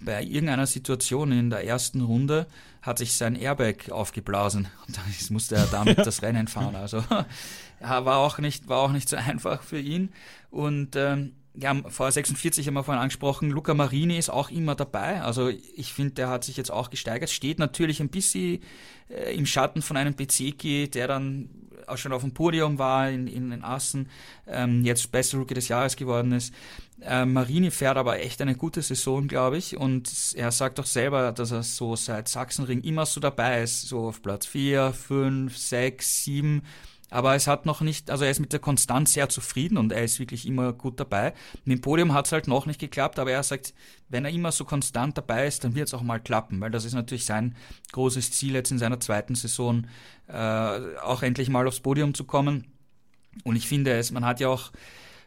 bei 0.00 0.22
irgendeiner 0.22 0.66
Situation 0.66 1.32
in 1.32 1.50
der 1.50 1.64
ersten 1.64 2.00
Runde 2.00 2.46
hat 2.80 2.98
sich 2.98 3.14
sein 3.14 3.36
Airbag 3.36 3.90
aufgeblasen 3.90 4.66
und 4.86 4.96
dann 4.96 5.04
musste 5.30 5.56
er 5.56 5.66
damit 5.66 5.98
das 6.06 6.22
Rennen 6.22 6.48
fahren. 6.48 6.74
Also 6.74 7.04
war 7.80 8.16
auch 8.16 8.38
nicht, 8.38 8.68
war 8.68 8.78
auch 8.78 8.92
nicht 8.92 9.08
so 9.08 9.16
einfach 9.16 9.62
für 9.62 9.78
ihn. 9.78 10.10
Und 10.50 10.96
ähm, 10.96 11.32
ja, 11.54 11.72
VR46 11.72 12.66
haben 12.66 12.74
wir 12.74 12.84
vorhin 12.84 13.02
angesprochen, 13.02 13.50
Luca 13.50 13.74
Marini 13.74 14.16
ist 14.16 14.30
auch 14.30 14.50
immer 14.50 14.74
dabei. 14.74 15.20
Also 15.20 15.48
ich 15.48 15.92
finde, 15.92 16.14
der 16.14 16.28
hat 16.28 16.44
sich 16.44 16.56
jetzt 16.56 16.70
auch 16.70 16.88
gesteigert. 16.88 17.30
Steht 17.30 17.58
natürlich 17.58 18.00
ein 18.00 18.08
bisschen 18.08 18.62
äh, 19.08 19.36
im 19.36 19.44
Schatten 19.46 19.82
von 19.82 19.96
einem 19.96 20.14
Bezeki, 20.14 20.88
der 20.88 21.08
dann 21.08 21.50
auch 21.92 21.98
schon 21.98 22.12
auf 22.12 22.22
dem 22.22 22.32
Podium 22.32 22.78
war 22.78 23.10
in, 23.10 23.26
in 23.26 23.50
den 23.50 23.62
Assen, 23.62 24.08
ähm, 24.46 24.84
jetzt 24.84 25.12
bester 25.12 25.38
Rookie 25.38 25.54
des 25.54 25.68
Jahres 25.68 25.96
geworden 25.96 26.32
ist. 26.32 26.54
Äh, 27.00 27.24
Marini 27.24 27.70
fährt 27.70 27.96
aber 27.96 28.20
echt 28.20 28.40
eine 28.40 28.54
gute 28.54 28.82
Saison, 28.82 29.28
glaube 29.28 29.58
ich. 29.58 29.76
Und 29.76 30.10
er 30.36 30.52
sagt 30.52 30.78
auch 30.80 30.86
selber, 30.86 31.32
dass 31.32 31.50
er 31.50 31.62
so 31.62 31.96
seit 31.96 32.28
Sachsenring 32.28 32.82
immer 32.82 33.06
so 33.06 33.20
dabei 33.20 33.62
ist, 33.62 33.88
so 33.88 34.08
auf 34.08 34.22
Platz 34.22 34.46
4, 34.46 34.92
5, 34.92 35.56
6, 35.56 36.24
7 36.24 36.62
aber 37.12 37.34
es 37.34 37.46
hat 37.46 37.66
noch 37.66 37.82
nicht, 37.82 38.10
also 38.10 38.24
er 38.24 38.30
ist 38.30 38.40
mit 38.40 38.52
der 38.52 38.60
Konstanz 38.60 39.12
sehr 39.12 39.28
zufrieden 39.28 39.76
und 39.76 39.92
er 39.92 40.02
ist 40.02 40.18
wirklich 40.18 40.46
immer 40.46 40.72
gut 40.72 40.98
dabei. 40.98 41.34
Mit 41.64 41.78
dem 41.78 41.80
Podium 41.82 42.14
hat 42.14 42.26
es 42.26 42.32
halt 42.32 42.48
noch 42.48 42.64
nicht 42.64 42.80
geklappt, 42.80 43.18
aber 43.18 43.30
er 43.30 43.42
sagt, 43.42 43.74
wenn 44.08 44.24
er 44.24 44.30
immer 44.30 44.50
so 44.50 44.64
konstant 44.64 45.18
dabei 45.18 45.46
ist, 45.46 45.62
dann 45.62 45.74
wird 45.74 45.88
es 45.88 45.94
auch 45.94 46.02
mal 46.02 46.20
klappen, 46.20 46.60
weil 46.60 46.70
das 46.70 46.86
ist 46.86 46.94
natürlich 46.94 47.26
sein 47.26 47.54
großes 47.92 48.30
Ziel 48.32 48.54
jetzt 48.54 48.70
in 48.70 48.78
seiner 48.78 48.98
zweiten 48.98 49.34
Saison, 49.34 49.86
äh, 50.26 50.32
auch 51.02 51.22
endlich 51.22 51.50
mal 51.50 51.66
aufs 51.68 51.80
Podium 51.80 52.14
zu 52.14 52.24
kommen. 52.24 52.66
Und 53.44 53.56
ich 53.56 53.68
finde 53.68 53.92
es, 53.92 54.10
man 54.10 54.24
hat 54.24 54.40
ja 54.40 54.48
auch 54.48 54.72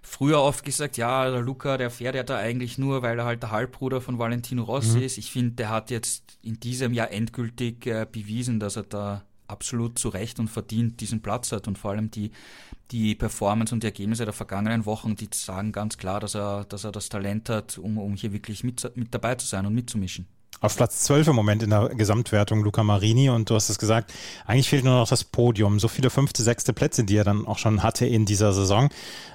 früher 0.02 0.42
oft 0.42 0.66
gesagt, 0.66 0.98
ja, 0.98 1.30
der 1.30 1.42
Luca, 1.42 1.78
der 1.78 1.92
fährt 1.92 2.16
ja 2.16 2.24
da 2.24 2.38
eigentlich 2.38 2.80
nur, 2.80 3.04
weil 3.04 3.20
er 3.20 3.26
halt 3.26 3.44
der 3.44 3.52
Halbbruder 3.52 4.02
von 4.02 4.18
Valentino 4.18 4.64
Rossi 4.64 4.98
mhm. 4.98 5.04
ist. 5.04 5.18
Ich 5.20 5.32
finde, 5.32 5.52
der 5.56 5.70
hat 5.70 5.92
jetzt 5.92 6.40
in 6.42 6.60
diesem 6.60 6.94
Jahr 6.94 7.12
endgültig 7.12 7.86
äh, 7.86 8.08
bewiesen, 8.12 8.60
dass 8.60 8.76
er 8.76 8.84
da 8.84 9.24
absolut 9.48 10.00
zu 10.00 10.10
Recht 10.10 10.40
und 10.40 10.48
verdient 10.48 11.02
diesen 11.02 11.22
Platz 11.22 11.52
hat 11.52 11.68
und 11.68 11.78
vor 11.78 11.92
allem 11.92 12.12
die, 12.12 12.32
die 12.92 13.16
Performance 13.16 13.74
und 13.74 13.84
die 13.84 13.88
Ergebnisse 13.88 14.26
der 14.26 14.34
vergangenen 14.34 14.86
Wochen, 14.86 15.16
die 15.16 15.30
sagen 15.32 15.72
ganz 15.72 15.98
klar, 15.98 16.20
dass 16.20 16.36
er, 16.36 16.66
dass 16.66 16.84
er 16.84 16.92
das 16.92 17.10
Talent 17.10 17.50
hat, 17.50 17.78
um, 17.78 17.98
um 17.98 18.16
hier 18.16 18.34
wirklich 18.34 18.64
mit, 18.64 18.92
mit 18.96 19.14
dabei 19.14 19.36
zu 19.36 19.48
sein 19.48 19.66
und 19.66 19.74
mitzumischen. 19.74 20.28
Auf 20.62 20.78
Platz 20.78 21.00
12 21.02 21.28
im 21.28 21.36
Moment 21.36 21.64
in 21.64 21.70
der 21.70 21.90
Gesamtwertung 21.90 22.64
Luca 22.64 22.82
Marini 22.82 23.30
und 23.30 23.50
du 23.50 23.56
hast 23.56 23.70
es 23.70 23.78
gesagt, 23.78 24.14
eigentlich 24.46 24.70
fehlt 24.70 24.86
nur 24.86 24.96
noch 24.96 25.08
das 25.08 25.26
Podium. 25.26 25.80
So 25.80 25.90
viele 25.90 26.10
fünfte, 26.10 26.44
sechste 26.44 26.72
Plätze, 26.72 27.04
die 27.04 27.18
er 27.18 27.26
dann 27.26 27.46
auch 27.46 27.58
schon 27.58 27.84
hatte 27.84 28.06
in 28.06 28.26
dieser 28.26 28.54
Saison. 28.54 28.90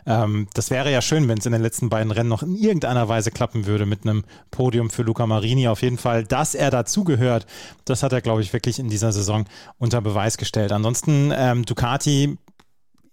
Ähm, 0.06 0.48
das 0.54 0.70
wäre 0.70 0.90
ja 0.90 1.02
schön, 1.02 1.28
wenn 1.28 1.38
es 1.38 1.46
in 1.46 1.52
den 1.52 1.60
letzten 1.60 1.90
beiden 1.90 2.10
Rennen 2.10 2.30
noch 2.30 2.42
in 2.42 2.56
irgendeiner 2.56 3.08
Weise 3.08 3.30
klappen 3.30 3.66
würde 3.66 3.84
mit 3.84 4.04
einem 4.04 4.24
Podium 4.50 4.88
für 4.88 5.02
Luca 5.02 5.26
Marini. 5.26 5.68
Auf 5.68 5.82
jeden 5.82 5.98
Fall, 5.98 6.24
dass 6.24 6.54
er 6.54 6.70
dazugehört, 6.70 7.46
das 7.84 8.02
hat 8.02 8.12
er, 8.12 8.22
glaube 8.22 8.40
ich, 8.40 8.54
wirklich 8.54 8.78
in 8.78 8.88
dieser 8.88 9.12
Saison 9.12 9.44
unter 9.78 10.00
Beweis 10.00 10.38
gestellt. 10.38 10.72
Ansonsten 10.72 11.32
ähm, 11.36 11.66
Ducati, 11.66 12.38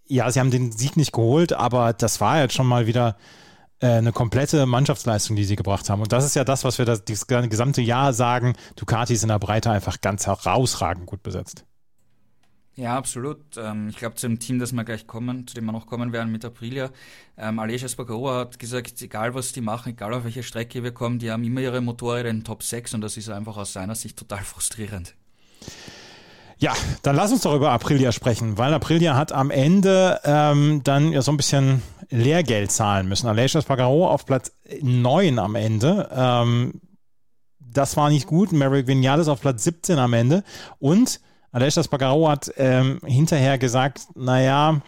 ja, 0.07 0.31
sie 0.31 0.39
haben 0.39 0.51
den 0.51 0.71
Sieg 0.71 0.95
nicht 0.95 1.11
geholt, 1.11 1.51
aber 1.51 1.91
das 1.91 2.21
war 2.21 2.41
jetzt 2.41 2.53
schon 2.53 2.67
mal 2.67 2.87
wieder 2.87 3.17
eine 3.79 4.11
komplette 4.11 4.65
Mannschaftsleistung, 4.65 5.35
die 5.35 5.43
sie 5.43 5.55
gebracht 5.55 5.89
haben. 5.89 6.01
Und 6.01 6.11
das 6.11 6.25
ist 6.25 6.35
ja 6.35 6.43
das, 6.43 6.63
was 6.63 6.77
wir 6.77 6.85
das, 6.85 7.05
das 7.05 7.27
gesamte 7.27 7.81
Jahr 7.81 8.13
sagen. 8.13 8.55
Ducati 8.75 9.13
ist 9.13 9.23
in 9.23 9.29
der 9.29 9.39
Breite 9.39 9.69
einfach 9.69 10.01
ganz 10.01 10.25
herausragend 10.25 11.05
gut 11.05 11.23
besetzt. 11.23 11.65
Ja, 12.77 12.95
absolut. 12.95 13.39
Ähm, 13.57 13.89
ich 13.89 13.97
glaube, 13.97 14.15
zu 14.15 14.27
dem 14.27 14.37
Team, 14.37 14.59
das 14.59 14.71
wir 14.71 14.83
gleich 14.83 15.07
kommen, 15.07 15.47
zu 15.47 15.55
dem 15.55 15.65
wir 15.65 15.71
noch 15.71 15.87
kommen 15.87 16.13
werden 16.13 16.31
mit 16.31 16.45
Aprilia, 16.45 16.91
ähm, 17.35 17.57
Aleix 17.57 17.81
Espargaro 17.81 18.31
hat 18.31 18.59
gesagt, 18.59 19.01
egal 19.01 19.33
was 19.33 19.51
die 19.51 19.61
machen, 19.61 19.93
egal 19.93 20.13
auf 20.13 20.25
welche 20.25 20.43
Strecke 20.43 20.83
wir 20.83 20.91
kommen, 20.91 21.17
die 21.17 21.31
haben 21.31 21.43
immer 21.43 21.61
ihre 21.61 21.81
Motorräder 21.81 22.29
in 22.29 22.37
den 22.37 22.43
Top 22.43 22.61
6 22.61 22.93
und 22.93 23.01
das 23.01 23.17
ist 23.17 23.29
einfach 23.29 23.57
aus 23.57 23.73
seiner 23.73 23.95
Sicht 23.95 24.15
total 24.17 24.43
frustrierend. 24.43 25.15
Ja, 26.59 26.73
dann 27.03 27.15
lass 27.15 27.31
uns 27.31 27.41
doch 27.41 27.55
über 27.55 27.71
Aprilia 27.71 28.11
sprechen, 28.11 28.57
weil 28.57 28.73
Aprilia 28.73 29.15
hat 29.15 29.31
am 29.31 29.51
Ende 29.51 30.19
ähm, 30.23 30.81
dann 30.83 31.11
ja 31.11 31.21
so 31.21 31.31
ein 31.31 31.37
bisschen 31.37 31.83
Lehrgeld 32.09 32.71
zahlen 32.71 33.07
müssen. 33.07 33.27
Aleix 33.27 33.53
Espargaro 33.55 34.07
auf 34.07 34.25
Platz 34.25 34.51
9 34.81 35.37
am 35.39 35.55
Ende. 35.55 36.09
Ähm, 36.11 36.81
das 37.59 37.95
war 37.95 38.09
nicht 38.09 38.25
gut. 38.25 38.51
Maverick 38.51 38.87
Vinales 38.87 39.27
auf 39.27 39.41
Platz 39.41 39.63
17 39.65 39.99
am 39.99 40.13
Ende. 40.13 40.43
Und 40.79 41.19
Aleix 41.51 41.77
Espargaro 41.77 42.29
hat 42.29 42.51
ähm, 42.57 43.01
hinterher 43.05 43.57
gesagt, 43.57 44.07
naja, 44.15 44.81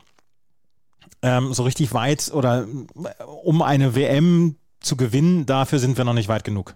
ähm, 1.21 1.53
so 1.53 1.63
richtig 1.63 1.93
weit 1.93 2.31
oder 2.33 2.65
um 3.43 3.61
eine 3.61 3.95
WM 3.95 4.55
zu 4.79 4.95
gewinnen, 4.95 5.45
dafür 5.45 5.79
sind 5.79 5.97
wir 5.97 6.05
noch 6.05 6.13
nicht 6.13 6.29
weit 6.29 6.43
genug. 6.43 6.75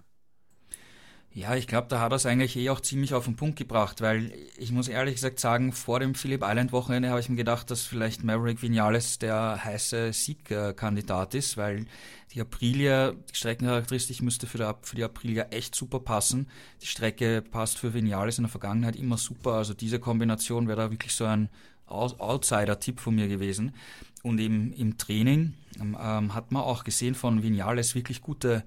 Ja, 1.36 1.56
ich 1.56 1.66
glaube, 1.66 1.88
da 1.88 1.98
hat 1.98 2.12
er 2.12 2.16
es 2.16 2.26
eigentlich 2.26 2.56
eh 2.56 2.70
auch 2.70 2.78
ziemlich 2.78 3.12
auf 3.12 3.24
den 3.24 3.34
Punkt 3.34 3.58
gebracht, 3.58 4.00
weil 4.00 4.30
ich 4.56 4.70
muss 4.70 4.86
ehrlich 4.86 5.16
gesagt 5.16 5.40
sagen, 5.40 5.72
vor 5.72 5.98
dem 5.98 6.14
Phillip 6.14 6.42
Island 6.44 6.70
Wochenende 6.70 7.10
habe 7.10 7.18
ich 7.18 7.28
mir 7.28 7.34
gedacht, 7.34 7.72
dass 7.72 7.82
vielleicht 7.82 8.22
Maverick 8.22 8.62
Vinales 8.62 9.18
der 9.18 9.64
heiße 9.64 10.12
Siegkandidat 10.12 11.34
ist, 11.34 11.56
weil 11.56 11.86
die 12.32 12.40
Aprilia, 12.40 13.14
die 13.14 13.34
Streckencharakteristik 13.34 14.22
müsste 14.22 14.46
für, 14.46 14.58
der, 14.58 14.76
für 14.82 14.94
die 14.94 15.02
Aprilia 15.02 15.46
echt 15.50 15.74
super 15.74 15.98
passen. 15.98 16.46
Die 16.82 16.86
Strecke 16.86 17.42
passt 17.42 17.78
für 17.78 17.94
Vinales 17.94 18.38
in 18.38 18.44
der 18.44 18.50
Vergangenheit 18.50 18.94
immer 18.94 19.18
super, 19.18 19.54
also 19.54 19.74
diese 19.74 19.98
Kombination 19.98 20.68
wäre 20.68 20.82
da 20.82 20.90
wirklich 20.92 21.14
so 21.14 21.24
ein 21.24 21.48
Outsider-Tipp 21.88 23.00
von 23.00 23.16
mir 23.16 23.26
gewesen. 23.26 23.74
Und 24.22 24.38
im, 24.38 24.72
im 24.72 24.98
Training 24.98 25.54
ähm, 25.80 26.32
hat 26.32 26.52
man 26.52 26.62
auch 26.62 26.84
gesehen 26.84 27.16
von 27.16 27.42
Vinales 27.42 27.96
wirklich 27.96 28.22
gute 28.22 28.62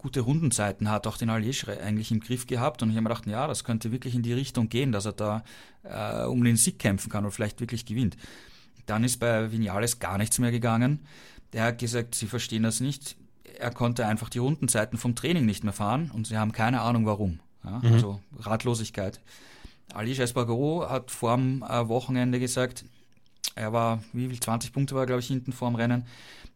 gute 0.00 0.20
Rundenzeiten 0.20 0.90
hat, 0.90 1.06
auch 1.06 1.18
den 1.18 1.30
Allier 1.30 1.52
eigentlich 1.82 2.10
im 2.10 2.20
Griff 2.20 2.46
gehabt. 2.46 2.82
Und 2.82 2.90
ich 2.90 2.96
habe 2.96 3.02
mir 3.02 3.10
gedacht, 3.10 3.26
ja, 3.26 3.46
das 3.46 3.64
könnte 3.64 3.92
wirklich 3.92 4.14
in 4.14 4.22
die 4.22 4.32
Richtung 4.32 4.68
gehen, 4.68 4.92
dass 4.92 5.04
er 5.04 5.12
da 5.12 5.44
äh, 5.82 6.24
um 6.24 6.42
den 6.42 6.56
Sieg 6.56 6.78
kämpfen 6.78 7.10
kann 7.10 7.24
und 7.24 7.32
vielleicht 7.32 7.60
wirklich 7.60 7.84
gewinnt. 7.84 8.16
Dann 8.86 9.04
ist 9.04 9.20
bei 9.20 9.52
Vinales 9.52 9.98
gar 9.98 10.18
nichts 10.18 10.38
mehr 10.38 10.50
gegangen. 10.50 11.00
Der 11.52 11.64
hat 11.64 11.78
gesagt, 11.78 12.14
sie 12.14 12.26
verstehen 12.26 12.62
das 12.62 12.80
nicht. 12.80 13.16
Er 13.58 13.70
konnte 13.70 14.06
einfach 14.06 14.30
die 14.30 14.38
Rundenzeiten 14.38 14.98
vom 14.98 15.14
Training 15.14 15.44
nicht 15.44 15.64
mehr 15.64 15.72
fahren 15.72 16.10
und 16.14 16.26
sie 16.26 16.38
haben 16.38 16.52
keine 16.52 16.80
Ahnung 16.80 17.04
warum. 17.04 17.40
Ja, 17.62 17.80
mhm. 17.82 17.92
Also 17.92 18.20
Ratlosigkeit. 18.38 19.20
Ali 19.92 20.12
Espargaro 20.12 20.88
hat 20.88 21.10
vor 21.10 21.36
dem 21.36 21.62
äh, 21.62 21.88
Wochenende 21.88 22.40
gesagt, 22.40 22.84
er 23.54 23.72
war, 23.72 24.02
wie 24.12 24.28
viel, 24.28 24.40
20 24.40 24.72
Punkte 24.72 24.94
war, 24.94 25.06
glaube 25.06 25.20
ich, 25.20 25.26
hinten 25.26 25.52
vor 25.52 25.68
dem 25.68 25.74
Rennen 25.74 26.06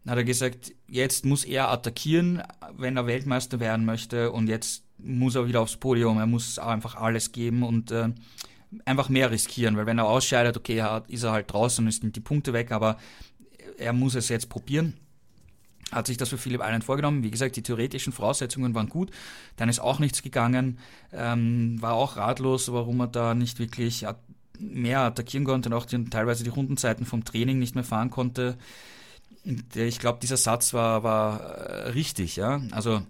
hat 0.07 0.17
er 0.17 0.23
gesagt, 0.23 0.73
jetzt 0.87 1.25
muss 1.25 1.43
er 1.43 1.69
attackieren, 1.69 2.43
wenn 2.77 2.97
er 2.97 3.07
Weltmeister 3.07 3.59
werden 3.59 3.85
möchte 3.85 4.31
und 4.31 4.47
jetzt 4.47 4.83
muss 4.97 5.35
er 5.35 5.47
wieder 5.47 5.61
aufs 5.61 5.77
Podium, 5.77 6.19
er 6.19 6.27
muss 6.27 6.59
einfach 6.59 6.95
alles 6.95 7.31
geben 7.31 7.63
und 7.63 7.91
äh, 7.91 8.09
einfach 8.85 9.09
mehr 9.09 9.31
riskieren, 9.31 9.77
weil 9.77 9.85
wenn 9.85 9.97
er 9.97 10.05
ausscheidet, 10.05 10.57
okay, 10.57 10.83
ist 11.07 11.23
er 11.23 11.31
halt 11.31 11.51
draußen 11.51 11.85
und 11.85 12.03
nimmt 12.03 12.15
die 12.15 12.21
Punkte 12.21 12.53
weg, 12.53 12.71
aber 12.71 12.97
er 13.77 13.93
muss 13.93 14.15
es 14.15 14.29
jetzt 14.29 14.49
probieren. 14.49 14.93
Hat 15.91 16.07
sich 16.07 16.17
das 16.17 16.29
für 16.29 16.37
Philipp 16.37 16.61
Island 16.61 16.83
vorgenommen. 16.83 17.23
Wie 17.23 17.29
gesagt, 17.29 17.55
die 17.55 17.61
theoretischen 17.61 18.11
Voraussetzungen 18.11 18.73
waren 18.73 18.89
gut. 18.89 19.11
Dann 19.55 19.69
ist 19.69 19.79
auch 19.79 19.99
nichts 19.99 20.23
gegangen. 20.23 20.79
Ähm, 21.13 21.79
war 21.79 21.93
auch 21.93 22.17
ratlos, 22.17 22.71
warum 22.71 23.01
er 23.01 23.07
da 23.07 23.35
nicht 23.35 23.59
wirklich 23.59 24.05
mehr 24.57 25.01
attackieren 25.01 25.45
konnte 25.45 25.69
und 25.69 25.75
auch 25.75 25.85
die, 25.85 26.03
teilweise 26.05 26.43
die 26.43 26.49
Rundenzeiten 26.49 27.05
vom 27.05 27.23
Training 27.23 27.59
nicht 27.59 27.75
mehr 27.75 27.83
fahren 27.83 28.09
konnte 28.09 28.57
ich 29.75 29.99
glaube, 29.99 30.19
dieser 30.21 30.37
Satz 30.37 30.73
war, 30.73 31.03
war 31.03 31.39
äh, 31.39 31.89
richtig, 31.89 32.35
ja. 32.35 32.61
Also 32.71 33.01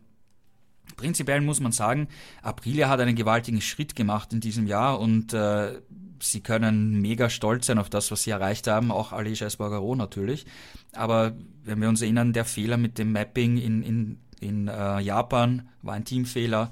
prinzipiell 0.98 1.42
muss 1.42 1.60
man 1.60 1.72
sagen, 1.72 2.08
Aprilia 2.42 2.90
hat 2.90 3.00
einen 3.00 3.16
gewaltigen 3.16 3.62
Schritt 3.62 3.96
gemacht 3.96 4.34
in 4.34 4.40
diesem 4.40 4.68
Jahr 4.68 5.00
und 5.00 5.34
äh, 5.34 5.80
sie 6.22 6.42
können 6.42 7.02
mega 7.02 7.30
stolz 7.30 7.68
sein 7.68 7.80
auf 7.80 7.90
das, 7.90 8.12
was 8.12 8.24
sie 8.24 8.32
erreicht 8.32 8.68
haben, 8.68 8.92
auch 8.92 9.12
Aleix 9.12 9.42
Espargaro 9.42 9.96
natürlich. 9.96 10.46
Aber 10.94 11.34
wenn 11.64 11.82
wir 11.82 11.90
uns 11.90 12.02
erinnern, 12.02 12.34
der 12.34 12.46
Fehler 12.46 12.78
mit 12.78 12.98
dem 12.98 13.12
Mapping 13.12 13.58
in, 13.58 13.84
in, 13.84 14.20
in 14.40 14.68
äh, 14.68 15.00
Japan 15.00 15.70
war 15.82 15.96
ein 15.96 16.06
Teamfehler. 16.06 16.72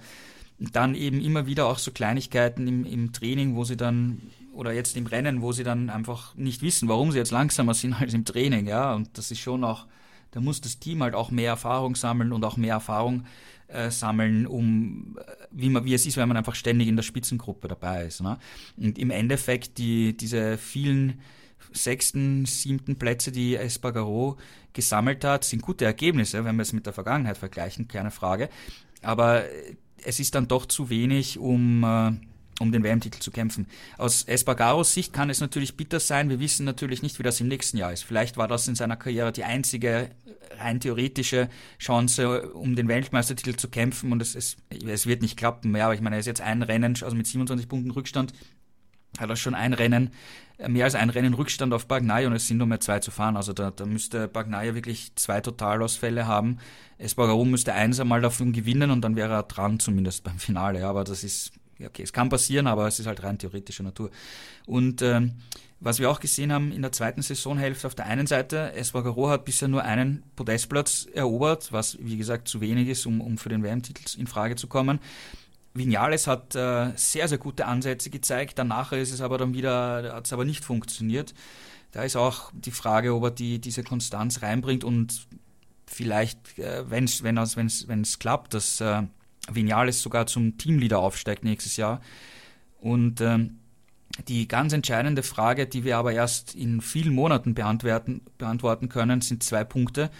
Dann 0.59 0.95
eben 0.95 1.19
immer 1.19 1.45
wieder 1.45 1.65
auch 1.65 1.77
so 1.77 1.91
Kleinigkeiten 1.91 2.67
im, 2.67 2.85
im 2.85 3.11
Training, 3.11 3.55
wo 3.55 3.63
sie 3.65 3.75
dann 3.75 4.21
oder 4.53 4.71
jetzt 4.71 4.95
im 4.95 5.07
Rennen, 5.07 5.41
wo 5.41 5.51
sie 5.51 5.63
dann 5.63 5.89
einfach 5.89 6.35
nicht 6.35 6.61
wissen, 6.61 6.87
warum 6.87 7.11
sie 7.11 7.17
jetzt 7.17 7.31
langsamer 7.31 7.73
sind 7.73 7.93
als 7.99 8.13
im 8.13 8.25
Training, 8.25 8.67
ja. 8.67 8.93
Und 8.93 9.17
das 9.17 9.31
ist 9.31 9.39
schon 9.39 9.63
auch, 9.63 9.87
da 10.31 10.39
muss 10.39 10.61
das 10.61 10.79
Team 10.79 11.03
halt 11.03 11.15
auch 11.15 11.31
mehr 11.31 11.49
Erfahrung 11.49 11.95
sammeln 11.95 12.31
und 12.31 12.45
auch 12.45 12.57
mehr 12.57 12.75
Erfahrung 12.75 13.25
äh, 13.67 13.89
sammeln, 13.89 14.47
um 14.47 15.17
äh, 15.19 15.31
wie 15.51 15.69
man, 15.69 15.85
wie 15.85 15.93
es 15.93 16.05
ist, 16.05 16.17
wenn 16.17 16.27
man 16.27 16.37
einfach 16.37 16.55
ständig 16.55 16.87
in 16.87 16.95
der 16.95 17.03
Spitzengruppe 17.03 17.67
dabei 17.67 18.05
ist. 18.05 18.21
Ne? 18.21 18.37
Und 18.77 18.97
im 18.97 19.09
Endeffekt 19.09 19.77
die, 19.77 20.15
diese 20.15 20.57
vielen 20.57 21.19
sechsten, 21.71 22.45
siebten 22.45 22.97
Plätze, 22.97 23.31
die 23.31 23.55
Espargaro 23.55 24.37
gesammelt 24.73 25.23
hat, 25.23 25.43
sind 25.43 25.61
gute 25.61 25.85
Ergebnisse, 25.85 26.45
wenn 26.45 26.55
wir 26.55 26.63
es 26.63 26.73
mit 26.73 26.85
der 26.85 26.93
Vergangenheit 26.93 27.37
vergleichen, 27.37 27.87
keine 27.87 28.11
Frage. 28.11 28.49
Aber 29.01 29.43
es 30.03 30.19
ist 30.19 30.35
dann 30.35 30.47
doch 30.47 30.65
zu 30.65 30.89
wenig, 30.89 31.39
um 31.39 31.83
äh, 31.83 32.11
um 32.63 32.71
den 32.71 32.83
WM-Titel 32.83 33.19
zu 33.19 33.29
kämpfen. 33.29 33.67
Aus 33.97 34.23
Espargaros 34.23 34.93
Sicht 34.93 35.13
kann 35.13 35.29
es 35.29 35.39
natürlich 35.39 35.77
bitter 35.77 35.99
sein. 35.99 36.29
Wir 36.29 36.39
wissen 36.39 36.65
natürlich 36.65 37.03
nicht, 37.03 37.19
wie 37.19 37.23
das 37.23 37.39
im 37.39 37.47
nächsten 37.47 37.77
Jahr 37.77 37.93
ist. 37.93 38.03
Vielleicht 38.03 38.37
war 38.37 38.47
das 38.47 38.67
in 38.67 38.75
seiner 38.75 38.95
Karriere 38.95 39.31
die 39.31 39.43
einzige 39.43 40.09
rein 40.59 40.79
theoretische 40.79 41.49
Chance, 41.79 42.49
um 42.53 42.75
den 42.75 42.87
Weltmeistertitel 42.87 43.55
zu 43.55 43.69
kämpfen 43.69 44.11
und 44.11 44.21
es, 44.21 44.35
es, 44.35 44.57
es 44.87 45.05
wird 45.05 45.21
nicht 45.21 45.37
klappen. 45.37 45.71
mehr. 45.71 45.85
aber 45.85 45.93
ich 45.93 46.01
meine, 46.01 46.15
er 46.15 46.19
ist 46.19 46.25
jetzt 46.25 46.41
ein 46.41 46.61
Rennen, 46.61 46.97
also 47.01 47.15
mit 47.15 47.27
27 47.27 47.67
Punkten 47.67 47.91
Rückstand, 47.91 48.33
hat 49.19 49.29
er 49.29 49.35
schon 49.35 49.55
ein 49.55 49.73
Rennen, 49.73 50.11
äh, 50.57 50.69
mehr 50.69 50.85
als 50.85 50.95
ein 50.95 51.09
Rennen 51.09 51.33
Rückstand 51.33 51.73
auf 51.73 51.87
Bagnaia 51.87 52.27
und 52.27 52.33
es 52.33 52.47
sind 52.47 52.57
nur 52.57 52.67
mehr 52.67 52.79
zwei 52.79 52.99
zu 52.99 53.11
fahren. 53.11 53.37
Also 53.37 53.53
da, 53.53 53.71
da 53.71 53.85
müsste 53.85 54.27
Bagnaia 54.27 54.75
wirklich 54.75 55.15
zwei 55.15 55.41
Totalausfälle 55.41 56.25
haben. 56.25 56.57
Espargaro 56.97 57.45
müsste 57.45 57.73
eins 57.73 57.99
einmal 57.99 58.21
davon 58.21 58.53
gewinnen 58.53 58.91
und 58.91 59.01
dann 59.01 59.15
wäre 59.15 59.33
er 59.33 59.43
dran, 59.43 59.79
zumindest 59.79 60.23
beim 60.23 60.39
Finale. 60.39 60.85
Aber 60.87 61.03
das 61.03 61.23
ist 61.23 61.51
okay, 61.83 62.03
es 62.03 62.13
kann 62.13 62.29
passieren, 62.29 62.67
aber 62.67 62.87
es 62.87 62.99
ist 62.99 63.07
halt 63.07 63.23
rein 63.23 63.37
theoretischer 63.37 63.83
Natur. 63.83 64.09
Und 64.65 65.01
ähm, 65.01 65.33
was 65.79 65.99
wir 65.99 66.09
auch 66.09 66.21
gesehen 66.21 66.53
haben 66.53 66.71
in 66.71 66.81
der 66.81 66.93
zweiten 66.93 67.21
Saisonhälfte 67.21 67.87
auf 67.87 67.95
der 67.95 68.05
einen 68.05 68.25
Seite, 68.25 68.73
Espargaro 68.73 69.29
hat 69.29 69.43
bisher 69.43 69.67
nur 69.67 69.83
einen 69.83 70.23
Podestplatz 70.35 71.07
erobert, 71.13 71.73
was 71.73 71.97
wie 71.99 72.15
gesagt 72.15 72.47
zu 72.47 72.61
wenig 72.61 72.87
ist, 72.87 73.05
um, 73.05 73.19
um 73.19 73.37
für 73.37 73.49
den 73.49 73.63
WM-Titel 73.63 74.19
in 74.19 74.27
Frage 74.27 74.55
zu 74.55 74.67
kommen. 74.67 74.99
Vinales 75.73 76.27
hat 76.27 76.55
äh, 76.55 76.91
sehr, 76.95 77.27
sehr 77.27 77.37
gute 77.37 77.65
Ansätze 77.65 78.09
gezeigt, 78.09 78.59
danach 78.59 78.91
ist 78.93 79.11
es 79.11 79.21
aber 79.21 79.37
dann 79.37 79.53
wieder, 79.53 80.13
hat 80.13 80.25
es 80.25 80.33
aber 80.33 80.45
nicht 80.45 80.63
funktioniert. 80.63 81.33
Da 81.91 82.03
ist 82.03 82.15
auch 82.15 82.51
die 82.53 82.71
Frage, 82.71 83.13
ob 83.13 83.23
er 83.23 83.31
die, 83.31 83.59
diese 83.59 83.83
Konstanz 83.83 84.41
reinbringt 84.41 84.83
und 84.83 85.27
vielleicht, 85.85 86.57
äh, 86.59 86.89
wenn's, 86.89 87.23
wenn 87.23 87.37
es 87.37 87.87
wenn 87.87 88.01
es 88.01 88.19
klappt, 88.19 88.53
dass 88.53 88.81
äh, 88.81 89.03
Vinales 89.51 90.01
sogar 90.01 90.27
zum 90.27 90.57
Teamleader 90.57 90.99
aufsteigt 90.99 91.43
nächstes 91.43 91.77
Jahr. 91.77 92.01
Und 92.79 93.21
ähm, 93.21 93.59
die 94.27 94.47
ganz 94.47 94.73
entscheidende 94.73 95.23
Frage, 95.23 95.65
die 95.67 95.83
wir 95.83 95.97
aber 95.97 96.13
erst 96.13 96.55
in 96.55 96.81
vielen 96.81 97.13
Monaten 97.13 97.53
beantworten, 97.53 98.21
beantworten 98.37 98.89
können, 98.89 99.21
sind 99.21 99.43
zwei 99.43 99.63
Punkte. 99.63 100.11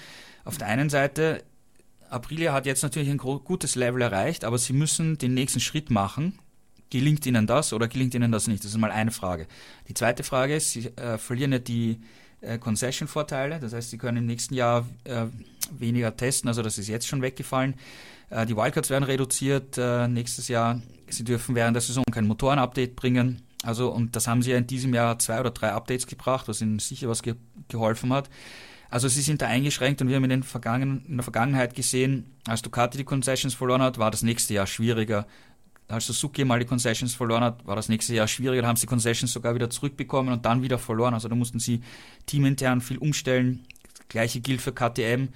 Auf 0.46 0.58
der 0.58 0.68
einen 0.68 0.90
Seite, 0.90 1.44
Aprilia 2.10 2.54
hat 2.54 2.66
jetzt 2.66 2.84
natürlich 2.84 3.10
ein 3.10 3.18
gutes 3.18 3.76
Level 3.76 4.02
erreicht, 4.02 4.46
aber 4.46 4.58
sie 4.58 4.74
müssen 4.74 5.18
den 5.18 5.34
nächsten 5.34 5.60
Schritt 5.60 5.90
machen. 5.90 6.40
Gelingt 6.90 7.26
ihnen 7.26 7.48
das 7.48 7.74
oder 7.74 7.88
gelingt 7.88 8.14
ihnen 8.14 8.32
das 8.32 8.48
nicht? 8.48 8.64
Das 8.64 8.72
ist 8.72 8.78
mal 8.78 8.92
eine 8.92 9.12
Frage. 9.12 9.48
Die 9.88 9.94
zweite 9.94 10.24
Frage 10.24 10.56
ist, 10.56 10.72
sie 10.72 10.88
äh, 10.96 11.18
verlieren 11.18 11.54
ja 11.54 11.60
die 11.60 12.00
äh, 12.44 12.58
Concession-Vorteile, 12.58 13.60
das 13.60 13.74
heißt, 13.74 13.90
sie 13.90 13.98
können 13.98 14.18
im 14.18 14.26
nächsten 14.26 14.54
Jahr 14.54 14.86
äh, 15.06 15.26
weniger 15.72 16.16
testen, 16.16 16.48
also 16.48 16.62
das 16.62 16.78
ist 16.78 16.88
jetzt 16.88 17.08
schon 17.08 17.22
weggefallen. 17.22 17.76
Äh, 18.30 18.46
die 18.46 18.56
Wildcards 18.56 18.90
werden 18.90 19.04
reduziert 19.04 19.78
nächstes 20.10 20.48
Jahr. 20.48 20.82
Sie 21.10 21.24
dürfen 21.24 21.56
während 21.56 21.76
der 21.76 21.82
Saison 21.82 22.04
kein 22.12 22.28
Motoren-Update 22.28 22.96
bringen. 22.96 23.42
Also, 23.64 23.90
und 23.92 24.16
das 24.16 24.28
haben 24.28 24.42
sie 24.42 24.52
ja 24.52 24.58
in 24.58 24.68
diesem 24.68 24.94
Jahr 24.94 25.18
zwei 25.20 25.40
oder 25.40 25.52
drei 25.52 25.72
Updates 25.72 26.06
gebracht, 26.06 26.48
was 26.48 26.62
ihnen 26.62 26.80
sicher 26.80 27.08
was 27.08 27.24
ge 27.24 27.36
geholfen 27.70 28.12
hat. 28.12 28.30
Also 28.90 29.08
sie 29.08 29.22
sind 29.22 29.42
da 29.42 29.48
eingeschränkt 29.48 30.02
und 30.02 30.10
wir 30.10 30.18
haben 30.18 30.24
in, 30.26 30.30
den 30.30 30.44
Vergangen 30.44 31.04
in 31.08 31.16
der 31.16 31.24
Vergangenheit 31.24 31.74
gesehen, 31.74 32.36
als 32.46 32.62
Ducati 32.62 32.98
die 32.98 33.04
Concessions 33.04 33.56
verloren 33.56 33.82
hat, 33.82 33.98
war 33.98 34.12
das 34.12 34.22
nächste 34.22 34.54
Jahr 34.54 34.68
schwieriger. 34.68 35.26
Als 35.88 36.08
Suzuki 36.08 36.46
mal 36.46 36.60
die 36.60 36.66
Concessions 36.66 37.14
verloren 37.14 37.44
hat, 37.44 37.66
war 37.68 37.76
das 37.76 37.90
nächste 37.90 38.16
Jahr 38.16 38.28
schwieriger. 38.28 38.62
Da 38.62 38.68
haben 38.70 38.78
sie 38.78 38.86
die 38.86 38.90
Concessions 38.90 39.32
sogar 39.32 39.54
wieder 39.54 39.70
zurückbekommen 39.70 40.34
und 40.34 40.46
dann 40.46 40.62
wieder 40.62 40.80
verloren. 40.80 41.14
Also 41.14 41.28
da 41.28 41.36
mussten 41.36 41.60
sie 41.60 41.82
teamintern 42.26 42.82
viel 42.82 42.98
umstellen. 42.98 43.66
Das 43.98 44.08
Gleiche 44.08 44.42
gilt 44.42 44.62
für 44.62 44.72
KTM, 44.72 45.30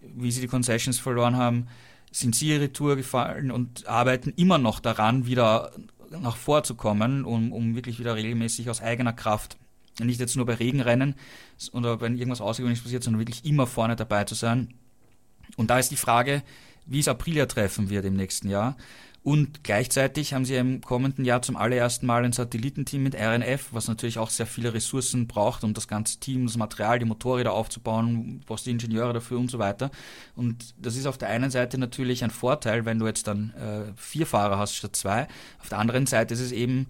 wie 0.00 0.30
sie 0.30 0.40
die 0.40 0.48
Concessions 0.48 0.98
verloren 0.98 1.36
haben 1.36 1.68
sind 2.10 2.34
sie 2.34 2.48
ihre 2.48 2.72
Tour 2.72 2.96
gefallen 2.96 3.50
und 3.50 3.86
arbeiten 3.86 4.32
immer 4.36 4.58
noch 4.58 4.80
daran, 4.80 5.26
wieder 5.26 5.70
nach 6.10 6.36
vorzukommen, 6.36 7.24
um, 7.24 7.52
um 7.52 7.76
wirklich 7.76 7.98
wieder 8.00 8.16
regelmäßig 8.16 8.68
aus 8.68 8.82
eigener 8.82 9.12
Kraft, 9.12 9.56
nicht 10.00 10.18
jetzt 10.18 10.36
nur 10.36 10.46
bei 10.46 10.54
Regenrennen 10.54 11.14
oder 11.72 12.00
wenn 12.00 12.16
irgendwas 12.16 12.40
Außergewöhnliches 12.40 12.82
passiert, 12.82 13.04
sondern 13.04 13.20
wirklich 13.20 13.44
immer 13.44 13.66
vorne 13.66 13.94
dabei 13.94 14.24
zu 14.24 14.34
sein. 14.34 14.74
Und 15.56 15.70
da 15.70 15.78
ist 15.78 15.90
die 15.90 15.96
Frage, 15.96 16.42
wie 16.86 16.98
es 16.98 17.08
Aprilia 17.08 17.46
treffen 17.46 17.90
wird 17.90 18.04
im 18.04 18.14
nächsten 18.14 18.48
Jahr. 18.48 18.76
Und 19.22 19.64
gleichzeitig 19.64 20.32
haben 20.32 20.46
sie 20.46 20.54
im 20.54 20.80
kommenden 20.80 21.26
Jahr 21.26 21.42
zum 21.42 21.56
allerersten 21.56 22.06
Mal 22.06 22.24
ein 22.24 22.32
Satellitenteam 22.32 23.02
mit 23.02 23.14
RNF, 23.14 23.68
was 23.72 23.86
natürlich 23.86 24.18
auch 24.18 24.30
sehr 24.30 24.46
viele 24.46 24.72
Ressourcen 24.72 25.26
braucht, 25.26 25.62
um 25.62 25.74
das 25.74 25.88
ganze 25.88 26.18
Team, 26.20 26.46
das 26.46 26.56
Material, 26.56 26.98
die 26.98 27.04
Motorräder 27.04 27.52
aufzubauen, 27.52 28.40
brauchst 28.46 28.64
die 28.64 28.70
Ingenieure 28.70 29.12
dafür 29.12 29.38
und 29.38 29.50
so 29.50 29.58
weiter. 29.58 29.90
Und 30.36 30.74
das 30.78 30.96
ist 30.96 31.06
auf 31.06 31.18
der 31.18 31.28
einen 31.28 31.50
Seite 31.50 31.76
natürlich 31.76 32.24
ein 32.24 32.30
Vorteil, 32.30 32.86
wenn 32.86 32.98
du 32.98 33.06
jetzt 33.06 33.26
dann 33.26 33.52
äh, 33.54 33.92
vier 33.94 34.26
Fahrer 34.26 34.56
hast 34.56 34.74
statt 34.74 34.96
zwei. 34.96 35.28
Auf 35.60 35.68
der 35.68 35.78
anderen 35.78 36.06
Seite 36.06 36.32
ist 36.32 36.40
es 36.40 36.52
eben 36.52 36.86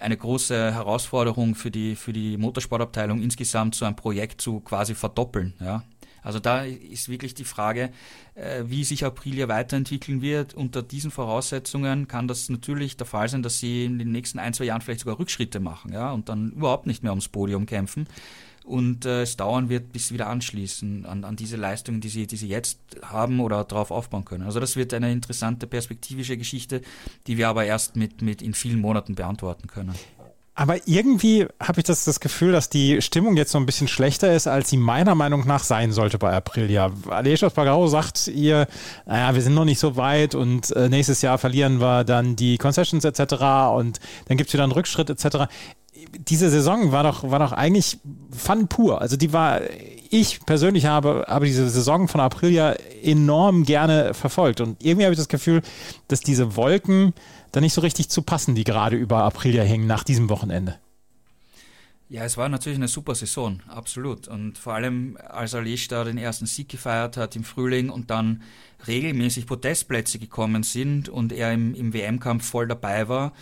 eine 0.00 0.16
große 0.16 0.74
Herausforderung 0.74 1.54
für 1.54 1.70
die, 1.70 1.96
für 1.96 2.12
die 2.12 2.36
Motorsportabteilung 2.36 3.22
insgesamt 3.22 3.74
so 3.74 3.84
ein 3.84 3.94
Projekt 3.94 4.40
zu 4.40 4.60
quasi 4.60 4.94
verdoppeln. 4.94 5.54
Ja. 5.60 5.82
Also 6.24 6.40
da 6.40 6.64
ist 6.64 7.08
wirklich 7.08 7.34
die 7.34 7.44
Frage, 7.44 7.90
äh, 8.34 8.64
wie 8.66 8.82
sich 8.82 9.04
Aprilia 9.04 9.46
weiterentwickeln 9.46 10.22
wird. 10.22 10.54
Unter 10.54 10.82
diesen 10.82 11.10
Voraussetzungen 11.10 12.08
kann 12.08 12.26
das 12.26 12.48
natürlich 12.48 12.96
der 12.96 13.06
Fall 13.06 13.28
sein, 13.28 13.42
dass 13.42 13.60
sie 13.60 13.84
in 13.84 13.98
den 13.98 14.10
nächsten 14.10 14.38
ein, 14.38 14.54
zwei 14.54 14.64
Jahren 14.64 14.80
vielleicht 14.80 15.00
sogar 15.00 15.18
Rückschritte 15.18 15.60
machen 15.60 15.92
ja, 15.92 16.10
und 16.10 16.28
dann 16.28 16.52
überhaupt 16.52 16.86
nicht 16.86 17.02
mehr 17.02 17.12
ums 17.12 17.28
Podium 17.28 17.66
kämpfen. 17.66 18.08
Und 18.64 19.04
äh, 19.04 19.22
es 19.22 19.36
dauern 19.36 19.68
wird, 19.68 19.92
bis 19.92 20.08
sie 20.08 20.14
wieder 20.14 20.28
anschließen 20.28 21.04
an, 21.04 21.24
an 21.24 21.36
diese 21.36 21.56
Leistungen, 21.56 22.00
die 22.00 22.08
sie, 22.08 22.26
die 22.26 22.36
sie 22.36 22.48
jetzt 22.48 22.78
haben 23.02 23.40
oder 23.40 23.62
darauf 23.62 23.90
aufbauen 23.90 24.24
können. 24.24 24.44
Also 24.44 24.58
das 24.58 24.74
wird 24.74 24.94
eine 24.94 25.12
interessante 25.12 25.66
perspektivische 25.66 26.38
Geschichte, 26.38 26.80
die 27.26 27.36
wir 27.36 27.48
aber 27.48 27.66
erst 27.66 27.94
mit, 27.94 28.22
mit 28.22 28.40
in 28.40 28.54
vielen 28.54 28.80
Monaten 28.80 29.16
beantworten 29.16 29.66
können. 29.66 29.94
Aber 30.56 30.76
irgendwie 30.86 31.46
habe 31.60 31.80
ich 31.80 31.84
das, 31.84 32.04
das 32.04 32.20
Gefühl, 32.20 32.52
dass 32.52 32.68
die 32.68 33.02
Stimmung 33.02 33.36
jetzt 33.36 33.50
so 33.50 33.58
ein 33.58 33.66
bisschen 33.66 33.88
schlechter 33.88 34.32
ist, 34.32 34.46
als 34.46 34.70
sie 34.70 34.76
meiner 34.76 35.16
Meinung 35.16 35.46
nach 35.48 35.64
sein 35.64 35.90
sollte 35.90 36.16
bei 36.16 36.32
Aprilia. 36.32 36.92
Alejos 37.08 37.52
Pagaro 37.52 37.88
sagt 37.88 38.28
ihr, 38.28 38.68
naja, 39.04 39.34
wir 39.34 39.42
sind 39.42 39.54
noch 39.54 39.64
nicht 39.64 39.80
so 39.80 39.96
weit 39.96 40.36
und 40.36 40.70
äh, 40.76 40.88
nächstes 40.88 41.22
Jahr 41.22 41.38
verlieren 41.38 41.80
wir 41.80 42.04
dann 42.04 42.36
die 42.36 42.56
Concessions 42.56 43.04
etc. 43.04 43.20
und 43.74 43.98
dann 44.28 44.36
gibt 44.36 44.48
es 44.48 44.54
wieder 44.54 44.62
einen 44.62 44.72
Rückschritt 44.72 45.10
etc. 45.10 45.52
Diese 46.18 46.48
Saison 46.50 46.92
war 46.92 47.02
doch, 47.02 47.28
war 47.28 47.40
doch 47.40 47.52
eigentlich 47.52 47.98
Fun 48.30 48.68
pur. 48.68 49.00
Also 49.00 49.16
die 49.16 49.32
war, 49.32 49.60
ich 50.10 50.46
persönlich 50.46 50.86
habe, 50.86 51.24
habe 51.26 51.46
diese 51.46 51.68
Saison 51.68 52.06
von 52.06 52.20
Aprilia 52.20 52.76
enorm 53.02 53.64
gerne 53.64 54.14
verfolgt. 54.14 54.60
Und 54.60 54.84
irgendwie 54.84 55.04
habe 55.04 55.14
ich 55.14 55.18
das 55.18 55.28
Gefühl, 55.28 55.62
dass 56.06 56.20
diese 56.20 56.54
Wolken 56.54 57.12
da 57.54 57.60
nicht 57.60 57.74
so 57.74 57.80
richtig 57.80 58.08
zu 58.08 58.22
passen, 58.22 58.54
die 58.54 58.64
gerade 58.64 58.96
über 58.96 59.22
Aprilia 59.22 59.62
hängen 59.62 59.86
nach 59.86 60.02
diesem 60.02 60.28
Wochenende. 60.28 60.78
Ja, 62.08 62.24
es 62.24 62.36
war 62.36 62.48
natürlich 62.48 62.78
eine 62.78 62.88
super 62.88 63.14
Saison, 63.14 63.60
absolut. 63.68 64.28
Und 64.28 64.58
vor 64.58 64.74
allem, 64.74 65.16
als 65.28 65.54
Alish 65.54 65.88
da 65.88 66.04
den 66.04 66.18
ersten 66.18 66.46
Sieg 66.46 66.68
gefeiert 66.68 67.16
hat 67.16 67.34
im 67.34 67.44
Frühling 67.44 67.90
und 67.90 68.10
dann 68.10 68.42
regelmäßig 68.86 69.46
Podestplätze 69.46 70.18
gekommen 70.18 70.64
sind 70.64 71.08
und 71.08 71.32
er 71.32 71.52
im, 71.52 71.74
im 71.74 71.94
WM-Kampf 71.94 72.44
voll 72.44 72.68
dabei 72.68 73.08
war, 73.08 73.32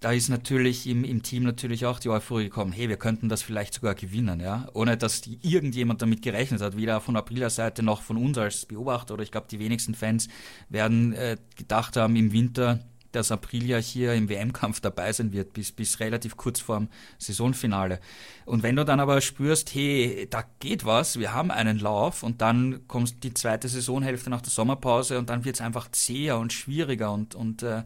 da 0.00 0.12
ist 0.12 0.28
natürlich 0.28 0.86
im, 0.86 1.04
im 1.04 1.22
Team 1.22 1.42
natürlich 1.42 1.84
auch 1.84 1.98
die 1.98 2.08
Euphorie 2.08 2.44
gekommen, 2.44 2.72
hey, 2.72 2.88
wir 2.88 2.96
könnten 2.96 3.28
das 3.28 3.42
vielleicht 3.42 3.74
sogar 3.74 3.94
gewinnen, 3.94 4.40
ja, 4.40 4.68
ohne 4.72 4.96
dass 4.96 5.20
die, 5.20 5.38
irgendjemand 5.42 6.00
damit 6.00 6.22
gerechnet 6.22 6.62
hat, 6.62 6.76
weder 6.76 7.00
von 7.00 7.16
Aprilia 7.16 7.50
Seite 7.50 7.82
noch 7.82 8.00
von 8.00 8.16
uns 8.16 8.38
als 8.38 8.64
Beobachter 8.64 9.14
oder 9.14 9.22
ich 9.22 9.30
glaube, 9.30 9.48
die 9.50 9.58
wenigsten 9.58 9.94
Fans 9.94 10.28
werden 10.70 11.12
äh, 11.12 11.36
gedacht 11.56 11.96
haben 11.96 12.16
im 12.16 12.32
Winter, 12.32 12.80
dass 13.12 13.32
Aprilia 13.32 13.78
hier 13.78 14.14
im 14.14 14.28
WM-Kampf 14.28 14.80
dabei 14.80 15.12
sein 15.12 15.32
wird, 15.32 15.52
bis, 15.52 15.72
bis 15.72 16.00
relativ 16.00 16.36
kurz 16.36 16.60
vorm 16.60 16.88
Saisonfinale. 17.18 18.00
Und 18.46 18.62
wenn 18.62 18.76
du 18.76 18.84
dann 18.84 19.00
aber 19.00 19.20
spürst, 19.20 19.74
hey, 19.74 20.26
da 20.30 20.44
geht 20.58 20.84
was, 20.84 21.18
wir 21.18 21.32
haben 21.32 21.50
einen 21.50 21.78
Lauf 21.78 22.22
und 22.22 22.40
dann 22.40 22.86
kommt 22.88 23.22
die 23.24 23.34
zweite 23.34 23.68
Saisonhälfte 23.68 24.30
nach 24.30 24.42
der 24.42 24.50
Sommerpause 24.50 25.18
und 25.18 25.30
dann 25.30 25.44
wird 25.44 25.56
es 25.56 25.60
einfach 25.60 25.90
zäher 25.90 26.38
und 26.38 26.52
schwieriger 26.52 27.12
und, 27.12 27.34
und 27.34 27.62
äh, 27.62 27.82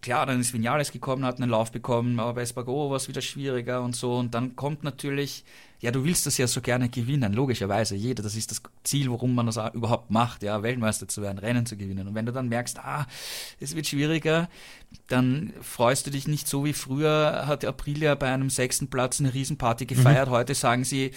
klar, 0.00 0.26
dann 0.26 0.40
ist 0.40 0.52
Vinales 0.52 0.92
gekommen, 0.92 1.24
hat 1.24 1.40
einen 1.40 1.50
Lauf 1.50 1.72
bekommen, 1.72 2.20
aber 2.20 2.34
bei 2.34 2.42
Espargaro 2.42 2.90
war 2.90 2.96
es 2.96 3.08
wieder 3.08 3.20
schwieriger 3.20 3.82
und 3.82 3.96
so. 3.96 4.16
Und 4.16 4.34
dann 4.34 4.56
kommt 4.56 4.84
natürlich, 4.84 5.44
ja, 5.80 5.90
du 5.90 6.04
willst 6.04 6.26
das 6.26 6.38
ja 6.38 6.46
so 6.46 6.60
gerne 6.60 6.88
gewinnen, 6.88 7.32
logischerweise. 7.32 7.94
Jeder, 7.94 8.22
das 8.22 8.34
ist 8.34 8.50
das 8.50 8.62
Ziel, 8.84 9.10
warum 9.10 9.34
man 9.34 9.46
das 9.46 9.58
überhaupt 9.74 10.10
macht, 10.10 10.42
ja, 10.42 10.62
Weltmeister 10.62 11.08
zu 11.08 11.22
werden, 11.22 11.38
Rennen 11.38 11.66
zu 11.66 11.76
gewinnen. 11.76 12.08
Und 12.08 12.14
wenn 12.14 12.26
du 12.26 12.32
dann 12.32 12.48
merkst, 12.48 12.78
ah, 12.78 13.06
es 13.60 13.76
wird 13.76 13.86
schwieriger, 13.86 14.48
dann 15.08 15.52
freust 15.60 16.06
du 16.06 16.10
dich 16.10 16.26
nicht 16.26 16.48
so 16.48 16.64
wie 16.64 16.72
früher 16.72 17.44
hat 17.46 17.64
Aprilia 17.64 18.14
bei 18.14 18.32
einem 18.32 18.50
sechsten 18.50 18.88
Platz 18.88 19.20
eine 19.20 19.34
Riesenparty 19.34 19.84
mhm. 19.84 19.88
gefeiert. 19.88 20.28
Mhm. 20.28 20.32
Heute 20.32 20.54
sagen 20.54 20.84
sie, 20.84 21.10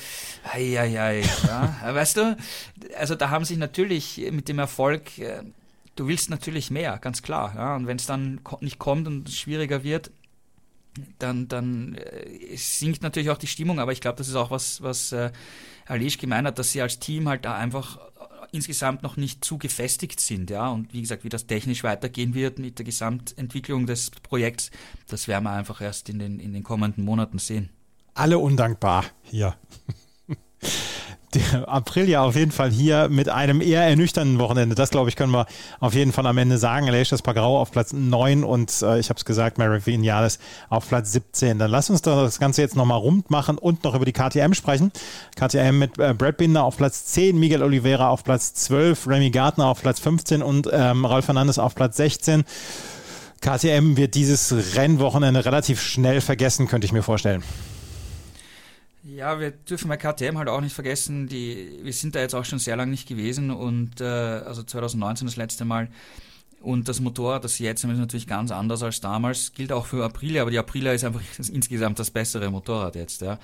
ei, 0.43 0.79
ei, 0.79 1.01
ei, 1.01 1.23
ja. 1.47 1.79
weißt 1.93 2.17
du, 2.17 2.37
also 2.97 3.15
da 3.15 3.29
haben 3.29 3.45
sich 3.45 3.57
natürlich 3.57 4.29
mit 4.31 4.49
dem 4.49 4.59
Erfolg 4.59 5.17
äh, 5.19 5.43
du 5.99 6.07
willst 6.07 6.29
natürlich 6.29 6.71
mehr, 6.71 6.97
ganz 6.97 7.21
klar. 7.21 7.53
Ja? 7.55 7.75
Und 7.75 7.87
wenn 7.87 7.97
es 7.97 8.05
dann 8.05 8.39
nicht 8.61 8.79
kommt 8.79 9.07
und 9.07 9.29
schwieriger 9.29 9.83
wird, 9.83 10.11
dann, 11.19 11.47
dann 11.47 11.95
äh, 11.95 12.55
sinkt 12.55 13.03
natürlich 13.03 13.29
auch 13.29 13.37
die 13.37 13.47
Stimmung. 13.47 13.79
Aber 13.79 13.91
ich 13.91 14.01
glaube, 14.01 14.17
das 14.17 14.27
ist 14.27 14.35
auch 14.35 14.51
was, 14.51 14.81
was 14.81 15.11
äh, 15.11 15.31
Alish 15.85 16.17
gemeint 16.17 16.47
hat, 16.47 16.57
dass 16.57 16.71
sie 16.71 16.81
als 16.81 16.99
Team 16.99 17.27
halt 17.27 17.45
da 17.45 17.55
einfach 17.55 17.97
äh, 17.97 18.01
insgesamt 18.51 19.03
noch 19.03 19.17
nicht 19.17 19.43
zu 19.43 19.57
gefestigt 19.57 20.19
sind. 20.19 20.49
Ja? 20.49 20.69
Und 20.69 20.93
wie 20.93 21.01
gesagt, 21.01 21.23
wie 21.23 21.29
das 21.29 21.47
technisch 21.47 21.83
weitergehen 21.83 22.33
wird 22.33 22.59
mit 22.59 22.79
der 22.79 22.85
Gesamtentwicklung 22.85 23.85
des 23.85 24.09
Projekts, 24.09 24.71
das 25.07 25.27
werden 25.27 25.43
wir 25.43 25.51
einfach 25.51 25.81
erst 25.81 26.09
in 26.09 26.19
den, 26.19 26.39
in 26.39 26.53
den 26.53 26.63
kommenden 26.63 27.03
Monaten 27.03 27.39
sehen. 27.39 27.69
Alle 28.13 28.39
undankbar 28.39 29.05
hier 29.21 29.55
April 31.67 32.09
ja 32.09 32.23
auf 32.23 32.35
jeden 32.35 32.51
Fall 32.51 32.71
hier 32.71 33.07
mit 33.09 33.29
einem 33.29 33.61
eher 33.61 33.83
ernüchternden 33.83 34.39
Wochenende. 34.39 34.75
Das, 34.75 34.89
glaube 34.89 35.09
ich, 35.09 35.15
können 35.15 35.31
wir 35.31 35.45
auf 35.79 35.93
jeden 35.93 36.11
Fall 36.11 36.25
am 36.25 36.37
Ende 36.37 36.57
sagen. 36.57 36.87
Leicester 36.87 37.17
Pagrau 37.17 37.59
auf 37.59 37.71
Platz 37.71 37.93
9 37.93 38.43
und 38.43 38.81
äh, 38.81 38.99
ich 38.99 39.09
habe 39.09 39.17
es 39.17 39.25
gesagt, 39.25 39.57
Mary 39.57 39.85
Vinales 39.85 40.39
auf 40.69 40.87
Platz 40.87 41.11
17. 41.11 41.59
Dann 41.59 41.71
lass 41.71 41.89
uns 41.89 42.01
das 42.01 42.39
Ganze 42.39 42.61
jetzt 42.61 42.75
nochmal 42.75 42.99
rund 42.99 43.29
machen 43.29 43.57
und 43.57 43.83
noch 43.83 43.95
über 43.95 44.05
die 44.05 44.13
KTM 44.13 44.53
sprechen. 44.53 44.91
KTM 45.35 45.77
mit 45.77 45.99
äh, 45.99 46.13
Brad 46.13 46.37
Binder 46.37 46.63
auf 46.63 46.77
Platz 46.77 47.05
10, 47.05 47.39
Miguel 47.39 47.63
Oliveira 47.63 48.09
auf 48.09 48.23
Platz 48.23 48.53
12, 48.53 49.07
Remy 49.07 49.29
Gardner 49.31 49.67
auf 49.67 49.81
Platz 49.81 49.99
15 49.99 50.41
und 50.41 50.69
ähm, 50.71 51.05
Ralf 51.05 51.25
Fernandes 51.25 51.59
auf 51.59 51.75
Platz 51.75 51.97
16. 51.97 52.43
KTM 53.41 53.95
wird 53.95 54.15
dieses 54.15 54.75
Rennwochenende 54.75 55.45
relativ 55.45 55.81
schnell 55.81 56.19
vergessen, 56.19 56.67
könnte 56.67 56.85
ich 56.85 56.91
mir 56.91 57.03
vorstellen. 57.03 57.43
Ja, 59.15 59.39
wir 59.39 59.51
dürfen 59.51 59.87
bei 59.87 59.97
KTM 59.97 60.37
halt 60.37 60.49
auch 60.49 60.61
nicht 60.61 60.73
vergessen, 60.73 61.27
die, 61.27 61.79
wir 61.81 61.93
sind 61.93 62.15
da 62.15 62.19
jetzt 62.19 62.35
auch 62.35 62.45
schon 62.45 62.59
sehr 62.59 62.75
lange 62.75 62.91
nicht 62.91 63.07
gewesen 63.07 63.49
und 63.49 64.01
äh, 64.01 64.03
also 64.03 64.61
2019 64.61 65.27
das 65.27 65.35
letzte 65.35 65.65
Mal. 65.65 65.89
Und 66.61 66.89
das 66.89 66.99
Motorrad, 66.99 67.43
das 67.43 67.55
sie 67.55 67.63
jetzt 67.63 67.83
haben, 67.83 67.91
ist 67.91 67.99
natürlich 67.99 68.27
ganz 68.27 68.51
anders 68.51 68.83
als 68.83 68.99
damals. 68.99 69.53
Gilt 69.53 69.71
auch 69.71 69.85
für 69.85 70.03
Aprilia, 70.03 70.41
aber 70.41 70.51
die 70.51 70.59
Aprilia 70.59 70.91
ist 70.91 71.05
einfach 71.05 71.21
insgesamt 71.37 71.97
das 71.97 72.11
bessere 72.11 72.51
Motorrad 72.51 72.95
jetzt, 72.95 73.21
ja. 73.21 73.39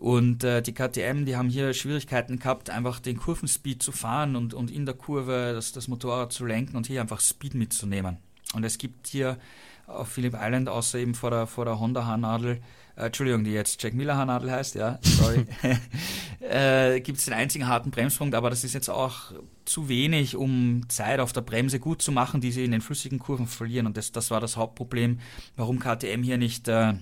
Und 0.00 0.44
äh, 0.44 0.62
die 0.62 0.72
KTM, 0.72 1.24
die 1.24 1.36
haben 1.36 1.48
hier 1.48 1.74
Schwierigkeiten 1.74 2.38
gehabt, 2.38 2.70
einfach 2.70 3.00
den 3.00 3.18
Kurvenspeed 3.18 3.82
zu 3.82 3.92
fahren 3.92 4.36
und, 4.36 4.54
und 4.54 4.70
in 4.70 4.86
der 4.86 4.94
Kurve 4.94 5.52
das, 5.54 5.72
das 5.72 5.88
Motorrad 5.88 6.32
zu 6.32 6.46
lenken 6.46 6.76
und 6.76 6.86
hier 6.86 7.00
einfach 7.00 7.20
Speed 7.20 7.54
mitzunehmen. 7.54 8.18
Und 8.54 8.64
es 8.64 8.78
gibt 8.78 9.08
hier 9.08 9.38
auf 9.86 10.08
Phillip 10.08 10.36
Island, 10.38 10.68
außer 10.68 10.98
eben 10.98 11.14
vor 11.14 11.30
der, 11.30 11.46
vor 11.46 11.64
der 11.64 11.80
Honda-Haarnadel, 11.80 12.60
äh, 12.96 13.06
Entschuldigung, 13.06 13.44
die 13.44 13.52
jetzt 13.52 13.82
Jack 13.82 13.94
Miller 13.94 14.16
Haarnadel 14.16 14.50
heißt, 14.50 14.74
ja, 14.74 14.98
sorry, 15.02 15.46
äh, 16.40 17.00
gibt 17.00 17.18
es 17.18 17.24
den 17.24 17.34
einzigen 17.34 17.66
harten 17.66 17.90
Bremspunkt, 17.90 18.34
aber 18.34 18.50
das 18.50 18.64
ist 18.64 18.74
jetzt 18.74 18.90
auch 18.90 19.32
zu 19.64 19.88
wenig, 19.88 20.36
um 20.36 20.88
Zeit 20.88 21.20
auf 21.20 21.32
der 21.32 21.40
Bremse 21.42 21.78
gut 21.78 22.02
zu 22.02 22.12
machen, 22.12 22.40
die 22.40 22.52
sie 22.52 22.64
in 22.64 22.72
den 22.72 22.80
flüssigen 22.80 23.18
Kurven 23.18 23.46
verlieren. 23.46 23.86
Und 23.86 23.96
das, 23.96 24.12
das 24.12 24.30
war 24.30 24.40
das 24.40 24.56
Hauptproblem, 24.56 25.20
warum 25.56 25.78
KTM 25.78 26.22
hier 26.22 26.38
nicht 26.38 26.68
äh, 26.68 26.94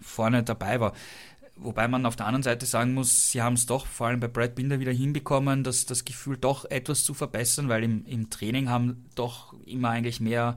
vorne 0.00 0.42
dabei 0.42 0.80
war. 0.80 0.92
Wobei 1.62 1.88
man 1.88 2.06
auf 2.06 2.16
der 2.16 2.26
anderen 2.26 2.42
Seite 2.42 2.64
sagen 2.64 2.94
muss, 2.94 3.32
sie 3.32 3.42
haben 3.42 3.52
es 3.52 3.66
doch 3.66 3.84
vor 3.84 4.06
allem 4.06 4.20
bei 4.20 4.28
Brad 4.28 4.54
Binder 4.54 4.80
wieder 4.80 4.92
hinbekommen, 4.92 5.62
dass 5.62 5.84
das 5.84 6.06
Gefühl 6.06 6.38
doch 6.38 6.64
etwas 6.64 7.04
zu 7.04 7.12
verbessern, 7.12 7.68
weil 7.68 7.84
im, 7.84 8.06
im 8.06 8.30
Training 8.30 8.70
haben 8.70 9.04
doch 9.14 9.54
immer 9.66 9.90
eigentlich 9.90 10.20
mehr 10.20 10.56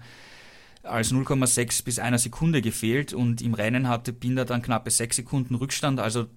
als 0.84 1.12
0,6 1.12 1.84
bis 1.84 2.00
einer 2.00 2.20
Sekunde 2.20 2.62
gefehlt 2.62 3.14
und 3.14 3.42
im 3.42 3.54
Rennen 3.54 3.88
hatte 3.88 4.14
Binder 4.14 4.46
dann 4.46 4.62
knappe 4.62 4.92
6 4.92 5.16
Sekunden 5.16 5.56
Rückstand. 5.56 6.00
Also 6.00 6.28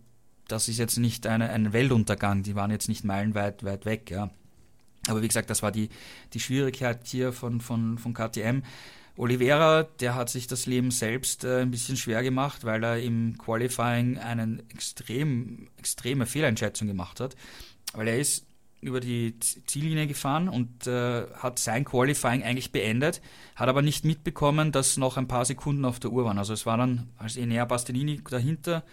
das 0.48 0.68
ist 0.68 0.78
jetzt 0.78 0.98
nicht 0.98 1.26
eine, 1.26 1.50
ein 1.50 1.72
Weltuntergang, 1.72 2.42
die 2.42 2.54
waren 2.54 2.70
jetzt 2.70 2.88
nicht 2.88 3.04
meilenweit 3.04 3.64
weit 3.64 3.84
weg. 3.84 4.10
Ja. 4.10 4.30
Aber 5.08 5.22
wie 5.22 5.28
gesagt, 5.28 5.50
das 5.50 5.62
war 5.62 5.72
die, 5.72 5.88
die 6.32 6.40
Schwierigkeit 6.40 7.00
hier 7.06 7.32
von, 7.32 7.60
von, 7.60 7.98
von 7.98 8.14
KTM. 8.14 8.62
Oliveira, 9.16 9.84
der 9.84 10.14
hat 10.14 10.28
sich 10.28 10.46
das 10.46 10.66
Leben 10.66 10.90
selbst 10.90 11.44
äh, 11.44 11.62
ein 11.62 11.70
bisschen 11.70 11.96
schwer 11.96 12.22
gemacht, 12.22 12.64
weil 12.64 12.84
er 12.84 13.00
im 13.00 13.38
Qualifying 13.38 14.18
eine 14.18 14.62
extrem, 14.68 15.68
extreme 15.78 16.26
Fehleinschätzung 16.26 16.86
gemacht 16.86 17.20
hat. 17.20 17.34
Weil 17.94 18.08
er 18.08 18.18
ist 18.18 18.46
über 18.86 19.00
die 19.00 19.38
Ziellinie 19.40 20.06
gefahren 20.06 20.48
und 20.48 20.86
äh, 20.86 21.26
hat 21.34 21.58
sein 21.58 21.84
Qualifying 21.84 22.42
eigentlich 22.42 22.72
beendet, 22.72 23.20
hat 23.56 23.68
aber 23.68 23.82
nicht 23.82 24.04
mitbekommen, 24.04 24.72
dass 24.72 24.96
noch 24.96 25.16
ein 25.16 25.28
paar 25.28 25.44
Sekunden 25.44 25.84
auf 25.84 25.98
der 25.98 26.12
Uhr 26.12 26.24
waren. 26.24 26.38
Also 26.38 26.52
es 26.52 26.64
war 26.66 26.76
dann, 26.76 27.08
als 27.18 27.36
Enea 27.36 27.64
Bastianini 27.64 28.22
dahinter 28.30 28.84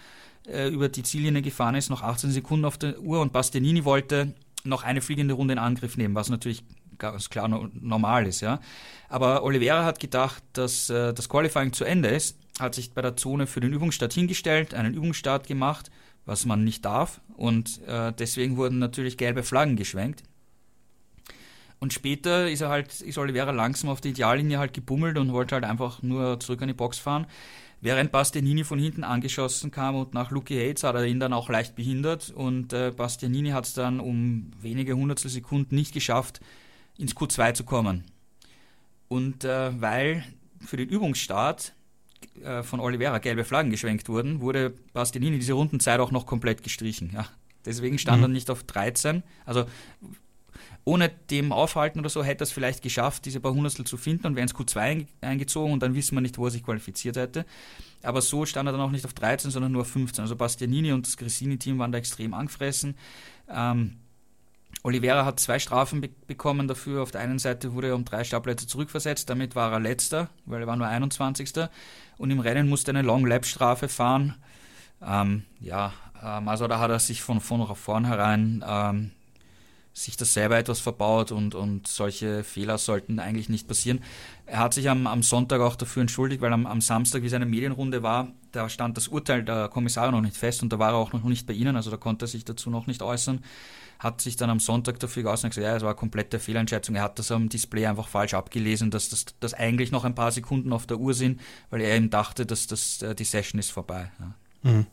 äh, 0.48 0.68
über 0.68 0.90
die 0.90 1.04
Ziellinie 1.04 1.42
gefahren 1.42 1.76
ist, 1.76 1.90
noch 1.90 2.02
18 2.02 2.32
Sekunden 2.32 2.66
auf 2.66 2.78
der 2.78 3.00
Uhr 3.00 3.22
und 3.22 3.32
Bastianini 3.32 3.86
wollte 3.86 4.34
noch 4.64 4.84
eine 4.84 5.02
fliegende 5.02 5.36
Runde 5.36 5.54
in 5.54 5.60
Angriff 5.60 5.98
nehmen, 5.98 6.16
was 6.16 6.30
natürlich 6.30 6.64
ganz 6.98 7.30
klar 7.30 7.48
normal 7.48 8.28
ist. 8.28 8.42
Ja. 8.42 8.60
Aber 9.10 9.44
Oliveira 9.44 9.84
hat 9.86 10.00
gedacht, 10.00 10.44
dass 10.54 10.90
äh, 10.90 11.14
das 11.14 11.30
Qualifying 11.30 11.74
zu 11.74 11.84
Ende 11.84 12.10
ist, 12.10 12.38
hat 12.60 12.76
sich 12.76 12.94
bei 12.94 13.02
der 13.02 13.16
Zone 13.16 13.48
für 13.48 13.60
den 13.60 13.74
Übungsstart 13.74 14.14
hingestellt, 14.14 14.74
einen 14.74 14.94
Übungsstart 14.94 15.48
gemacht, 15.48 15.92
was 16.26 16.46
man 16.46 16.64
nicht 16.64 16.86
darf. 16.86 17.22
Und 17.36 17.82
äh, 17.88 18.14
deswegen 18.14 18.58
wurden 18.58 18.80
natürlich 18.80 19.18
gelbe 19.18 19.44
Flaggen 19.44 19.76
geschwenkt. 19.76 20.24
Und 21.80 21.92
später 21.92 22.50
ist 22.50 22.62
er 22.62 22.70
halt, 22.70 23.02
ist 23.02 23.18
Oliveira 23.18 23.52
langsam 23.52 23.90
auf 23.90 24.00
die 24.00 24.12
Ideallinie 24.12 24.58
halt 24.58 24.74
gebummelt 24.74 25.18
und 25.18 25.34
wollte 25.34 25.56
halt 25.56 25.66
einfach 25.66 26.02
nur 26.02 26.40
zurück 26.40 26.62
an 26.62 26.70
die 26.70 26.74
Box 26.74 26.98
fahren. 26.98 27.28
Während 27.82 28.14
Bastianini 28.14 28.64
von 28.64 28.80
hinten 28.80 29.04
angeschossen 29.04 29.70
kam 29.70 29.96
und 29.96 30.14
nach 30.14 30.32
Lucky 30.32 30.56
Hates 30.56 30.86
hat 30.86 30.96
er 30.96 31.04
ihn 31.06 31.20
dann 31.20 31.34
auch 31.34 31.50
leicht 31.50 31.76
behindert 31.76 32.30
und 32.30 32.72
äh, 32.72 32.94
Bastianini 32.96 33.50
hat 33.50 33.66
es 33.66 33.74
dann 33.74 34.00
um 34.00 34.52
wenige 34.62 34.96
Hundertstel 34.96 35.30
Sekunden 35.30 35.76
nicht 35.76 35.94
geschafft, 35.94 36.40
ins 36.98 37.18
Q2 37.18 37.54
zu 37.54 37.66
kommen. 37.66 38.06
Und 39.10 39.44
äh, 39.44 39.82
weil 39.82 40.24
für 40.66 40.78
den 40.78 40.88
Übungsstart 40.88 41.74
äh, 42.44 42.64
von 42.64 42.80
Oliveira 42.80 43.20
gelbe 43.20 43.44
Flaggen 43.44 43.72
geschwenkt 43.72 44.10
wurden, 44.10 44.42
wurde 44.42 44.74
Bastianini 44.94 45.40
diese 45.40 45.54
Rundenzeit 45.54 46.00
auch 46.00 46.12
noch 46.12 46.26
komplett 46.26 46.64
gestrichen. 46.64 47.12
Ja. 47.14 47.28
Deswegen 47.66 47.98
stand 47.98 48.18
mhm. 48.20 48.26
er 48.26 48.28
nicht 48.30 48.50
auf 48.50 48.64
13. 48.64 49.24
Also 49.46 49.66
ohne 50.86 51.10
dem 51.30 51.52
Aufhalten 51.52 52.00
oder 52.00 52.10
so 52.10 52.24
hätte 52.24 52.42
er 52.42 52.44
es 52.44 52.52
vielleicht 52.52 52.82
geschafft, 52.82 53.26
diese 53.26 53.40
paar 53.40 53.54
Hundertstel 53.54 53.86
zu 53.86 53.96
finden 53.96 54.28
und 54.28 54.36
wäre 54.36 54.44
ins 54.44 54.56
Q2 54.56 55.08
eingezogen 55.22 55.72
und 55.72 55.82
dann 55.82 55.96
wissen 55.96 56.16
wir 56.16 56.22
nicht, 56.22 56.38
wo 56.38 56.46
er 56.46 56.52
sich 56.52 56.64
qualifiziert 56.64 57.16
hätte. 57.16 57.46
Aber 58.02 58.22
so 58.22 58.46
stand 58.46 58.68
er 58.68 58.74
dann 58.74 58.82
auch 58.82 58.92
nicht 58.92 59.06
auf 59.06 59.14
13, 59.14 59.50
sondern 59.50 59.72
nur 59.72 59.84
auf 59.84 59.90
15. 59.90 60.24
Also 60.24 60.36
Bastianini 60.36 60.92
und 60.92 61.08
das 61.08 61.16
Grissini-Team 61.16 61.80
waren 61.80 61.94
da 61.94 61.98
extrem 61.98 62.34
angefressen. 62.34 62.96
Ähm, 63.50 63.98
Oliveira 64.84 65.24
hat 65.24 65.40
zwei 65.40 65.60
Strafen 65.60 66.02
be 66.02 66.10
bekommen 66.28 66.68
dafür. 66.68 67.02
Auf 67.02 67.12
der 67.12 67.22
einen 67.22 67.40
Seite 67.40 67.74
wurde 67.74 67.88
er 67.88 67.96
um 67.96 68.04
drei 68.04 68.24
Startplätze 68.24 68.68
zurückversetzt, 68.68 69.30
damit 69.30 69.56
war 69.56 69.72
er 69.72 69.80
letzter, 69.80 70.30
weil 70.46 70.62
er 70.62 70.68
war 70.68 70.76
nur 70.76 70.88
21. 70.88 71.54
Und 72.18 72.32
im 72.32 72.40
Rennen 72.40 72.68
musste 72.68 72.92
er 72.92 72.98
eine 72.98 73.08
Long-Lap-Strafe 73.08 73.88
fahren. 73.88 74.36
Ähm, 75.02 75.44
ja, 75.62 75.94
ähm, 76.22 76.48
also 76.50 76.68
da 76.68 76.80
hat 76.80 76.92
er 76.92 77.00
sich 77.00 77.22
von, 77.22 77.40
von 77.40 77.76
vornherein 77.76 78.64
ähm, 78.68 79.12
sich 79.94 80.18
das 80.18 80.34
selber 80.34 80.58
etwas 80.58 80.80
verbaut 80.80 81.32
und, 81.32 81.54
und 81.54 81.88
solche 81.88 82.44
Fehler 82.44 82.80
sollten 82.80 83.20
eigentlich 83.20 83.48
nicht 83.48 83.68
passieren. 83.68 84.02
Er 84.48 84.60
hat 84.60 84.74
sich 84.74 84.90
am, 84.90 85.06
am 85.06 85.22
Sonntag 85.22 85.62
auch 85.62 85.76
dafür 85.76 86.02
entschuldigt, 86.02 86.42
weil 86.42 86.52
am, 86.52 86.66
am 86.66 86.82
Samstag, 86.82 87.22
wie 87.22 87.30
seine 87.30 87.46
Medienrunde 87.46 88.02
war, 88.02 88.32
da 88.52 88.70
stand 88.70 88.98
das 88.98 89.08
Urteil 89.08 89.44
der 89.44 89.70
Kommissare 89.70 90.12
noch 90.12 90.22
nicht 90.22 90.36
fest 90.36 90.64
und 90.64 90.74
da 90.74 90.80
war 90.80 90.94
er 90.94 90.96
auch 90.96 91.14
noch 91.14 91.24
nicht 91.24 91.46
bei 91.46 91.54
Ihnen, 91.54 91.76
also 91.76 91.92
da 91.92 91.98
konnte 91.98 92.26
er 92.26 92.28
sich 92.28 92.44
dazu 92.44 92.72
noch 92.72 92.88
nicht 92.88 93.04
äußern. 93.04 93.44
Hat 94.00 94.20
sich 94.20 94.36
dann 94.36 94.50
am 94.50 94.60
Sonntag 94.60 95.00
dafür 95.00 95.24
geäußert 95.24 95.46
und 95.46 95.50
gesagt, 95.52 95.66
ja, 95.66 95.76
es 95.76 95.84
war 95.84 95.92
eine 95.92 95.98
komplette 95.98 96.40
Fehleinschätzung. 96.40 96.96
Er 96.96 97.04
hat 97.04 97.20
das 97.20 97.32
am 97.32 97.48
Display 97.48 97.86
einfach 97.86 98.08
falsch 98.08 98.34
abgelesen, 98.34 98.92
dass 98.92 99.10
das 99.10 99.26
dass 99.40 99.54
eigentlich 99.54 99.92
noch 99.92 100.04
ein 100.04 100.16
paar 100.16 100.32
Sekunden 100.32 100.74
auf 100.74 100.88
der 100.88 100.98
Uhr 100.98 101.14
sind, 101.14 101.40
weil 101.70 101.82
er 101.82 101.96
eben 101.96 102.10
dachte, 102.10 102.46
dass 102.46 102.68
das, 102.68 103.02
äh, 103.02 103.16
die 103.16 103.24
Session 103.24 103.60
ist 103.60 103.72
vorbei. 103.72 104.12
Ja. 104.20 104.72
Mhm. 104.72 104.88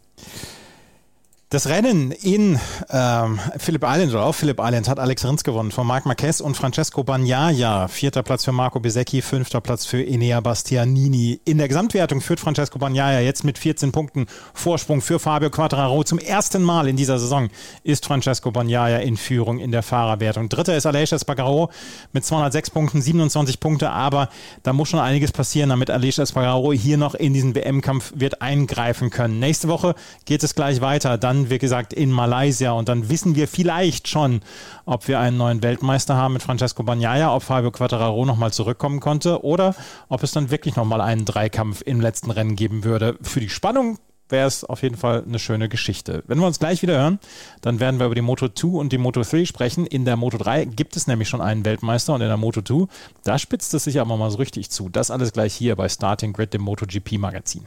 Das 1.52 1.66
Rennen 1.66 2.12
in 2.12 2.60
ähm, 2.90 3.40
Philipp 3.58 3.82
Island 3.84 4.12
oder 4.12 4.24
auf 4.24 4.36
Philipp 4.36 4.60
Island 4.60 4.88
hat 4.88 5.00
Alex 5.00 5.24
Rins 5.24 5.42
gewonnen 5.42 5.72
von 5.72 5.84
Marc 5.84 6.06
Marquez 6.06 6.40
und 6.40 6.56
Francesco 6.56 7.02
Bagnaia. 7.02 7.88
Vierter 7.88 8.22
Platz 8.22 8.44
für 8.44 8.52
Marco 8.52 8.78
Besecchi, 8.78 9.20
fünfter 9.20 9.60
Platz 9.60 9.84
für 9.84 10.00
Enea 10.00 10.38
Bastianini. 10.38 11.40
In 11.44 11.58
der 11.58 11.66
Gesamtwertung 11.66 12.20
führt 12.20 12.38
Francesco 12.38 12.78
Bagnaia 12.78 13.18
jetzt 13.18 13.42
mit 13.42 13.58
14 13.58 13.90
Punkten 13.90 14.26
Vorsprung 14.54 15.00
für 15.00 15.18
Fabio 15.18 15.50
Quattraro. 15.50 16.04
Zum 16.04 16.20
ersten 16.20 16.62
Mal 16.62 16.86
in 16.86 16.94
dieser 16.94 17.18
Saison 17.18 17.48
ist 17.82 18.06
Francesco 18.06 18.52
Bagnaia 18.52 18.98
in 18.98 19.16
Führung 19.16 19.58
in 19.58 19.72
der 19.72 19.82
Fahrerwertung. 19.82 20.48
Dritter 20.48 20.76
ist 20.76 20.86
Aleix 20.86 21.10
Espargaro 21.10 21.70
mit 22.12 22.24
206 22.24 22.70
Punkten, 22.70 23.02
27 23.02 23.58
Punkte, 23.58 23.90
aber 23.90 24.28
da 24.62 24.72
muss 24.72 24.88
schon 24.88 25.00
einiges 25.00 25.32
passieren, 25.32 25.70
damit 25.70 25.90
Aleix 25.90 26.18
Espargaro 26.18 26.72
hier 26.72 26.96
noch 26.96 27.16
in 27.16 27.34
diesen 27.34 27.56
WM-Kampf 27.56 28.12
wird 28.14 28.40
eingreifen 28.40 29.10
können. 29.10 29.40
Nächste 29.40 29.66
Woche 29.66 29.96
geht 30.26 30.44
es 30.44 30.54
gleich 30.54 30.80
weiter. 30.80 31.18
Dann 31.18 31.39
wie 31.48 31.58
gesagt, 31.58 31.94
in 31.94 32.10
Malaysia. 32.10 32.72
Und 32.72 32.90
dann 32.90 33.08
wissen 33.08 33.34
wir 33.34 33.48
vielleicht 33.48 34.08
schon, 34.08 34.42
ob 34.84 35.08
wir 35.08 35.20
einen 35.20 35.38
neuen 35.38 35.62
Weltmeister 35.62 36.16
haben 36.16 36.34
mit 36.34 36.42
Francesco 36.42 36.82
Bagnaia, 36.82 37.34
ob 37.34 37.44
Fabio 37.44 37.70
Quattararo 37.70 38.26
nochmal 38.26 38.52
zurückkommen 38.52 39.00
konnte 39.00 39.42
oder 39.42 39.74
ob 40.10 40.22
es 40.22 40.32
dann 40.32 40.50
wirklich 40.50 40.76
nochmal 40.76 41.00
einen 41.00 41.24
Dreikampf 41.24 41.82
im 41.86 42.00
letzten 42.00 42.30
Rennen 42.30 42.56
geben 42.56 42.84
würde. 42.84 43.16
Für 43.22 43.40
die 43.40 43.48
Spannung 43.48 43.98
wäre 44.30 44.46
es 44.46 44.64
auf 44.64 44.82
jeden 44.82 44.96
Fall 44.96 45.24
eine 45.26 45.38
schöne 45.38 45.68
Geschichte. 45.68 46.22
Wenn 46.26 46.38
wir 46.38 46.46
uns 46.46 46.58
gleich 46.58 46.82
wieder 46.82 46.98
hören, 46.98 47.18
dann 47.60 47.80
werden 47.80 47.98
wir 47.98 48.06
über 48.06 48.14
die 48.14 48.20
Moto 48.20 48.48
2 48.48 48.68
und 48.68 48.92
die 48.92 48.98
Moto 48.98 49.22
3 49.22 49.44
sprechen. 49.44 49.86
In 49.86 50.04
der 50.04 50.16
Moto 50.16 50.38
3 50.38 50.64
gibt 50.64 50.96
es 50.96 51.06
nämlich 51.06 51.28
schon 51.28 51.40
einen 51.40 51.64
Weltmeister 51.64 52.14
und 52.14 52.20
in 52.20 52.28
der 52.28 52.36
Moto 52.36 52.62
2, 52.62 52.86
da 53.24 53.38
spitzt 53.38 53.74
es 53.74 53.84
sich 53.84 54.00
aber 54.00 54.16
mal 54.16 54.30
so 54.30 54.38
richtig 54.38 54.70
zu. 54.70 54.88
Das 54.88 55.10
alles 55.10 55.32
gleich 55.32 55.54
hier 55.54 55.76
bei 55.76 55.88
Starting 55.88 56.32
Grid, 56.32 56.54
dem 56.54 56.62
MotoGP 56.62 57.18
Magazin. 57.18 57.66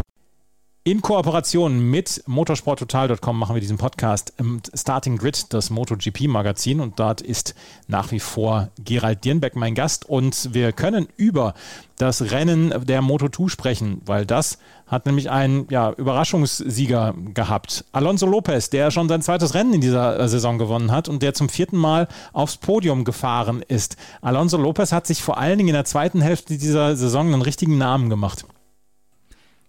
In 0.83 1.03
Kooperation 1.03 1.91
mit 1.91 2.23
motorsporttotal.com 2.25 3.37
machen 3.37 3.55
wir 3.55 3.61
diesen 3.61 3.77
Podcast 3.77 4.33
im 4.37 4.63
Starting 4.73 5.15
Grid, 5.15 5.53
das 5.53 5.69
MotoGP-Magazin. 5.69 6.79
Und 6.79 6.99
dort 6.99 7.21
ist 7.21 7.53
nach 7.87 8.11
wie 8.11 8.19
vor 8.19 8.69
Gerald 8.83 9.23
Dirnbeck 9.23 9.55
mein 9.55 9.75
Gast. 9.75 10.09
Und 10.09 10.55
wir 10.55 10.71
können 10.71 11.07
über 11.17 11.53
das 11.99 12.31
Rennen 12.31 12.73
der 12.87 13.03
Moto2 13.03 13.49
sprechen, 13.49 14.01
weil 14.07 14.25
das 14.25 14.57
hat 14.87 15.05
nämlich 15.05 15.29
einen 15.29 15.67
ja, 15.69 15.91
Überraschungssieger 15.91 17.13
gehabt. 17.35 17.85
Alonso 17.91 18.25
Lopez, 18.25 18.71
der 18.71 18.89
schon 18.89 19.07
sein 19.07 19.21
zweites 19.21 19.53
Rennen 19.53 19.75
in 19.75 19.81
dieser 19.81 20.27
Saison 20.29 20.57
gewonnen 20.57 20.91
hat 20.91 21.07
und 21.07 21.21
der 21.21 21.35
zum 21.35 21.47
vierten 21.47 21.77
Mal 21.77 22.07
aufs 22.33 22.57
Podium 22.57 23.03
gefahren 23.03 23.63
ist. 23.67 23.97
Alonso 24.21 24.57
Lopez 24.57 24.91
hat 24.91 25.05
sich 25.05 25.21
vor 25.21 25.37
allen 25.37 25.59
Dingen 25.59 25.69
in 25.69 25.75
der 25.75 25.85
zweiten 25.85 26.21
Hälfte 26.21 26.57
dieser 26.57 26.95
Saison 26.95 27.27
einen 27.31 27.43
richtigen 27.43 27.77
Namen 27.77 28.09
gemacht. 28.09 28.45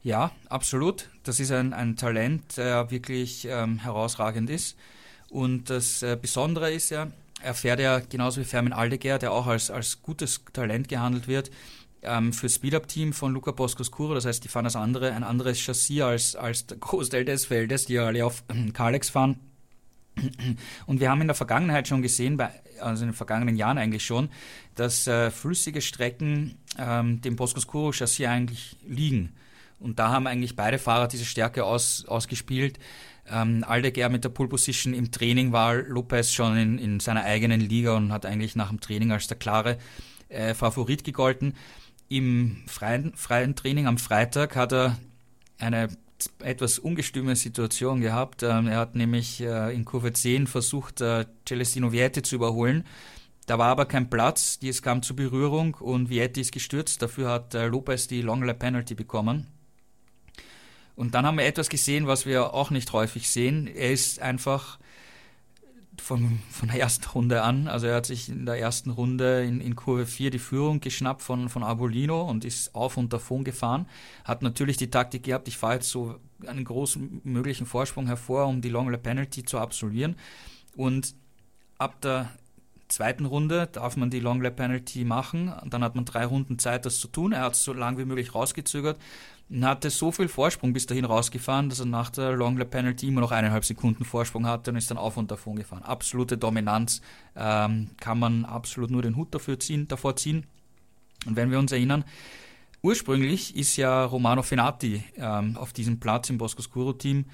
Ja, 0.02 0.32
absolut. 0.48 1.10
Das 1.22 1.38
ist 1.38 1.52
ein, 1.52 1.72
ein 1.72 1.96
Talent, 1.96 2.56
der 2.56 2.90
wirklich 2.90 3.46
ähm, 3.48 3.78
herausragend 3.78 4.50
ist. 4.50 4.76
Und 5.28 5.70
das 5.70 6.02
äh, 6.02 6.18
Besondere 6.20 6.72
ist 6.72 6.90
ja, 6.90 7.08
er 7.40 7.54
fährt 7.54 7.80
ja 7.80 8.00
genauso 8.00 8.40
wie 8.40 8.44
Fermin 8.44 8.72
Aldeguer, 8.72 9.18
der 9.18 9.32
auch 9.32 9.46
als, 9.46 9.70
als 9.70 10.02
gutes 10.02 10.42
Talent 10.52 10.88
gehandelt 10.88 11.28
wird, 11.28 11.50
ähm, 12.02 12.32
für 12.32 12.48
Speed-Up-Team 12.48 13.12
von 13.12 13.32
Luca 13.32 13.52
Boscoscuro. 13.52 14.14
Das 14.14 14.26
heißt, 14.26 14.42
die 14.42 14.48
fahren 14.48 14.64
das 14.64 14.76
andere, 14.76 15.12
ein 15.12 15.22
anderes 15.22 15.58
Chassis 15.58 16.02
als, 16.02 16.36
als 16.36 16.66
der 16.66 16.78
Großteil 16.78 17.24
des 17.24 17.46
Feldes, 17.46 17.86
die 17.86 17.94
ja 17.94 18.06
alle 18.06 18.26
auf 18.26 18.42
äh, 18.48 18.70
Kalex 18.72 19.10
fahren. 19.10 19.38
Und 20.86 21.00
wir 21.00 21.10
haben 21.10 21.22
in 21.22 21.28
der 21.28 21.34
Vergangenheit 21.34 21.88
schon 21.88 22.02
gesehen, 22.02 22.36
bei, 22.36 22.50
also 22.80 23.04
in 23.04 23.10
den 23.10 23.16
vergangenen 23.16 23.56
Jahren 23.56 23.78
eigentlich 23.78 24.04
schon, 24.04 24.28
dass 24.74 25.06
äh, 25.06 25.30
flüssige 25.30 25.80
Strecken 25.80 26.58
ähm, 26.76 27.20
dem 27.22 27.36
Boscoscuro 27.36 27.92
Chassis 27.92 28.26
eigentlich 28.26 28.76
liegen. 28.86 29.32
Und 29.82 29.98
da 29.98 30.10
haben 30.10 30.26
eigentlich 30.26 30.56
beide 30.56 30.78
Fahrer 30.78 31.08
diese 31.08 31.24
Stärke 31.24 31.64
aus, 31.64 32.04
ausgespielt. 32.06 32.78
Ähm, 33.30 33.64
Aldeguer 33.66 34.08
mit 34.08 34.24
der 34.24 34.30
Pole 34.30 34.48
Position 34.48 34.94
im 34.94 35.10
Training 35.10 35.52
war 35.52 35.74
Lopez 35.74 36.32
schon 36.32 36.56
in, 36.56 36.78
in 36.78 37.00
seiner 37.00 37.22
eigenen 37.22 37.60
Liga 37.60 37.96
und 37.96 38.12
hat 38.12 38.26
eigentlich 38.26 38.56
nach 38.56 38.68
dem 38.68 38.80
Training 38.80 39.12
als 39.12 39.28
der 39.28 39.36
klare 39.36 39.78
äh, 40.28 40.54
Favorit 40.54 41.04
gegolten. 41.04 41.54
Im 42.08 42.62
freien, 42.66 43.12
freien 43.14 43.54
Training 43.54 43.86
am 43.86 43.98
Freitag 43.98 44.56
hat 44.56 44.72
er 44.72 44.98
eine 45.58 45.88
etwas 46.40 46.78
ungestüme 46.78 47.36
Situation 47.36 48.00
gehabt. 48.00 48.42
Ähm, 48.42 48.68
er 48.68 48.78
hat 48.78 48.94
nämlich 48.94 49.40
äh, 49.40 49.74
in 49.74 49.84
Kurve 49.84 50.12
10 50.12 50.46
versucht, 50.46 51.00
äh, 51.00 51.26
Celestino 51.46 51.92
Vietti 51.92 52.22
zu 52.22 52.36
überholen. 52.36 52.84
Da 53.46 53.58
war 53.58 53.68
aber 53.68 53.86
kein 53.86 54.08
Platz, 54.08 54.58
es 54.62 54.82
kam 54.82 55.02
zur 55.02 55.16
Berührung 55.16 55.74
und 55.74 56.10
Vietti 56.10 56.40
ist 56.40 56.52
gestürzt. 56.52 57.02
Dafür 57.02 57.30
hat 57.30 57.54
äh, 57.54 57.66
Lopez 57.66 58.06
die 58.06 58.22
Long 58.22 58.42
Lap 58.44 58.60
Penalty 58.60 58.94
bekommen. 58.94 59.46
Und 60.96 61.14
dann 61.14 61.26
haben 61.26 61.38
wir 61.38 61.46
etwas 61.46 61.68
gesehen, 61.68 62.06
was 62.06 62.26
wir 62.26 62.54
auch 62.54 62.70
nicht 62.70 62.92
häufig 62.92 63.30
sehen. 63.30 63.66
Er 63.66 63.92
ist 63.92 64.20
einfach 64.20 64.78
von, 66.00 66.40
von 66.50 66.68
der 66.68 66.80
ersten 66.80 67.06
Runde 67.06 67.42
an, 67.42 67.68
also 67.68 67.86
er 67.86 67.96
hat 67.96 68.06
sich 68.06 68.28
in 68.28 68.46
der 68.46 68.58
ersten 68.58 68.90
Runde 68.90 69.44
in, 69.44 69.60
in 69.60 69.76
Kurve 69.76 70.06
4 70.06 70.30
die 70.30 70.38
Führung 70.38 70.80
geschnappt 70.80 71.22
von, 71.22 71.48
von 71.48 71.62
Abolino 71.62 72.22
und 72.22 72.44
ist 72.44 72.74
auf 72.74 72.96
und 72.96 73.12
davon 73.12 73.44
gefahren. 73.44 73.86
Hat 74.24 74.42
natürlich 74.42 74.76
die 74.76 74.90
Taktik 74.90 75.24
gehabt, 75.24 75.48
ich 75.48 75.58
fahre 75.58 75.74
jetzt 75.74 75.90
so 75.90 76.16
einen 76.46 76.64
großen 76.64 77.20
möglichen 77.24 77.66
Vorsprung 77.66 78.06
hervor, 78.06 78.46
um 78.46 78.60
die 78.60 78.68
Long 78.68 78.90
Penalty 79.00 79.44
zu 79.44 79.58
absolvieren. 79.58 80.16
Und 80.76 81.14
ab 81.78 82.00
der 82.00 82.30
zweiten 82.88 83.24
Runde 83.24 83.68
darf 83.70 83.96
man 83.96 84.10
die 84.10 84.20
Long 84.20 84.40
Lap 84.42 84.56
Penalty 84.56 85.04
machen. 85.04 85.52
Dann 85.66 85.84
hat 85.84 85.94
man 85.94 86.04
drei 86.04 86.26
Runden 86.26 86.58
Zeit, 86.58 86.84
das 86.84 86.98
zu 86.98 87.08
tun. 87.08 87.32
Er 87.32 87.42
hat 87.42 87.54
es 87.54 87.64
so 87.64 87.72
lange 87.72 87.98
wie 87.98 88.04
möglich 88.04 88.34
rausgezögert 88.34 88.98
hatte 89.62 89.90
so 89.90 90.10
viel 90.12 90.28
Vorsprung 90.28 90.72
bis 90.72 90.86
dahin 90.86 91.04
rausgefahren, 91.04 91.68
dass 91.68 91.80
er 91.80 91.86
nach 91.86 92.10
der 92.10 92.32
Long 92.32 92.56
Lap 92.56 92.70
Penalty 92.70 93.08
immer 93.08 93.20
noch 93.20 93.32
eineinhalb 93.32 93.64
Sekunden 93.64 94.04
Vorsprung 94.04 94.46
hatte 94.46 94.70
und 94.70 94.76
ist 94.76 94.90
dann 94.90 94.98
auf 94.98 95.16
und 95.16 95.30
davon 95.30 95.56
gefahren. 95.56 95.82
Absolute 95.82 96.38
Dominanz 96.38 97.02
ähm, 97.36 97.90
kann 98.00 98.18
man 98.18 98.44
absolut 98.44 98.90
nur 98.90 99.02
den 99.02 99.16
Hut 99.16 99.34
dafür 99.34 99.58
ziehen, 99.58 99.88
davor 99.88 100.16
ziehen. 100.16 100.46
Und 101.26 101.36
wenn 101.36 101.50
wir 101.50 101.58
uns 101.58 101.72
erinnern, 101.72 102.04
ursprünglich 102.82 103.56
ist 103.56 103.76
ja 103.76 104.04
Romano 104.04 104.42
Fenati 104.42 105.04
ähm, 105.16 105.56
auf 105.56 105.72
diesem 105.72 106.00
Platz 106.00 106.30
im 106.30 106.38
Boscoscuro 106.38 106.94
Team 106.94 107.26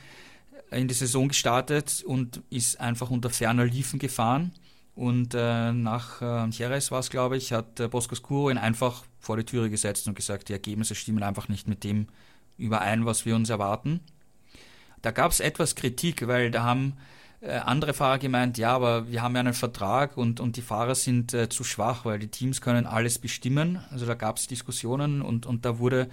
in 0.71 0.89
die 0.89 0.95
Saison 0.95 1.29
gestartet 1.29 2.03
und 2.07 2.43
ist 2.51 2.81
einfach 2.81 3.11
unter 3.11 3.31
ferner 3.31 3.65
Liefen 3.65 3.99
gefahren. 3.99 4.53
Und 4.99 5.33
äh, 5.33 5.73
nach 5.73 6.21
äh, 6.23 6.49
Jerez 6.49 6.91
war 6.91 6.99
es, 6.99 7.09
glaube 7.09 7.37
ich, 7.37 7.53
hat 7.53 7.79
äh, 7.79 7.87
Boscoscuro 7.87 8.51
ihn 8.51 8.59
einfach 8.59 9.05
vor 9.21 9.37
die 9.37 9.45
Türe 9.45 9.71
gesetzt 9.71 10.09
und 10.09 10.17
gesagt, 10.17 10.49
die 10.49 10.53
Ergebnisse 10.53 10.97
stimmen 10.97 11.23
einfach 11.23 11.47
nicht 11.47 11.69
mit 11.69 11.85
dem 11.85 12.09
überein, 12.57 13.07
was 13.07 13.25
wir 13.25 13.37
uns 13.37 13.49
erwarten. 13.49 14.01
Da 15.01 15.13
gab 15.13 15.31
es 15.31 15.39
etwas 15.39 15.77
Kritik, 15.77 16.27
weil 16.27 16.51
da 16.51 16.65
haben 16.65 16.95
äh, 17.41 17.59
andere 17.59 17.95
Fahrer 17.95 18.19
gemeint, 18.19 18.59
ja, 18.59 18.75
aber 18.75 19.09
wir 19.09 19.23
haben 19.23 19.37
ja 19.37 19.41
einen 19.41 19.55
Vertrag 19.55 20.17
und, 20.17 20.41
und 20.41 20.57
die 20.57 20.63
Fahrer 20.63 20.97
sind 20.97 21.33
äh, 21.33 21.49
zu 21.49 21.63
schwach, 21.63 22.05
weil 22.05 22.19
die 22.19 22.27
Teams 22.27 22.61
können 22.61 22.85
alles 22.85 23.21
bestimmen. 23.21 23.79
Also 23.93 24.05
da 24.05 24.15
gab 24.15 24.39
es 24.39 24.49
Diskussionen 24.49 25.23
und, 25.23 25.47
und 25.47 25.65
da 25.65 25.79
wurde 25.79 26.09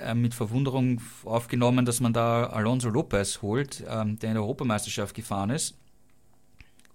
äh, 0.00 0.14
mit 0.14 0.32
Verwunderung 0.32 1.02
aufgenommen, 1.26 1.84
dass 1.84 2.00
man 2.00 2.14
da 2.14 2.46
Alonso 2.46 2.88
Lopez 2.88 3.42
holt, 3.42 3.84
ähm, 3.86 4.18
der 4.20 4.30
in 4.30 4.36
der 4.36 4.42
Europameisterschaft 4.42 5.14
gefahren 5.14 5.50
ist. 5.50 5.74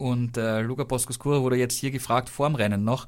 Und 0.01 0.35
äh, 0.35 0.61
Luca 0.61 0.83
Boscoscuro 0.83 1.43
wurde 1.43 1.57
jetzt 1.57 1.77
hier 1.77 1.91
gefragt, 1.91 2.27
vorm 2.27 2.55
Rennen 2.55 2.83
noch, 2.83 3.07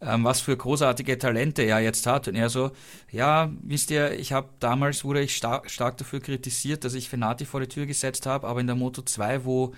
ähm, 0.00 0.22
was 0.22 0.40
für 0.40 0.56
großartige 0.56 1.18
Talente 1.18 1.62
er 1.62 1.80
jetzt 1.80 2.06
hat. 2.06 2.28
Und 2.28 2.36
er 2.36 2.48
so, 2.48 2.70
ja, 3.10 3.50
wisst 3.62 3.90
ihr, 3.90 4.18
ich 4.18 4.32
habe 4.32 4.48
damals 4.60 5.04
wurde 5.04 5.22
ich 5.22 5.36
stark, 5.36 5.68
stark 5.68 5.96
dafür 5.98 6.20
kritisiert, 6.20 6.84
dass 6.84 6.94
ich 6.94 7.08
Fenati 7.08 7.44
vor 7.44 7.60
die 7.60 7.66
Tür 7.66 7.86
gesetzt 7.86 8.26
habe, 8.26 8.46
aber 8.46 8.60
in 8.60 8.68
der 8.68 8.76
Moto 8.76 9.02
2, 9.02 9.44
wo 9.44 9.74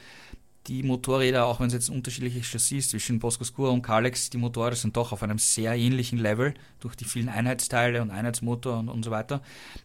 die 0.66 0.82
Motorräder, 0.82 1.46
auch 1.46 1.58
wenn 1.58 1.68
es 1.68 1.72
jetzt 1.72 1.88
unterschiedliche 1.88 2.42
Chassis 2.42 2.90
zwischen 2.90 3.18
Boscoscura 3.18 3.70
und 3.70 3.82
Kalex, 3.82 4.28
die 4.28 4.36
Motorräder 4.36 4.76
sind 4.76 4.96
doch 4.96 5.10
auf 5.12 5.22
einem 5.22 5.38
sehr 5.38 5.74
ähnlichen 5.74 6.18
Level 6.18 6.52
durch 6.80 6.94
die 6.96 7.06
vielen 7.06 7.30
Einheitsteile 7.30 8.02
und 8.02 8.10
Einheitsmotor 8.10 8.78
und, 8.78 8.90
und 8.90 9.04
so 9.04 9.10
weiter, 9.10 9.40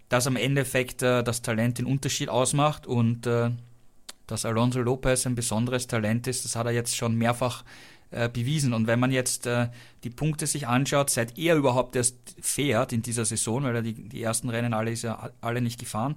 dass 0.10 0.28
am 0.28 0.36
Endeffekt 0.36 1.02
äh, 1.02 1.24
das 1.24 1.42
Talent 1.42 1.80
den 1.80 1.86
Unterschied 1.86 2.28
ausmacht 2.28 2.86
und 2.86 3.26
äh, 3.26 3.52
dass 4.28 4.46
Alonso 4.46 4.82
Lopez 4.82 5.26
ein 5.26 5.36
besonderes 5.36 5.88
Talent 5.88 6.28
ist, 6.28 6.46
das 6.46 6.56
hat 6.56 6.66
er 6.66 6.74
jetzt 6.74 6.96
schon 6.96 7.16
mehrfach 7.16 7.64
äh, 8.12 8.30
bewiesen. 8.30 8.74
Und 8.74 8.88
wenn 8.88 9.00
man 9.00 9.12
jetzt 9.12 9.48
äh, 9.48 9.70
die 10.04 10.10
Punkte 10.10 10.48
sich 10.48 10.68
anschaut, 10.68 11.10
seit 11.10 11.38
er 11.38 11.56
überhaupt 11.56 11.96
erst 11.96 12.16
fährt 12.40 12.94
in 12.94 13.02
dieser 13.02 13.26
Saison, 13.26 13.64
weil 13.64 13.76
er 13.76 13.82
die, 13.82 13.94
die 13.94 14.22
ersten 14.22 14.50
Rennen 14.50 14.74
alle 14.74 14.92
ist 14.92 15.02
ja 15.02 15.32
alle 15.42 15.62
nicht 15.62 15.80
gefahren, 15.80 16.16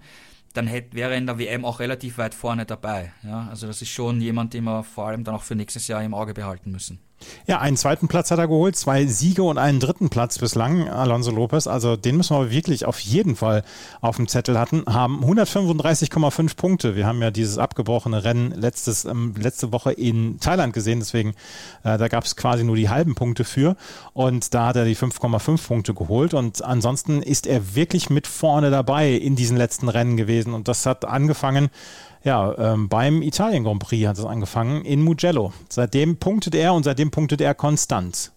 dann 0.53 0.67
hätte, 0.67 0.95
wäre 0.97 1.13
er 1.13 1.19
in 1.19 1.27
der 1.27 1.39
WM 1.39 1.65
auch 1.65 1.81
relativ 1.81 2.19
weit 2.19 2.35
vorne 2.35 2.67
dabei. 2.67 3.13
Ja? 3.23 3.49
Also 3.51 3.67
das 3.67 3.83
ist 3.83 3.91
schon 3.91 4.21
jemand, 4.21 4.55
den 4.55 4.65
wir 4.65 4.85
vor 4.85 5.07
allem 5.07 5.25
dann 5.25 5.35
auch 5.35 5.43
für 5.43 5.55
nächstes 5.55 5.89
Jahr 5.89 6.03
im 6.03 6.15
Auge 6.15 6.35
behalten 6.35 6.71
müssen. 6.71 7.01
Ja, 7.47 7.61
einen 7.61 7.77
zweiten 7.77 8.09
Platz 8.09 8.31
hat 8.31 8.39
er 8.39 8.49
geholt, 8.49 8.77
zwei 8.77 9.07
Siege 9.07 9.43
und 9.43 9.59
einen 9.59 9.81
dritten 9.81 10.09
Platz 10.09 10.39
bislang, 10.39 10.89
Alonso 10.89 11.31
Lopez. 11.31 11.67
Also 11.67 11.97
den 11.97 12.17
müssen 12.17 12.37
wir 12.37 12.51
wirklich 12.51 12.85
auf 12.85 12.99
jeden 13.01 13.37
Fall 13.37 13.63
auf 14.01 14.17
dem 14.17 14.29
Zettel 14.29 14.59
hatten, 14.59 14.85
haben 14.87 15.23
135,5 15.25 16.57
Punkte. 16.57 16.97
Wir 16.97 17.07
haben 17.07 17.21
ja 17.23 17.31
dieses 17.31 17.59
abgebrochene 17.59 18.25
Rennen 18.25 18.53
letztes, 18.53 19.05
ähm, 19.05 19.35
letzte 19.39 19.73
Woche 19.73 19.93
in 19.93 20.39
Thailand 20.41 20.73
gesehen, 20.73 21.01
deswegen 21.01 21.35
äh, 21.85 21.99
da 21.99 22.09
gab 22.09 22.25
es 22.25 22.37
quasi 22.37 22.65
nur 22.65 22.77
die 22.77 22.89
halben 22.89 23.15
Punkte 23.15 23.45
für. 23.45 23.77
Und 24.13 24.55
da 24.55 24.67
hat 24.67 24.77
er 24.77 24.85
die 24.85 24.97
5,5 24.97 25.67
Punkte 25.67 25.95
geholt. 25.95 26.35
Und 26.35 26.65
ansonsten 26.65 27.23
ist 27.23 27.47
er 27.47 27.75
wirklich 27.75 28.11
mit 28.11 28.27
vorne 28.27 28.71
dabei 28.71 29.13
in 29.13 29.37
diesen 29.37 29.57
letzten 29.57 29.89
Rennen 29.89 30.17
gewesen. 30.17 30.55
Und 30.55 30.69
das 30.69 30.87
hat 30.87 31.05
angefangen 31.05 31.71
ja, 32.23 32.57
ähm, 32.59 32.89
beim 32.89 33.23
Italien 33.23 33.65
Grand 33.65 33.81
Prix 33.81 34.07
hat 34.07 34.19
es 34.19 34.25
angefangen 34.25 34.85
in 34.85 35.03
Mugello. 35.03 35.53
Seitdem 35.69 36.17
punktet 36.17 36.55
er 36.55 36.75
und 36.75 36.85
seitdem 36.85 37.11
punktet 37.11 37.41
er 37.41 37.55
konstant. 37.55 38.33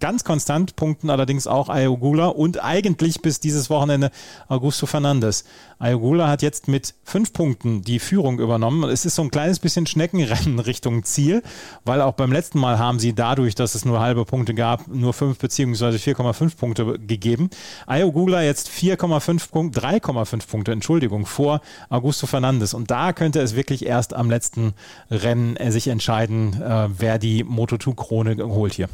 Ganz 0.00 0.24
konstant 0.24 0.74
punkten 0.74 1.08
allerdings 1.08 1.46
auch 1.46 1.68
Ayogula 1.68 2.26
und 2.26 2.62
eigentlich 2.62 3.22
bis 3.22 3.38
dieses 3.38 3.70
Wochenende 3.70 4.10
Augusto 4.48 4.86
Fernandes. 4.86 5.44
Ayogula 5.78 6.28
hat 6.28 6.42
jetzt 6.42 6.66
mit 6.66 6.94
fünf 7.04 7.32
Punkten 7.32 7.82
die 7.82 8.00
Führung 8.00 8.40
übernommen. 8.40 8.90
Es 8.90 9.06
ist 9.06 9.14
so 9.14 9.22
ein 9.22 9.30
kleines 9.30 9.60
bisschen 9.60 9.86
Schneckenrennen 9.86 10.58
Richtung 10.58 11.04
Ziel, 11.04 11.44
weil 11.84 12.00
auch 12.00 12.14
beim 12.14 12.32
letzten 12.32 12.58
Mal 12.58 12.80
haben 12.80 12.98
sie 12.98 13.14
dadurch, 13.14 13.54
dass 13.54 13.76
es 13.76 13.84
nur 13.84 14.00
halbe 14.00 14.24
Punkte 14.24 14.52
gab, 14.52 14.88
nur 14.88 15.12
fünf 15.12 15.38
beziehungsweise 15.38 15.98
4,5 15.98 16.56
Punkte 16.56 16.98
gegeben. 16.98 17.48
Ayogula 17.86 18.42
jetzt 18.42 18.68
4,5 18.70 19.50
Punkte, 19.50 19.80
3,5 19.80 20.48
Punkte, 20.48 20.72
Entschuldigung, 20.72 21.24
vor 21.24 21.60
Augusto 21.88 22.26
Fernandes. 22.26 22.74
Und 22.74 22.90
da 22.90 23.12
könnte 23.12 23.40
es 23.40 23.54
wirklich 23.54 23.86
erst 23.86 24.12
am 24.12 24.28
letzten 24.28 24.74
Rennen 25.08 25.56
äh, 25.56 25.70
sich 25.70 25.86
entscheiden, 25.86 26.60
äh, 26.60 26.88
wer 26.98 27.18
die 27.20 27.44
Moto2-Krone 27.44 28.44
holt 28.44 28.74
hier. 28.74 28.88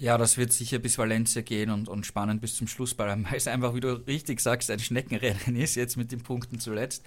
Ja, 0.00 0.16
das 0.16 0.38
wird 0.38 0.50
sicher 0.50 0.78
bis 0.78 0.96
Valencia 0.96 1.42
gehen 1.42 1.68
und, 1.68 1.86
und 1.86 2.06
spannend 2.06 2.40
bis 2.40 2.56
zum 2.56 2.66
Schluss 2.66 2.98
weil 2.98 3.22
es 3.34 3.46
einfach, 3.46 3.74
wie 3.74 3.80
du 3.80 3.92
richtig 4.06 4.40
sagst, 4.40 4.70
ein 4.70 4.78
Schneckenrennen 4.78 5.56
ist, 5.56 5.74
jetzt 5.74 5.98
mit 5.98 6.10
den 6.10 6.22
Punkten 6.22 6.58
zuletzt. 6.58 7.04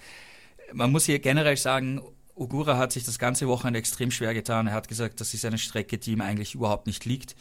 Man 0.72 0.92
muss 0.92 1.06
hier 1.06 1.18
generell 1.18 1.56
sagen, 1.56 2.00
Ogura 2.36 2.78
hat 2.78 2.92
sich 2.92 3.02
das 3.02 3.18
ganze 3.18 3.48
Wochenende 3.48 3.80
extrem 3.80 4.12
schwer 4.12 4.32
getan. 4.32 4.68
Er 4.68 4.74
hat 4.74 4.86
gesagt, 4.86 5.20
das 5.20 5.34
ist 5.34 5.44
eine 5.44 5.58
Strecke, 5.58 5.98
die 5.98 6.12
ihm 6.12 6.20
eigentlich 6.20 6.54
überhaupt 6.54 6.86
nicht 6.86 7.04
liegt. 7.04 7.34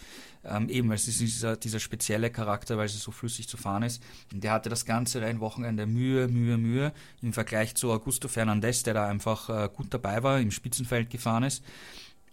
Ähm, 0.44 0.70
eben, 0.70 0.90
weil 0.90 0.96
es 0.96 1.08
ist 1.08 1.20
dieser, 1.20 1.56
dieser 1.56 1.80
spezielle 1.80 2.32
Charakter, 2.32 2.80
weil 2.80 2.90
sie 2.90 2.98
so 2.98 3.12
flüssig 3.12 3.48
zu 3.48 3.56
fahren 3.56 3.84
ist. 3.84 4.02
Und 4.34 4.44
der 4.44 4.54
hatte 4.54 4.70
das 4.70 4.86
ganze 4.86 5.22
Rennwochenende 5.22 5.86
Mühe, 5.86 6.30
Mühe, 6.30 6.58
Mühe 6.58 6.94
im 7.22 7.32
Vergleich 7.32 7.76
zu 7.76 7.92
Augusto 7.92 8.28
Fernandez, 8.28 8.82
der 8.82 8.96
da 8.96 9.08
einfach 9.08 9.50
äh, 9.50 9.70
gut 9.72 9.94
dabei 9.94 10.24
war, 10.24 10.40
im 10.40 10.50
Spitzenfeld 10.50 11.12
gefahren 11.12 11.44
ist. 11.44 11.64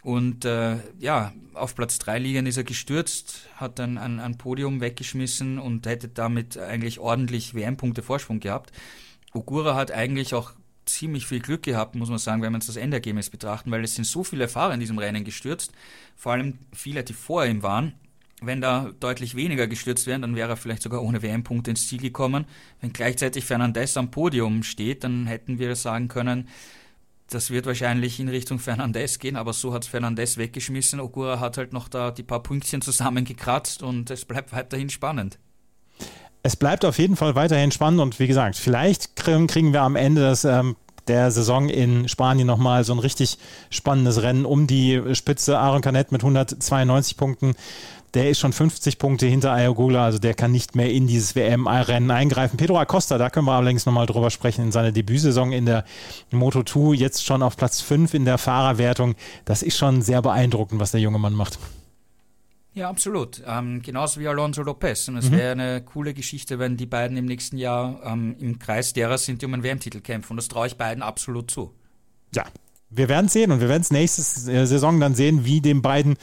Und 0.03 0.45
äh, 0.47 0.77
ja, 0.99 1.33
auf 1.53 1.75
Platz 1.75 1.99
3 1.99 2.19
liegend 2.19 2.49
ist 2.49 2.57
er 2.57 2.65
gestürzt, 2.65 3.49
hat 3.57 3.79
dann 3.79 3.99
ein, 3.99 4.19
ein 4.19 4.39
Podium 4.39 4.81
weggeschmissen 4.81 5.59
und 5.59 5.87
hätte 5.87 6.09
damit 6.09 6.57
eigentlich 6.57 6.99
ordentlich 6.99 7.55
WM-Punkte 7.55 8.03
Vorsprung 8.03 8.41
gehabt. 8.41 8.73
Ogura 9.35 9.75
hat 9.75 9.93
eigentlich 9.93 10.35
auch 10.35 10.53
ziemlich 10.87 11.27
viel 11.27 11.41
Glück 11.41 11.63
gehabt, 11.63 11.95
muss 11.95 12.09
man 12.09 12.19
sagen, 12.19 12.43
wenn 12.43 12.53
man 12.53 12.63
das 12.65 12.77
Endergebnis 12.77 13.31
betrachten, 13.31 13.71
weil 13.71 13.85
es 13.85 13.95
sind 13.95 14.05
so 14.05 14.25
viele 14.25 14.49
Fahrer 14.49 14.75
in 14.75 14.81
diesem 14.81 14.99
Rennen 14.99 15.25
gestürzt, 15.25 15.73
vor 16.17 16.33
allem 16.33 16.59
viele, 16.73 17.05
die 17.05 17.13
vor 17.13 17.45
ihm 17.45 17.63
waren. 17.63 17.95
Wenn 18.43 18.63
da 18.63 18.91
deutlich 19.01 19.35
weniger 19.35 19.67
gestürzt 19.67 20.07
wären, 20.07 20.23
dann 20.23 20.35
wäre 20.35 20.49
er 20.49 20.57
vielleicht 20.57 20.83
sogar 20.83 21.03
ohne 21.03 21.23
WM-Punkte 21.23 21.73
ins 21.73 21.87
Ziel 21.89 22.01
gekommen. 22.01 22.47
Wenn 22.81 22.95
gleichzeitig 22.95 23.45
Fernandez 23.45 23.99
am 23.99 24.11
Podium 24.11 24.63
steht, 24.63 25.05
dann 25.05 25.27
hätten 25.27 25.59
wir 25.59 25.77
sagen 25.77 26.09
können, 26.09 26.49
das 27.31 27.51
wird 27.51 27.67
wahrscheinlich 27.67 28.21
in 28.21 28.29
Richtung 28.29 28.59
Fernandez 28.59 29.19
gehen, 29.19 29.37
aber 29.37 29.53
so 29.53 29.73
hat 29.73 29.85
Fernandez 29.85 30.37
weggeschmissen. 30.37 31.01
Ogura 31.01 31.41
hat 31.41 31.57
halt 31.57 31.73
noch 31.73 31.89
da 31.89 32.11
die 32.11 32.23
paar 32.23 32.43
Pünktchen 32.43 32.83
zusammengekratzt 32.83 33.83
und 33.83 34.11
es 34.11 34.25
bleibt 34.25 34.53
weiterhin 34.53 34.91
spannend. 34.91 35.39
Es 36.43 36.57
bleibt 36.57 36.85
auf 36.85 36.99
jeden 36.99 37.17
Fall 37.17 37.35
weiterhin 37.35 37.71
spannend 37.71 38.01
und 38.01 38.19
wie 38.19 38.27
gesagt, 38.27 38.57
vielleicht 38.57 39.17
kriegen 39.17 39.73
wir 39.73 39.83
am 39.83 39.97
Ende 39.97 40.23
das 40.23 40.45
ähm, 40.45 40.77
der 41.07 41.31
Saison 41.31 41.69
in 41.69 42.09
Spanien 42.09 42.47
nochmal 42.47 42.85
so 42.85 42.93
ein 42.93 42.99
richtig 42.99 43.39
spannendes 43.69 44.23
Rennen 44.23 44.45
um 44.45 44.67
die 44.67 45.03
Spitze. 45.13 45.59
Aaron 45.59 45.83
Canet 45.83 46.13
mit 46.13 46.23
192 46.23 47.17
Punkten 47.17 47.55
der 48.15 48.31
ist 48.31 48.41
schon 48.41 48.53
50 48.53 48.99
Punkte 48.99 49.27
hinter 49.27 49.53
Ayogula, 49.53 50.05
also 50.05 50.19
der 50.19 50.35
kann 50.35 50.53
nicht 50.53 50.75
mehr 50.75 50.91
in 50.91 51.07
dieses 51.07 51.35
WM-Rennen 51.37 52.11
eingreifen. 52.11 52.57
Pedro 52.57 52.79
Acosta, 52.79 53.19
da 53.19 53.31
können 53.31 53.47
wir 53.47 53.53
allerdings 53.53 53.87
nochmal 53.87 54.07
drüber 54.07 54.31
sprechen, 54.31 54.65
in 54.65 54.73
seiner 54.73 54.93
Debütsaison 54.93 55.53
in 55.53 55.67
der 55.67 55.85
Moto2, 56.33 56.95
jetzt 56.95 57.25
schon 57.25 57.43
auf 57.43 57.57
Platz 57.57 57.81
5 57.81 58.15
in 58.15 58.25
der 58.25 58.39
Fahrerwertung. 58.39 59.15
Das 59.45 59.63
ist 59.63 59.77
schon 59.77 60.03
sehr 60.03 60.23
beeindruckend, 60.23 60.81
was 60.81 60.91
der 60.91 61.01
junge 61.01 61.19
Mann 61.19 61.35
macht. 61.35 61.59
Ja, 62.73 62.89
absolut. 62.89 63.43
Ähm, 63.47 63.83
genauso 63.83 64.21
wie 64.21 64.29
Alonso 64.29 64.63
Lopez. 64.63 65.09
Und 65.09 65.17
es 65.17 65.31
mhm. 65.31 65.37
wäre 65.37 65.53
eine 65.53 65.83
coole 65.83 66.15
Geschichte, 66.15 66.59
wenn 66.59 66.77
die 66.77 66.87
beiden 66.87 67.17
im 67.17 67.27
nächsten 67.27 67.59
Jahr 67.59 68.01
ähm, 68.05 68.37
im 68.39 68.59
Kreis 68.59 68.93
derer 68.93 69.19
sind, 69.19 69.43
die 69.43 69.47
um 69.47 69.55
einen 69.55 69.65
WM-Titel 69.65 70.01
kämpfen. 70.01 70.33
Und 70.33 70.37
das 70.37 70.49
traue 70.49 70.69
ich 70.69 70.77
beiden 70.77 71.03
absolut 71.03 71.51
zu. 71.51 71.75
Ja, 72.35 72.45
wir 72.91 73.09
werden 73.09 73.29
sehen 73.29 73.53
und 73.53 73.61
wir 73.61 73.69
werden 73.69 73.83
es 73.83 73.91
nächste 73.91 74.23
Saison 74.67 74.99
dann 74.99 75.15
sehen, 75.15 75.45
wie 75.45 75.61
dem 75.61 75.81
beiden 75.81 76.17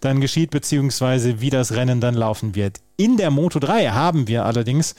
dann 0.00 0.20
geschieht, 0.20 0.50
beziehungsweise 0.50 1.40
wie 1.40 1.50
das 1.50 1.72
Rennen 1.72 2.00
dann 2.00 2.14
laufen 2.14 2.54
wird. 2.54 2.80
In 2.96 3.16
der 3.16 3.30
Moto 3.30 3.58
3 3.58 3.88
haben 3.88 4.26
wir 4.26 4.44
allerdings 4.44 4.94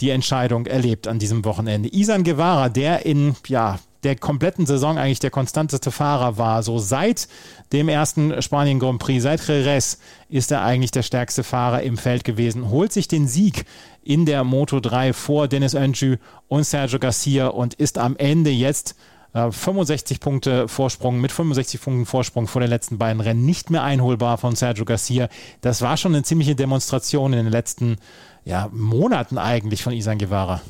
die 0.00 0.10
Entscheidung 0.10 0.66
erlebt 0.66 1.08
an 1.08 1.18
diesem 1.18 1.44
Wochenende. 1.44 1.88
Isan 1.92 2.24
Guevara, 2.24 2.68
der 2.68 3.06
in 3.06 3.34
ja, 3.48 3.78
der 4.02 4.16
kompletten 4.16 4.66
Saison 4.66 4.98
eigentlich 4.98 5.20
der 5.20 5.30
konstanteste 5.30 5.90
Fahrer 5.90 6.36
war, 6.36 6.62
so 6.62 6.78
seit 6.78 7.28
dem 7.72 7.88
ersten 7.88 8.42
Spanien 8.42 8.78
Grand 8.78 8.98
Prix, 8.98 9.22
seit 9.22 9.46
Jerez 9.48 9.98
ist 10.28 10.52
er 10.52 10.62
eigentlich 10.62 10.90
der 10.90 11.02
stärkste 11.02 11.42
Fahrer 11.42 11.82
im 11.82 11.96
Feld 11.96 12.24
gewesen, 12.24 12.70
holt 12.70 12.92
sich 12.92 13.08
den 13.08 13.26
Sieg 13.26 13.64
in 14.04 14.26
der 14.26 14.44
Moto 14.44 14.80
3 14.80 15.12
vor 15.12 15.48
Dennis 15.48 15.74
Öncü 15.74 16.18
und 16.48 16.64
Sergio 16.64 16.98
Garcia 16.98 17.48
und 17.48 17.74
ist 17.74 17.98
am 17.98 18.16
Ende 18.16 18.50
jetzt 18.50 18.94
65 19.36 20.20
Punkte 20.20 20.68
Vorsprung, 20.68 21.20
mit 21.20 21.32
65 21.32 21.80
Punkten 21.80 22.06
Vorsprung 22.06 22.46
vor 22.46 22.60
den 22.60 22.70
letzten 22.70 22.98
beiden 22.98 23.20
Rennen, 23.20 23.44
nicht 23.44 23.70
mehr 23.70 23.82
einholbar 23.82 24.38
von 24.38 24.56
Sergio 24.56 24.84
Garcia. 24.84 25.28
Das 25.60 25.82
war 25.82 25.96
schon 25.96 26.14
eine 26.14 26.24
ziemliche 26.24 26.56
Demonstration 26.56 27.32
in 27.32 27.44
den 27.44 27.52
letzten 27.52 27.96
ja, 28.44 28.68
Monaten 28.72 29.38
eigentlich 29.38 29.82
von 29.82 29.92
Isan 29.92 30.18
Guevara. 30.18 30.62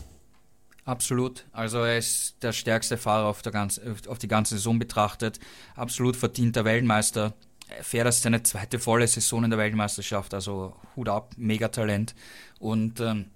Absolut. 0.85 1.45
Also 1.53 1.79
er 1.79 1.99
ist 1.99 2.37
der 2.43 2.53
stärkste 2.53 2.97
Fahrer 2.97 3.27
auf, 3.27 3.43
der 3.43 3.53
ganz, 3.53 3.81
auf 4.09 4.19
die 4.19 4.29
ganze 4.29 4.55
Saison 4.55 4.79
betrachtet. 4.79 5.41
Absolut 5.75 6.17
verdienter 6.17 6.65
Weltmeister. 6.65 7.35
Fährt 7.83 8.07
das 8.07 8.23
seine 8.23 8.45
zweite 8.45 8.79
volle 8.79 9.07
Saison 9.09 9.45
in 9.45 9.51
der 9.51 9.59
Weltmeisterschaft. 9.59 10.33
Also 10.33 10.77
Hut 10.95 11.09
ab, 11.09 11.33
Megatalent. 11.37 12.15
Und 12.61 13.01
ähm, 13.01 13.27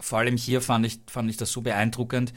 vor 0.00 0.18
allem 0.18 0.36
hier 0.36 0.60
fand 0.60 0.86
ich, 0.86 1.00
fand 1.06 1.30
ich 1.30 1.36
das 1.36 1.50
so 1.50 1.60
beeindruckend, 1.60 2.32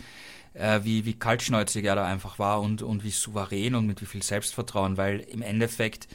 äh, 0.54 0.82
wie, 0.84 1.06
wie 1.06 1.14
kaltschnäuzig 1.14 1.86
er 1.86 1.96
da 1.96 2.06
einfach 2.06 2.40
war 2.40 2.62
und, 2.62 2.82
und 2.82 3.04
wie 3.04 3.12
souverän 3.12 3.76
und 3.76 3.88
mit 3.88 4.02
wie 4.02 4.06
viel 4.06 4.24
Selbstvertrauen, 4.24 4.98
weil 4.98 5.20
im 5.20 5.42
Endeffekt 5.42 6.08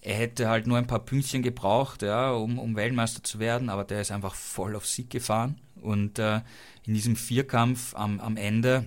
er 0.00 0.14
hätte 0.14 0.48
halt 0.48 0.66
nur 0.66 0.78
ein 0.78 0.86
paar 0.86 1.00
Pünktchen 1.00 1.42
gebraucht, 1.42 2.02
ja, 2.02 2.30
um, 2.30 2.58
um 2.58 2.76
Weltmeister 2.76 3.22
zu 3.24 3.40
werden, 3.40 3.68
aber 3.68 3.84
der 3.84 4.00
ist 4.00 4.12
einfach 4.12 4.34
voll 4.34 4.76
auf 4.76 4.86
Sieg 4.86 5.10
gefahren 5.10 5.56
und 5.80 6.18
äh, 6.18 6.40
in 6.86 6.94
diesem 6.94 7.16
Vierkampf 7.16 7.94
am, 7.94 8.20
am 8.20 8.36
Ende 8.36 8.86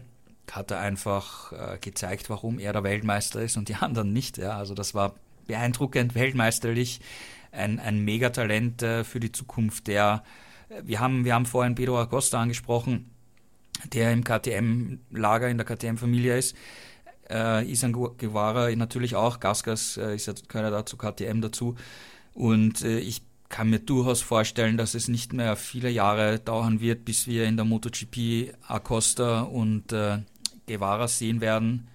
hat 0.52 0.72
er 0.72 0.80
einfach 0.80 1.52
äh, 1.52 1.78
gezeigt, 1.80 2.30
warum 2.30 2.60
er 2.60 2.74
der 2.74 2.84
Weltmeister 2.84 3.42
ist 3.42 3.58
und 3.58 3.70
die 3.70 3.76
anderen 3.76 4.12
nicht. 4.14 4.38
Ja. 4.38 4.58
Also 4.58 4.74
das 4.74 4.94
war 4.94 5.16
beeindruckend, 5.48 6.16
weltmeisterlich, 6.16 7.00
ein, 7.52 7.80
ein 7.80 8.04
Megatalent 8.04 8.82
äh, 8.82 9.04
für 9.04 9.20
die 9.20 9.32
Zukunft. 9.32 9.88
Der, 9.88 10.24
äh, 10.70 10.82
wir, 10.84 11.00
haben, 11.00 11.26
wir 11.26 11.34
haben 11.34 11.46
vorhin 11.46 11.76
Pedro 11.76 12.00
Acosta 12.00 12.42
angesprochen, 12.42 13.11
der 13.94 14.12
im 14.12 14.24
KTM-Lager, 14.24 15.50
in 15.50 15.58
der 15.58 15.66
KTM-Familie 15.66 16.38
ist. 16.38 16.56
Äh, 17.30 17.70
Isan 17.72 17.94
Guevara 17.94 18.70
natürlich 18.76 19.16
auch, 19.16 19.40
Gasgas 19.40 19.98
äh, 19.98 20.16
ist 20.16 20.28
ja, 20.28 20.34
gehört 20.48 20.66
ja 20.66 20.72
dazu, 20.72 20.98
KTM 20.98 21.42
dazu. 21.42 21.76
Und 22.34 22.84
äh, 22.84 23.00
ich 23.00 23.24
kann 23.50 23.70
mir 23.70 23.80
durchaus 23.80 24.22
vorstellen, 24.22 24.78
dass 24.78 24.96
es 24.96 25.08
nicht 25.08 25.34
mehr 25.34 25.56
viele 25.56 25.90
Jahre 25.90 26.40
dauern 26.40 26.80
wird, 26.80 27.06
bis 27.06 27.28
wir 27.28 27.46
in 27.46 27.58
der 27.58 27.66
MotoGP 27.66 28.54
Acosta 28.68 29.42
und 29.42 29.92
äh, 29.92 30.20
Guevara 30.68 31.08
sehen 31.08 31.42
werden. 31.42 31.88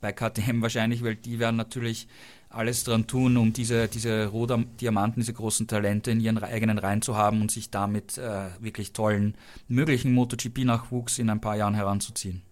Bei 0.00 0.12
KTM 0.12 0.62
wahrscheinlich, 0.62 1.04
weil 1.04 1.16
die 1.16 1.38
werden 1.38 1.56
natürlich 1.56 2.08
alles 2.52 2.84
dran 2.84 3.06
tun, 3.06 3.36
um 3.36 3.52
diese, 3.52 3.88
diese 3.88 4.26
Rohdiamanten, 4.26 5.20
diese 5.20 5.32
großen 5.32 5.66
Talente 5.66 6.10
in 6.10 6.20
ihren 6.20 6.42
eigenen 6.42 6.78
Reihen 6.78 7.02
zu 7.02 7.16
haben 7.16 7.40
und 7.40 7.50
sich 7.50 7.70
damit 7.70 8.18
äh, 8.18 8.48
wirklich 8.60 8.92
tollen 8.92 9.34
möglichen 9.68 10.12
MotoGP-Nachwuchs 10.12 11.18
in 11.18 11.30
ein 11.30 11.40
paar 11.40 11.56
Jahren 11.56 11.74
heranzuziehen. 11.74 12.42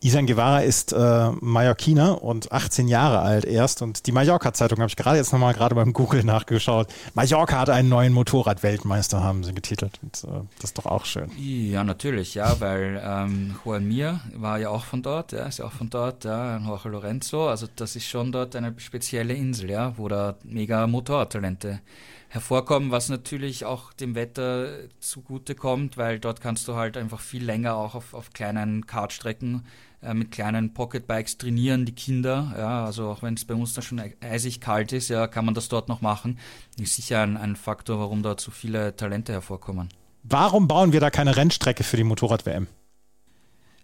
Isan 0.00 0.26
Guevara 0.26 0.60
ist 0.60 0.92
äh, 0.92 1.30
Mallorquiner 1.40 2.22
und 2.22 2.52
18 2.52 2.88
Jahre 2.88 3.20
alt 3.20 3.46
erst. 3.46 3.80
Und 3.80 4.06
die 4.06 4.12
Mallorca-Zeitung 4.12 4.78
habe 4.78 4.88
ich 4.88 4.96
gerade 4.96 5.16
jetzt 5.16 5.32
nochmal 5.32 5.54
gerade 5.54 5.74
beim 5.74 5.94
Google 5.94 6.24
nachgeschaut. 6.24 6.88
Mallorca 7.14 7.60
hat 7.60 7.70
einen 7.70 7.88
neuen 7.88 8.12
Motorrad-Weltmeister, 8.12 9.22
haben 9.22 9.44
sie 9.44 9.54
getitelt. 9.54 9.98
Und, 10.02 10.24
äh, 10.24 10.42
das 10.60 10.70
ist 10.70 10.78
doch 10.78 10.86
auch 10.86 11.06
schön. 11.06 11.30
Ja, 11.38 11.84
natürlich, 11.84 12.34
ja, 12.34 12.60
weil 12.60 13.02
ähm, 13.02 13.56
Juan 13.64 13.86
Mir 13.86 14.20
war 14.34 14.58
ja 14.58 14.68
auch 14.68 14.84
von 14.84 15.02
dort, 15.02 15.32
ja, 15.32 15.46
ist 15.46 15.58
ja 15.58 15.64
auch 15.64 15.72
von 15.72 15.88
dort, 15.88 16.24
ja, 16.24 16.58
Jorge 16.58 16.90
Lorenzo. 16.90 17.48
Also 17.48 17.66
das 17.74 17.96
ist 17.96 18.06
schon 18.06 18.30
dort 18.30 18.54
eine 18.56 18.74
spezielle 18.76 19.34
Insel, 19.48 19.70
ja, 19.70 19.96
wo 19.96 20.08
da 20.08 20.36
mega 20.42 20.86
Motorradtalente 20.86 21.80
hervorkommen, 22.28 22.90
was 22.90 23.08
natürlich 23.08 23.64
auch 23.64 23.92
dem 23.92 24.14
Wetter 24.16 24.68
zugute 24.98 25.54
kommt, 25.54 25.96
weil 25.96 26.18
dort 26.18 26.40
kannst 26.40 26.66
du 26.66 26.74
halt 26.74 26.96
einfach 26.96 27.20
viel 27.20 27.44
länger 27.44 27.76
auch 27.76 27.94
auf, 27.94 28.12
auf 28.12 28.32
kleinen 28.32 28.86
Kartstrecken 28.86 29.64
äh, 30.02 30.14
mit 30.14 30.32
kleinen 30.32 30.74
Pocketbikes 30.74 31.38
trainieren, 31.38 31.86
die 31.86 31.94
Kinder. 31.94 32.52
Ja, 32.58 32.84
also 32.84 33.08
auch 33.08 33.22
wenn 33.22 33.34
es 33.34 33.44
bei 33.44 33.54
uns 33.54 33.74
da 33.74 33.82
schon 33.82 34.02
eisig 34.20 34.60
kalt 34.60 34.92
ist, 34.92 35.08
ja, 35.08 35.28
kann 35.28 35.44
man 35.44 35.54
das 35.54 35.68
dort 35.68 35.88
noch 35.88 36.00
machen. 36.00 36.38
Ist 36.78 36.96
sicher 36.96 37.22
ein, 37.22 37.36
ein 37.36 37.54
Faktor, 37.54 38.00
warum 38.00 38.22
dort 38.22 38.40
so 38.40 38.50
viele 38.50 38.96
Talente 38.96 39.32
hervorkommen. 39.32 39.88
Warum 40.24 40.66
bauen 40.66 40.92
wir 40.92 41.00
da 41.00 41.10
keine 41.10 41.36
Rennstrecke 41.36 41.84
für 41.84 41.96
die 41.96 42.04
Motorrad-WM? 42.04 42.66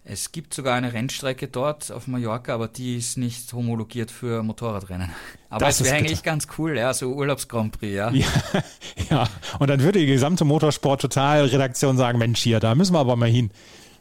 Es 0.02 0.32
gibt 0.32 0.54
sogar 0.54 0.76
eine 0.76 0.92
Rennstrecke 0.92 1.46
dort 1.46 1.92
auf 1.92 2.06
Mallorca, 2.06 2.54
aber 2.54 2.68
die 2.68 2.96
ist 2.96 3.18
nicht 3.18 3.52
homologiert 3.52 4.10
für 4.10 4.42
Motorradrennen. 4.42 5.10
Aber 5.50 5.66
das 5.66 5.80
es 5.80 5.86
wäre 5.86 5.96
eigentlich 5.96 6.22
ganz 6.22 6.46
cool, 6.58 6.78
ja, 6.78 6.94
so 6.94 7.12
Urlaubs-Grand 7.12 7.78
Prix, 7.78 7.92
ja. 7.92 8.10
ja. 8.12 8.26
ja. 9.10 9.28
und 9.58 9.68
dann 9.68 9.80
würde 9.80 9.98
die 9.98 10.06
gesamte 10.06 10.44
Motorsport-Total-Redaktion 10.44 11.96
sagen, 11.96 12.18
Mensch, 12.18 12.40
hier, 12.40 12.60
da 12.60 12.76
müssen 12.76 12.94
wir 12.94 13.00
aber 13.00 13.16
mal 13.16 13.28
hin. 13.28 13.50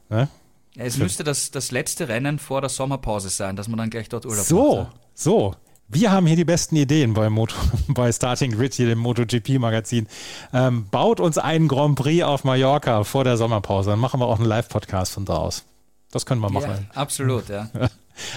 Ne? 0.09 0.29
Ja, 0.75 0.83
es 0.83 0.97
müsste 0.97 1.23
das, 1.23 1.49
das 1.49 1.71
letzte 1.71 2.07
Rennen 2.07 2.37
vor 2.37 2.61
der 2.61 2.69
Sommerpause 2.69 3.29
sein, 3.29 3.55
dass 3.55 3.67
man 3.67 3.79
dann 3.79 3.89
gleich 3.89 4.09
dort 4.09 4.25
Urlaub 4.25 4.45
so, 4.45 4.75
macht. 4.75 4.93
So, 5.15 5.51
so. 5.51 5.55
Wir 5.91 6.11
haben 6.11 6.27
hier 6.27 6.35
die 6.35 6.45
besten 6.45 6.75
Ideen 6.75 7.15
bei, 7.15 7.31
Moto, 7.31 7.55
bei 7.87 8.11
Starting 8.11 8.51
Grid, 8.51 8.75
hier 8.75 8.85
dem 8.85 8.99
MotoGP-Magazin. 8.99 10.07
Ähm, 10.53 10.85
baut 10.91 11.19
uns 11.19 11.39
einen 11.39 11.67
Grand 11.67 11.95
Prix 11.97 12.23
auf 12.23 12.43
Mallorca 12.43 13.03
vor 13.03 13.23
der 13.23 13.37
Sommerpause. 13.37 13.89
Dann 13.89 13.99
machen 13.99 14.19
wir 14.19 14.27
auch 14.27 14.37
einen 14.37 14.47
Live-Podcast 14.47 15.13
von 15.13 15.25
da 15.25 15.37
aus. 15.37 15.65
Das 16.11 16.25
können 16.25 16.41
wir 16.41 16.49
machen. 16.49 16.87
Ja, 16.93 17.01
absolut, 17.01 17.49
ja. 17.49 17.69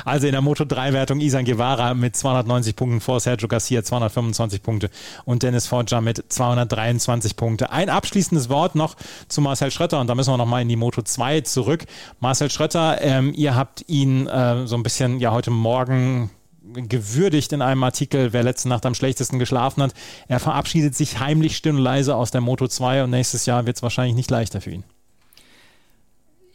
Also 0.05 0.27
in 0.27 0.33
der 0.33 0.43
Moto 0.43 0.65
3-Wertung 0.65 1.21
Isan 1.21 1.45
Guevara 1.45 1.95
mit 1.95 2.15
290 2.17 2.77
Punkten 2.77 3.01
vor 3.01 3.21
Sergio 3.21 3.49
Garcia 3.49 3.83
225 3.83 4.63
Punkte 4.63 4.91
und 5.25 5.43
Dennis 5.43 5.67
Forger 5.67 6.01
mit 6.01 6.25
223 6.29 7.37
Punkte. 7.37 7.71
Ein 7.71 7.89
abschließendes 7.89 8.49
Wort 8.49 8.75
noch 8.75 8.97
zu 9.29 9.41
Marcel 9.41 9.71
Schrötter 9.71 10.01
und 10.01 10.07
da 10.07 10.15
müssen 10.15 10.33
wir 10.33 10.37
nochmal 10.37 10.63
in 10.63 10.69
die 10.69 10.77
Moto 10.77 11.03
2 11.03 11.41
zurück. 11.43 11.85
Marcel 12.21 12.51
Schrötter, 12.51 13.01
ähm, 13.03 13.33
ihr 13.35 13.55
habt 13.55 13.85
ihn 13.89 14.27
äh, 14.27 14.67
so 14.67 14.77
ein 14.77 14.83
bisschen 14.83 15.19
ja 15.19 15.33
heute 15.33 15.51
Morgen 15.51 16.31
gewürdigt 16.75 17.53
in 17.53 17.61
einem 17.61 17.83
Artikel, 17.83 18.33
wer 18.33 18.45
letzte 18.45 18.69
Nacht 18.69 18.87
am 18.87 18.95
schlechtesten 18.95 19.41
geschlafen 19.41 19.83
hat. 19.83 19.95
Er 20.29 20.39
verabschiedet 20.39 20.95
sich 20.95 21.19
heimlich 21.19 21.57
still 21.57 21.73
und 21.73 21.83
leise 21.83 22.15
aus 22.15 22.31
der 22.31 22.41
Moto 22.41 22.69
2 22.69 23.05
und 23.05 23.11
nächstes 23.11 23.47
Jahr 23.47 23.67
wird 23.67 23.77
es 23.77 23.83
wahrscheinlich 23.83 24.15
nicht 24.15 24.31
leichter 24.31 24.61
für 24.61 24.71
ihn. 24.71 24.85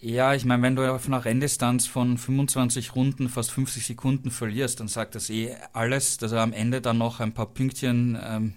Ja, 0.08 0.34
ich 0.34 0.46
meine, 0.46 0.64
wenn 0.64 0.78
du 0.78 0.90
auf 0.90 1.08
einer 1.08 1.26
Renndistanz 1.26 1.86
von 1.86 2.18
25 2.18 2.96
Runden 2.96 3.28
fast 3.28 3.52
50 3.52 3.86
Sekunden 3.86 4.32
verlierst, 4.32 4.80
dann 4.80 4.88
sagt 4.88 5.16
das 5.16 5.30
eh 5.30 5.54
alles, 5.74 6.16
dass 6.16 6.32
er 6.32 6.44
am 6.44 6.54
Ende 6.54 6.80
dann 6.80 6.98
noch 6.98 7.20
ein 7.20 7.34
paar 7.34 7.48
Pünktchen 7.48 8.18
ähm, 8.24 8.54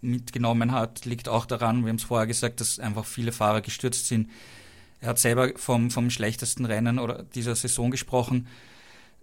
mitgenommen 0.00 0.72
hat, 0.72 1.04
liegt 1.04 1.28
auch 1.28 1.44
daran, 1.44 1.82
wir 1.82 1.90
haben 1.90 1.96
es 1.96 2.04
vorher 2.04 2.26
gesagt, 2.26 2.62
dass 2.62 2.78
einfach 2.78 3.04
viele 3.04 3.32
Fahrer 3.32 3.60
gestürzt 3.60 4.06
sind. 4.06 4.30
Er 5.00 5.10
hat 5.10 5.18
selber 5.18 5.50
vom, 5.56 5.90
vom 5.90 6.08
schlechtesten 6.08 6.64
Rennen 6.64 6.98
oder 6.98 7.22
dieser 7.22 7.54
Saison 7.54 7.90
gesprochen 7.90 8.48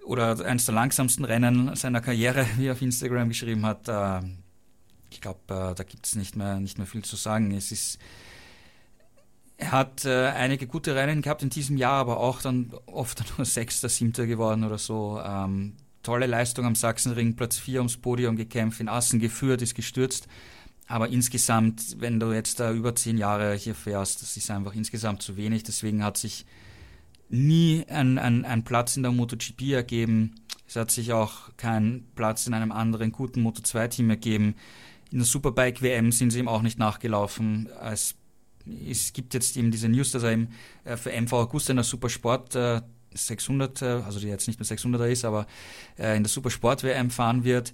oder 0.05 0.39
eines 0.45 0.65
der 0.65 0.75
langsamsten 0.75 1.25
Rennen 1.25 1.75
seiner 1.75 2.01
Karriere, 2.01 2.45
wie 2.57 2.67
er 2.67 2.73
auf 2.73 2.81
Instagram 2.83 3.29
geschrieben 3.29 3.65
hat. 3.65 3.87
Äh, 3.87 4.21
ich 5.09 5.19
glaube, 5.19 5.39
äh, 5.47 5.73
da 5.73 5.83
gibt 5.83 6.05
es 6.05 6.13
nicht 6.13 6.35
mehr, 6.35 6.59
nicht 6.59 6.77
mehr 6.77 6.85
viel 6.85 7.03
zu 7.03 7.15
sagen. 7.15 7.49
Es 7.49 7.71
ist 7.71 7.97
er 9.61 9.71
hat 9.71 10.05
äh, 10.05 10.27
einige 10.29 10.65
gute 10.65 10.95
Rennen 10.95 11.21
gehabt 11.21 11.43
in 11.43 11.51
diesem 11.51 11.77
Jahr, 11.77 11.93
aber 11.93 12.19
auch 12.19 12.41
dann 12.41 12.73
oft 12.87 13.23
nur 13.37 13.45
Sechster, 13.45 13.89
Siebter 13.89 14.25
geworden 14.25 14.63
oder 14.63 14.79
so. 14.79 15.21
Ähm, 15.23 15.73
tolle 16.01 16.25
Leistung 16.25 16.65
am 16.65 16.73
Sachsenring, 16.73 17.35
Platz 17.35 17.59
4 17.59 17.79
ums 17.79 17.97
Podium 17.97 18.35
gekämpft, 18.35 18.81
in 18.81 18.89
Assen 18.89 19.19
geführt, 19.19 19.61
ist 19.61 19.75
gestürzt. 19.75 20.27
Aber 20.87 21.09
insgesamt, 21.09 22.01
wenn 22.01 22.19
du 22.19 22.33
jetzt 22.33 22.59
da 22.59 22.73
über 22.73 22.95
zehn 22.95 23.19
Jahre 23.19 23.53
hier 23.53 23.75
fährst, 23.75 24.23
das 24.23 24.35
ist 24.35 24.49
einfach 24.49 24.73
insgesamt 24.73 25.21
zu 25.21 25.37
wenig. 25.37 25.63
Deswegen 25.63 26.03
hat 26.03 26.17
sich 26.17 26.45
nie 27.29 27.85
ein, 27.87 28.17
ein, 28.17 28.43
ein 28.43 28.63
Platz 28.63 28.97
in 28.97 29.03
der 29.03 29.11
MotoGP 29.11 29.73
ergeben. 29.73 30.35
Es 30.67 30.75
hat 30.75 30.89
sich 30.89 31.13
auch 31.13 31.55
kein 31.55 32.07
Platz 32.15 32.47
in 32.47 32.55
einem 32.55 32.71
anderen 32.71 33.11
guten 33.11 33.45
Moto2-Team 33.45 34.09
ergeben. 34.09 34.55
In 35.11 35.19
der 35.19 35.27
Superbike 35.27 35.83
WM 35.83 36.11
sind 36.11 36.31
sie 36.31 36.39
ihm 36.39 36.47
auch 36.47 36.63
nicht 36.63 36.79
nachgelaufen. 36.79 37.69
Als 37.79 38.15
es 38.89 39.13
gibt 39.13 39.33
jetzt 39.33 39.57
eben 39.57 39.71
diese 39.71 39.89
News, 39.89 40.11
dass 40.11 40.23
er 40.23 40.33
eben 40.33 40.49
äh, 40.83 40.97
für 40.97 41.11
MV 41.11 41.33
Augusta 41.33 41.71
in 41.71 41.77
der 41.77 41.83
Supersport 41.83 42.57
600, 43.13 43.81
äh, 43.81 43.85
äh, 43.85 44.03
also 44.03 44.19
die 44.19 44.27
jetzt 44.27 44.47
nicht 44.47 44.59
mehr 44.59 44.67
600er 44.67 45.07
ist, 45.07 45.25
aber 45.25 45.47
in 45.97 46.23
der 46.23 46.29
Supersport 46.29 46.83
WM 46.83 47.09
fahren 47.09 47.43
wird, 47.43 47.73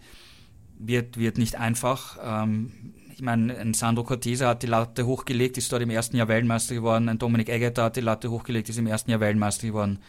wird, 0.79 1.17
wird 1.17 1.37
nicht 1.37 1.55
einfach. 1.55 2.17
Ähm, 2.21 2.93
ich 3.17 3.21
meine, 3.21 3.57
ein 3.57 3.73
Sandro 3.73 4.03
Cortese 4.03 4.47
hat 4.47 4.61
die 4.61 4.67
Latte 4.67 5.07
hochgelegt, 5.07 5.57
ist 5.57 5.71
dort 5.71 5.81
im 5.81 5.89
ersten 5.89 6.17
Jahr 6.17 6.27
Weltmeister 6.27 6.75
geworden. 6.75 7.09
Ein 7.09 7.17
Dominik 7.17 7.49
Egger 7.49 7.73
hat 7.83 7.95
die 7.95 8.01
Latte 8.01 8.29
hochgelegt, 8.29 8.69
ist 8.69 8.77
im 8.77 8.85
ersten 8.85 9.09
Jahr 9.09 9.19
Weltmeister 9.19 9.65
geworden. 9.65 9.99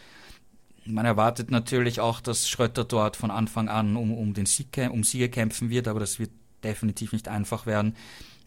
Man 0.85 1.05
erwartet 1.05 1.49
natürlich 1.49 1.99
auch, 1.99 2.21
dass 2.21 2.47
Schröter 2.47 2.83
dort 2.83 3.15
von 3.15 3.31
Anfang 3.31 3.67
an 3.67 3.95
um, 3.95 4.13
um 4.13 4.33
den 4.33 4.45
Sieg, 4.45 4.79
um 4.91 5.03
Siege 5.03 5.29
kämpfen 5.29 5.69
wird, 5.69 5.87
aber 5.87 5.99
das 5.99 6.19
wird 6.19 6.31
definitiv 6.63 7.11
nicht 7.13 7.27
einfach 7.27 7.65
werden, 7.65 7.95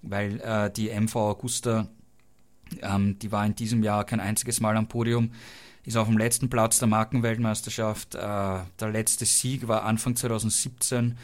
weil 0.03 0.41
äh, 0.41 0.71
die 0.71 0.89
MV 0.89 1.17
Augusta 1.17 1.89
ähm, 2.83 3.19
die 3.19 3.33
war 3.33 3.45
in 3.45 3.55
diesem 3.55 3.83
Jahr 3.83 4.05
kein 4.05 4.21
einziges 4.21 4.61
Mal 4.61 4.77
am 4.77 4.89
Podium, 4.89 5.31
ist 5.85 5.97
auf 5.97 6.09
dem 6.09 6.19
letzten 6.19 6.49
Platz 6.49 6.79
der 6.79 6.89
Markenweltmeisterschaft. 6.89 8.15
Äh, 8.15 8.19
der 8.19 8.91
letzte 8.91 9.27
Sieg 9.27 9.69
war 9.69 9.85
Anfang 9.85 10.17
2017. 10.17 11.17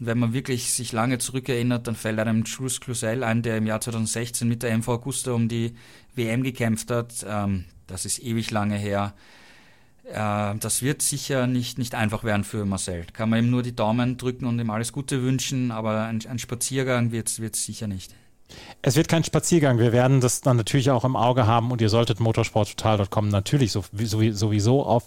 Und 0.00 0.06
wenn 0.06 0.18
man 0.18 0.32
wirklich 0.32 0.72
sich 0.72 0.92
lange 0.92 1.18
zurückerinnert, 1.18 1.86
dann 1.86 1.94
fällt 1.94 2.18
einem 2.18 2.44
Jules 2.44 2.80
Cluzel 2.80 3.24
ein, 3.24 3.42
der 3.42 3.56
im 3.58 3.66
Jahr 3.66 3.80
2016 3.80 4.48
mit 4.48 4.62
der 4.62 4.76
MV 4.76 4.88
Augusta 4.88 5.32
um 5.32 5.48
die 5.48 5.74
WM 6.14 6.42
gekämpft 6.42 6.90
hat. 6.90 7.24
Ähm, 7.26 7.64
das 7.86 8.04
ist 8.04 8.22
ewig 8.22 8.50
lange 8.50 8.76
her. 8.76 9.14
Äh, 10.04 10.56
das 10.58 10.82
wird 10.82 11.02
sicher 11.02 11.46
nicht, 11.46 11.78
nicht 11.78 11.94
einfach 11.94 12.24
werden 12.24 12.44
für 12.44 12.64
Marcel. 12.64 13.06
Kann 13.12 13.30
man 13.30 13.44
ihm 13.44 13.50
nur 13.50 13.62
die 13.62 13.74
Daumen 13.74 14.16
drücken 14.16 14.46
und 14.46 14.58
ihm 14.58 14.70
alles 14.70 14.92
Gute 14.92 15.22
wünschen, 15.22 15.70
aber 15.70 16.04
ein, 16.04 16.24
ein 16.26 16.38
Spaziergang 16.38 17.12
wird 17.12 17.28
es 17.28 17.64
sicher 17.64 17.86
nicht. 17.86 18.14
Es 18.84 18.96
wird 18.96 19.06
kein 19.06 19.22
Spaziergang. 19.22 19.78
Wir 19.78 19.92
werden 19.92 20.20
das 20.20 20.40
dann 20.40 20.56
natürlich 20.56 20.90
auch 20.90 21.04
im 21.04 21.14
Auge 21.14 21.46
haben 21.46 21.70
und 21.70 21.80
ihr 21.80 21.88
solltet 21.88 22.18
motorsporttotal.com 22.18 23.28
natürlich 23.28 23.72
sowieso 23.72 24.82
auf 24.82 25.04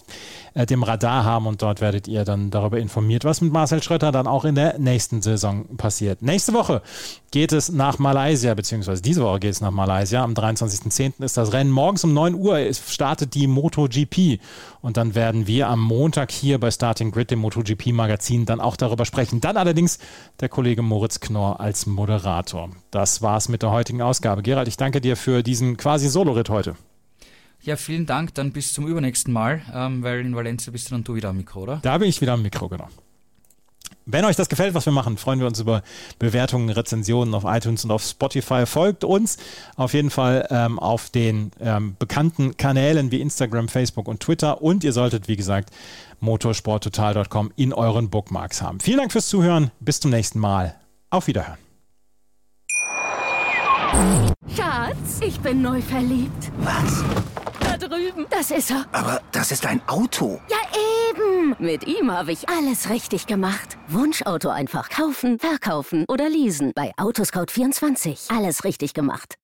äh, 0.53 0.65
dem 0.65 0.81
Radar 0.81 1.25
haben 1.25 1.45
und 1.45 1.61
dort 1.61 1.81
werdet 1.81 2.07
ihr 2.07 2.23
dann 2.23 2.51
darüber 2.51 2.79
informiert, 2.79 3.25
was 3.25 3.41
mit 3.41 3.51
Marcel 3.51 3.83
Schröter 3.83 4.13
dann 4.13 4.27
auch 4.27 4.45
in 4.45 4.55
der 4.55 4.79
nächsten 4.79 5.21
Saison 5.21 5.65
passiert. 5.75 6.21
Nächste 6.21 6.53
Woche 6.53 6.81
geht 7.31 7.51
es 7.51 7.69
nach 7.69 7.99
Malaysia, 7.99 8.53
beziehungsweise 8.53 9.01
diese 9.01 9.21
Woche 9.21 9.41
geht 9.41 9.51
es 9.51 9.59
nach 9.59 9.71
Malaysia. 9.71 10.23
Am 10.23 10.33
23.10. 10.33 11.21
ist 11.21 11.35
das 11.35 11.51
Rennen. 11.51 11.69
Morgens 11.69 12.05
um 12.05 12.13
9 12.13 12.33
Uhr 12.35 12.73
startet 12.73 13.33
die 13.33 13.47
MotoGP 13.47 14.39
und 14.85 14.97
dann 14.97 15.15
werden 15.15 15.47
wir 15.47 15.67
am 15.67 15.81
Montag 15.81 16.31
hier 16.31 16.59
bei 16.59 16.69
Starting 16.69 17.09
Grid, 17.09 17.31
dem 17.31 17.39
MotoGP-Magazin, 17.39 18.45
dann 18.45 18.59
auch 18.59 18.75
darüber 18.75 19.03
sprechen. 19.05 19.41
Dann 19.41 19.57
allerdings 19.57 19.97
der 20.41 20.47
Kollege 20.47 20.83
Moritz 20.83 21.19
Knorr 21.19 21.59
als 21.59 21.87
Moderator. 21.87 22.69
Das 22.91 23.23
war's 23.23 23.49
mit 23.49 23.63
der 23.63 23.71
heutigen 23.71 24.03
Ausgabe. 24.03 24.43
Gerald, 24.43 24.67
ich 24.67 24.77
danke 24.77 25.01
dir 25.01 25.17
für 25.17 25.41
diesen 25.41 25.77
quasi 25.77 26.07
Solo-Ritt 26.07 26.49
heute. 26.49 26.75
Ja, 27.63 27.77
vielen 27.77 28.05
Dank. 28.05 28.35
Dann 28.35 28.51
bis 28.51 28.75
zum 28.75 28.85
übernächsten 28.85 29.33
Mal, 29.33 29.63
ähm, 29.73 30.03
weil 30.03 30.19
in 30.19 30.35
Valencia 30.35 30.71
bist 30.71 30.91
du 30.91 30.93
dann 30.93 31.03
du 31.03 31.15
wieder 31.15 31.29
am 31.29 31.37
Mikro, 31.37 31.61
oder? 31.63 31.79
Da 31.81 31.97
bin 31.97 32.07
ich 32.07 32.21
wieder 32.21 32.33
am 32.33 32.43
Mikro, 32.43 32.69
genau. 32.69 32.87
Wenn 34.07 34.23
euch 34.23 34.35
das 34.35 34.49
gefällt, 34.49 34.75
was 34.75 34.85
wir 34.85 34.93
machen, 34.93 35.17
freuen 35.17 35.39
wir 35.39 35.47
uns 35.47 35.59
über 35.59 35.81
Bewertungen, 36.19 36.69
Rezensionen 36.69 37.33
auf 37.33 37.43
iTunes 37.45 37.83
und 37.85 37.91
auf 37.91 38.03
Spotify. 38.03 38.67
Folgt 38.67 39.03
uns 39.03 39.37
auf 39.77 39.93
jeden 39.93 40.11
Fall 40.11 40.47
ähm, 40.51 40.77
auf 40.77 41.09
den 41.09 41.51
ähm, 41.59 41.95
bekannten 41.97 42.55
Kanälen 42.55 43.09
wie 43.09 43.19
Instagram, 43.19 43.67
Facebook 43.67 44.07
und 44.07 44.19
Twitter. 44.19 44.61
Und 44.61 44.83
ihr 44.83 44.93
solltet, 44.93 45.27
wie 45.27 45.35
gesagt, 45.35 45.71
motorsporttotal.com 46.19 47.51
in 47.55 47.73
euren 47.73 48.09
Bookmarks 48.11 48.61
haben. 48.61 48.79
Vielen 48.79 48.99
Dank 48.99 49.11
fürs 49.11 49.27
Zuhören. 49.27 49.71
Bis 49.79 49.99
zum 49.99 50.11
nächsten 50.11 50.39
Mal. 50.39 50.75
Auf 51.09 51.25
Wiederhören. 51.25 51.57
Schatz, 54.55 55.19
ich 55.21 55.39
bin 55.39 55.61
neu 55.61 55.81
verliebt. 55.81 56.51
Was? 56.59 57.03
Drüben. 58.05 58.25
Das 58.29 58.51
ist 58.51 58.71
er. 58.71 58.85
Aber 58.91 59.21
das 59.31 59.51
ist 59.51 59.65
ein 59.65 59.81
Auto. 59.87 60.39
Ja, 60.49 60.57
eben. 61.09 61.55
Mit 61.59 61.87
ihm 61.87 62.11
habe 62.11 62.31
ich 62.31 62.49
alles 62.49 62.89
richtig 62.89 63.27
gemacht. 63.27 63.77
Wunschauto 63.87 64.49
einfach 64.49 64.89
kaufen, 64.89 65.39
verkaufen 65.39 66.05
oder 66.07 66.29
leasen. 66.29 66.71
Bei 66.75 66.91
Autoscout24. 66.97 68.35
Alles 68.35 68.63
richtig 68.63 68.93
gemacht. 68.93 69.35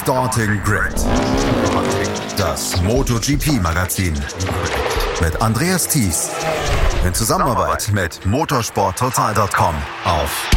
Starting 0.00 0.62
Grid. 0.62 0.94
Das 2.36 2.80
MotoGP-Magazin. 2.82 4.14
Mit 5.20 5.42
Andreas 5.42 5.88
Thies. 5.88 6.30
In 7.04 7.12
Zusammenarbeit 7.14 7.90
mit 7.92 8.24
motorsporttotal.com 8.24 9.74
auf 10.04 10.50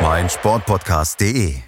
meinsportpodcast.de. 0.00 1.67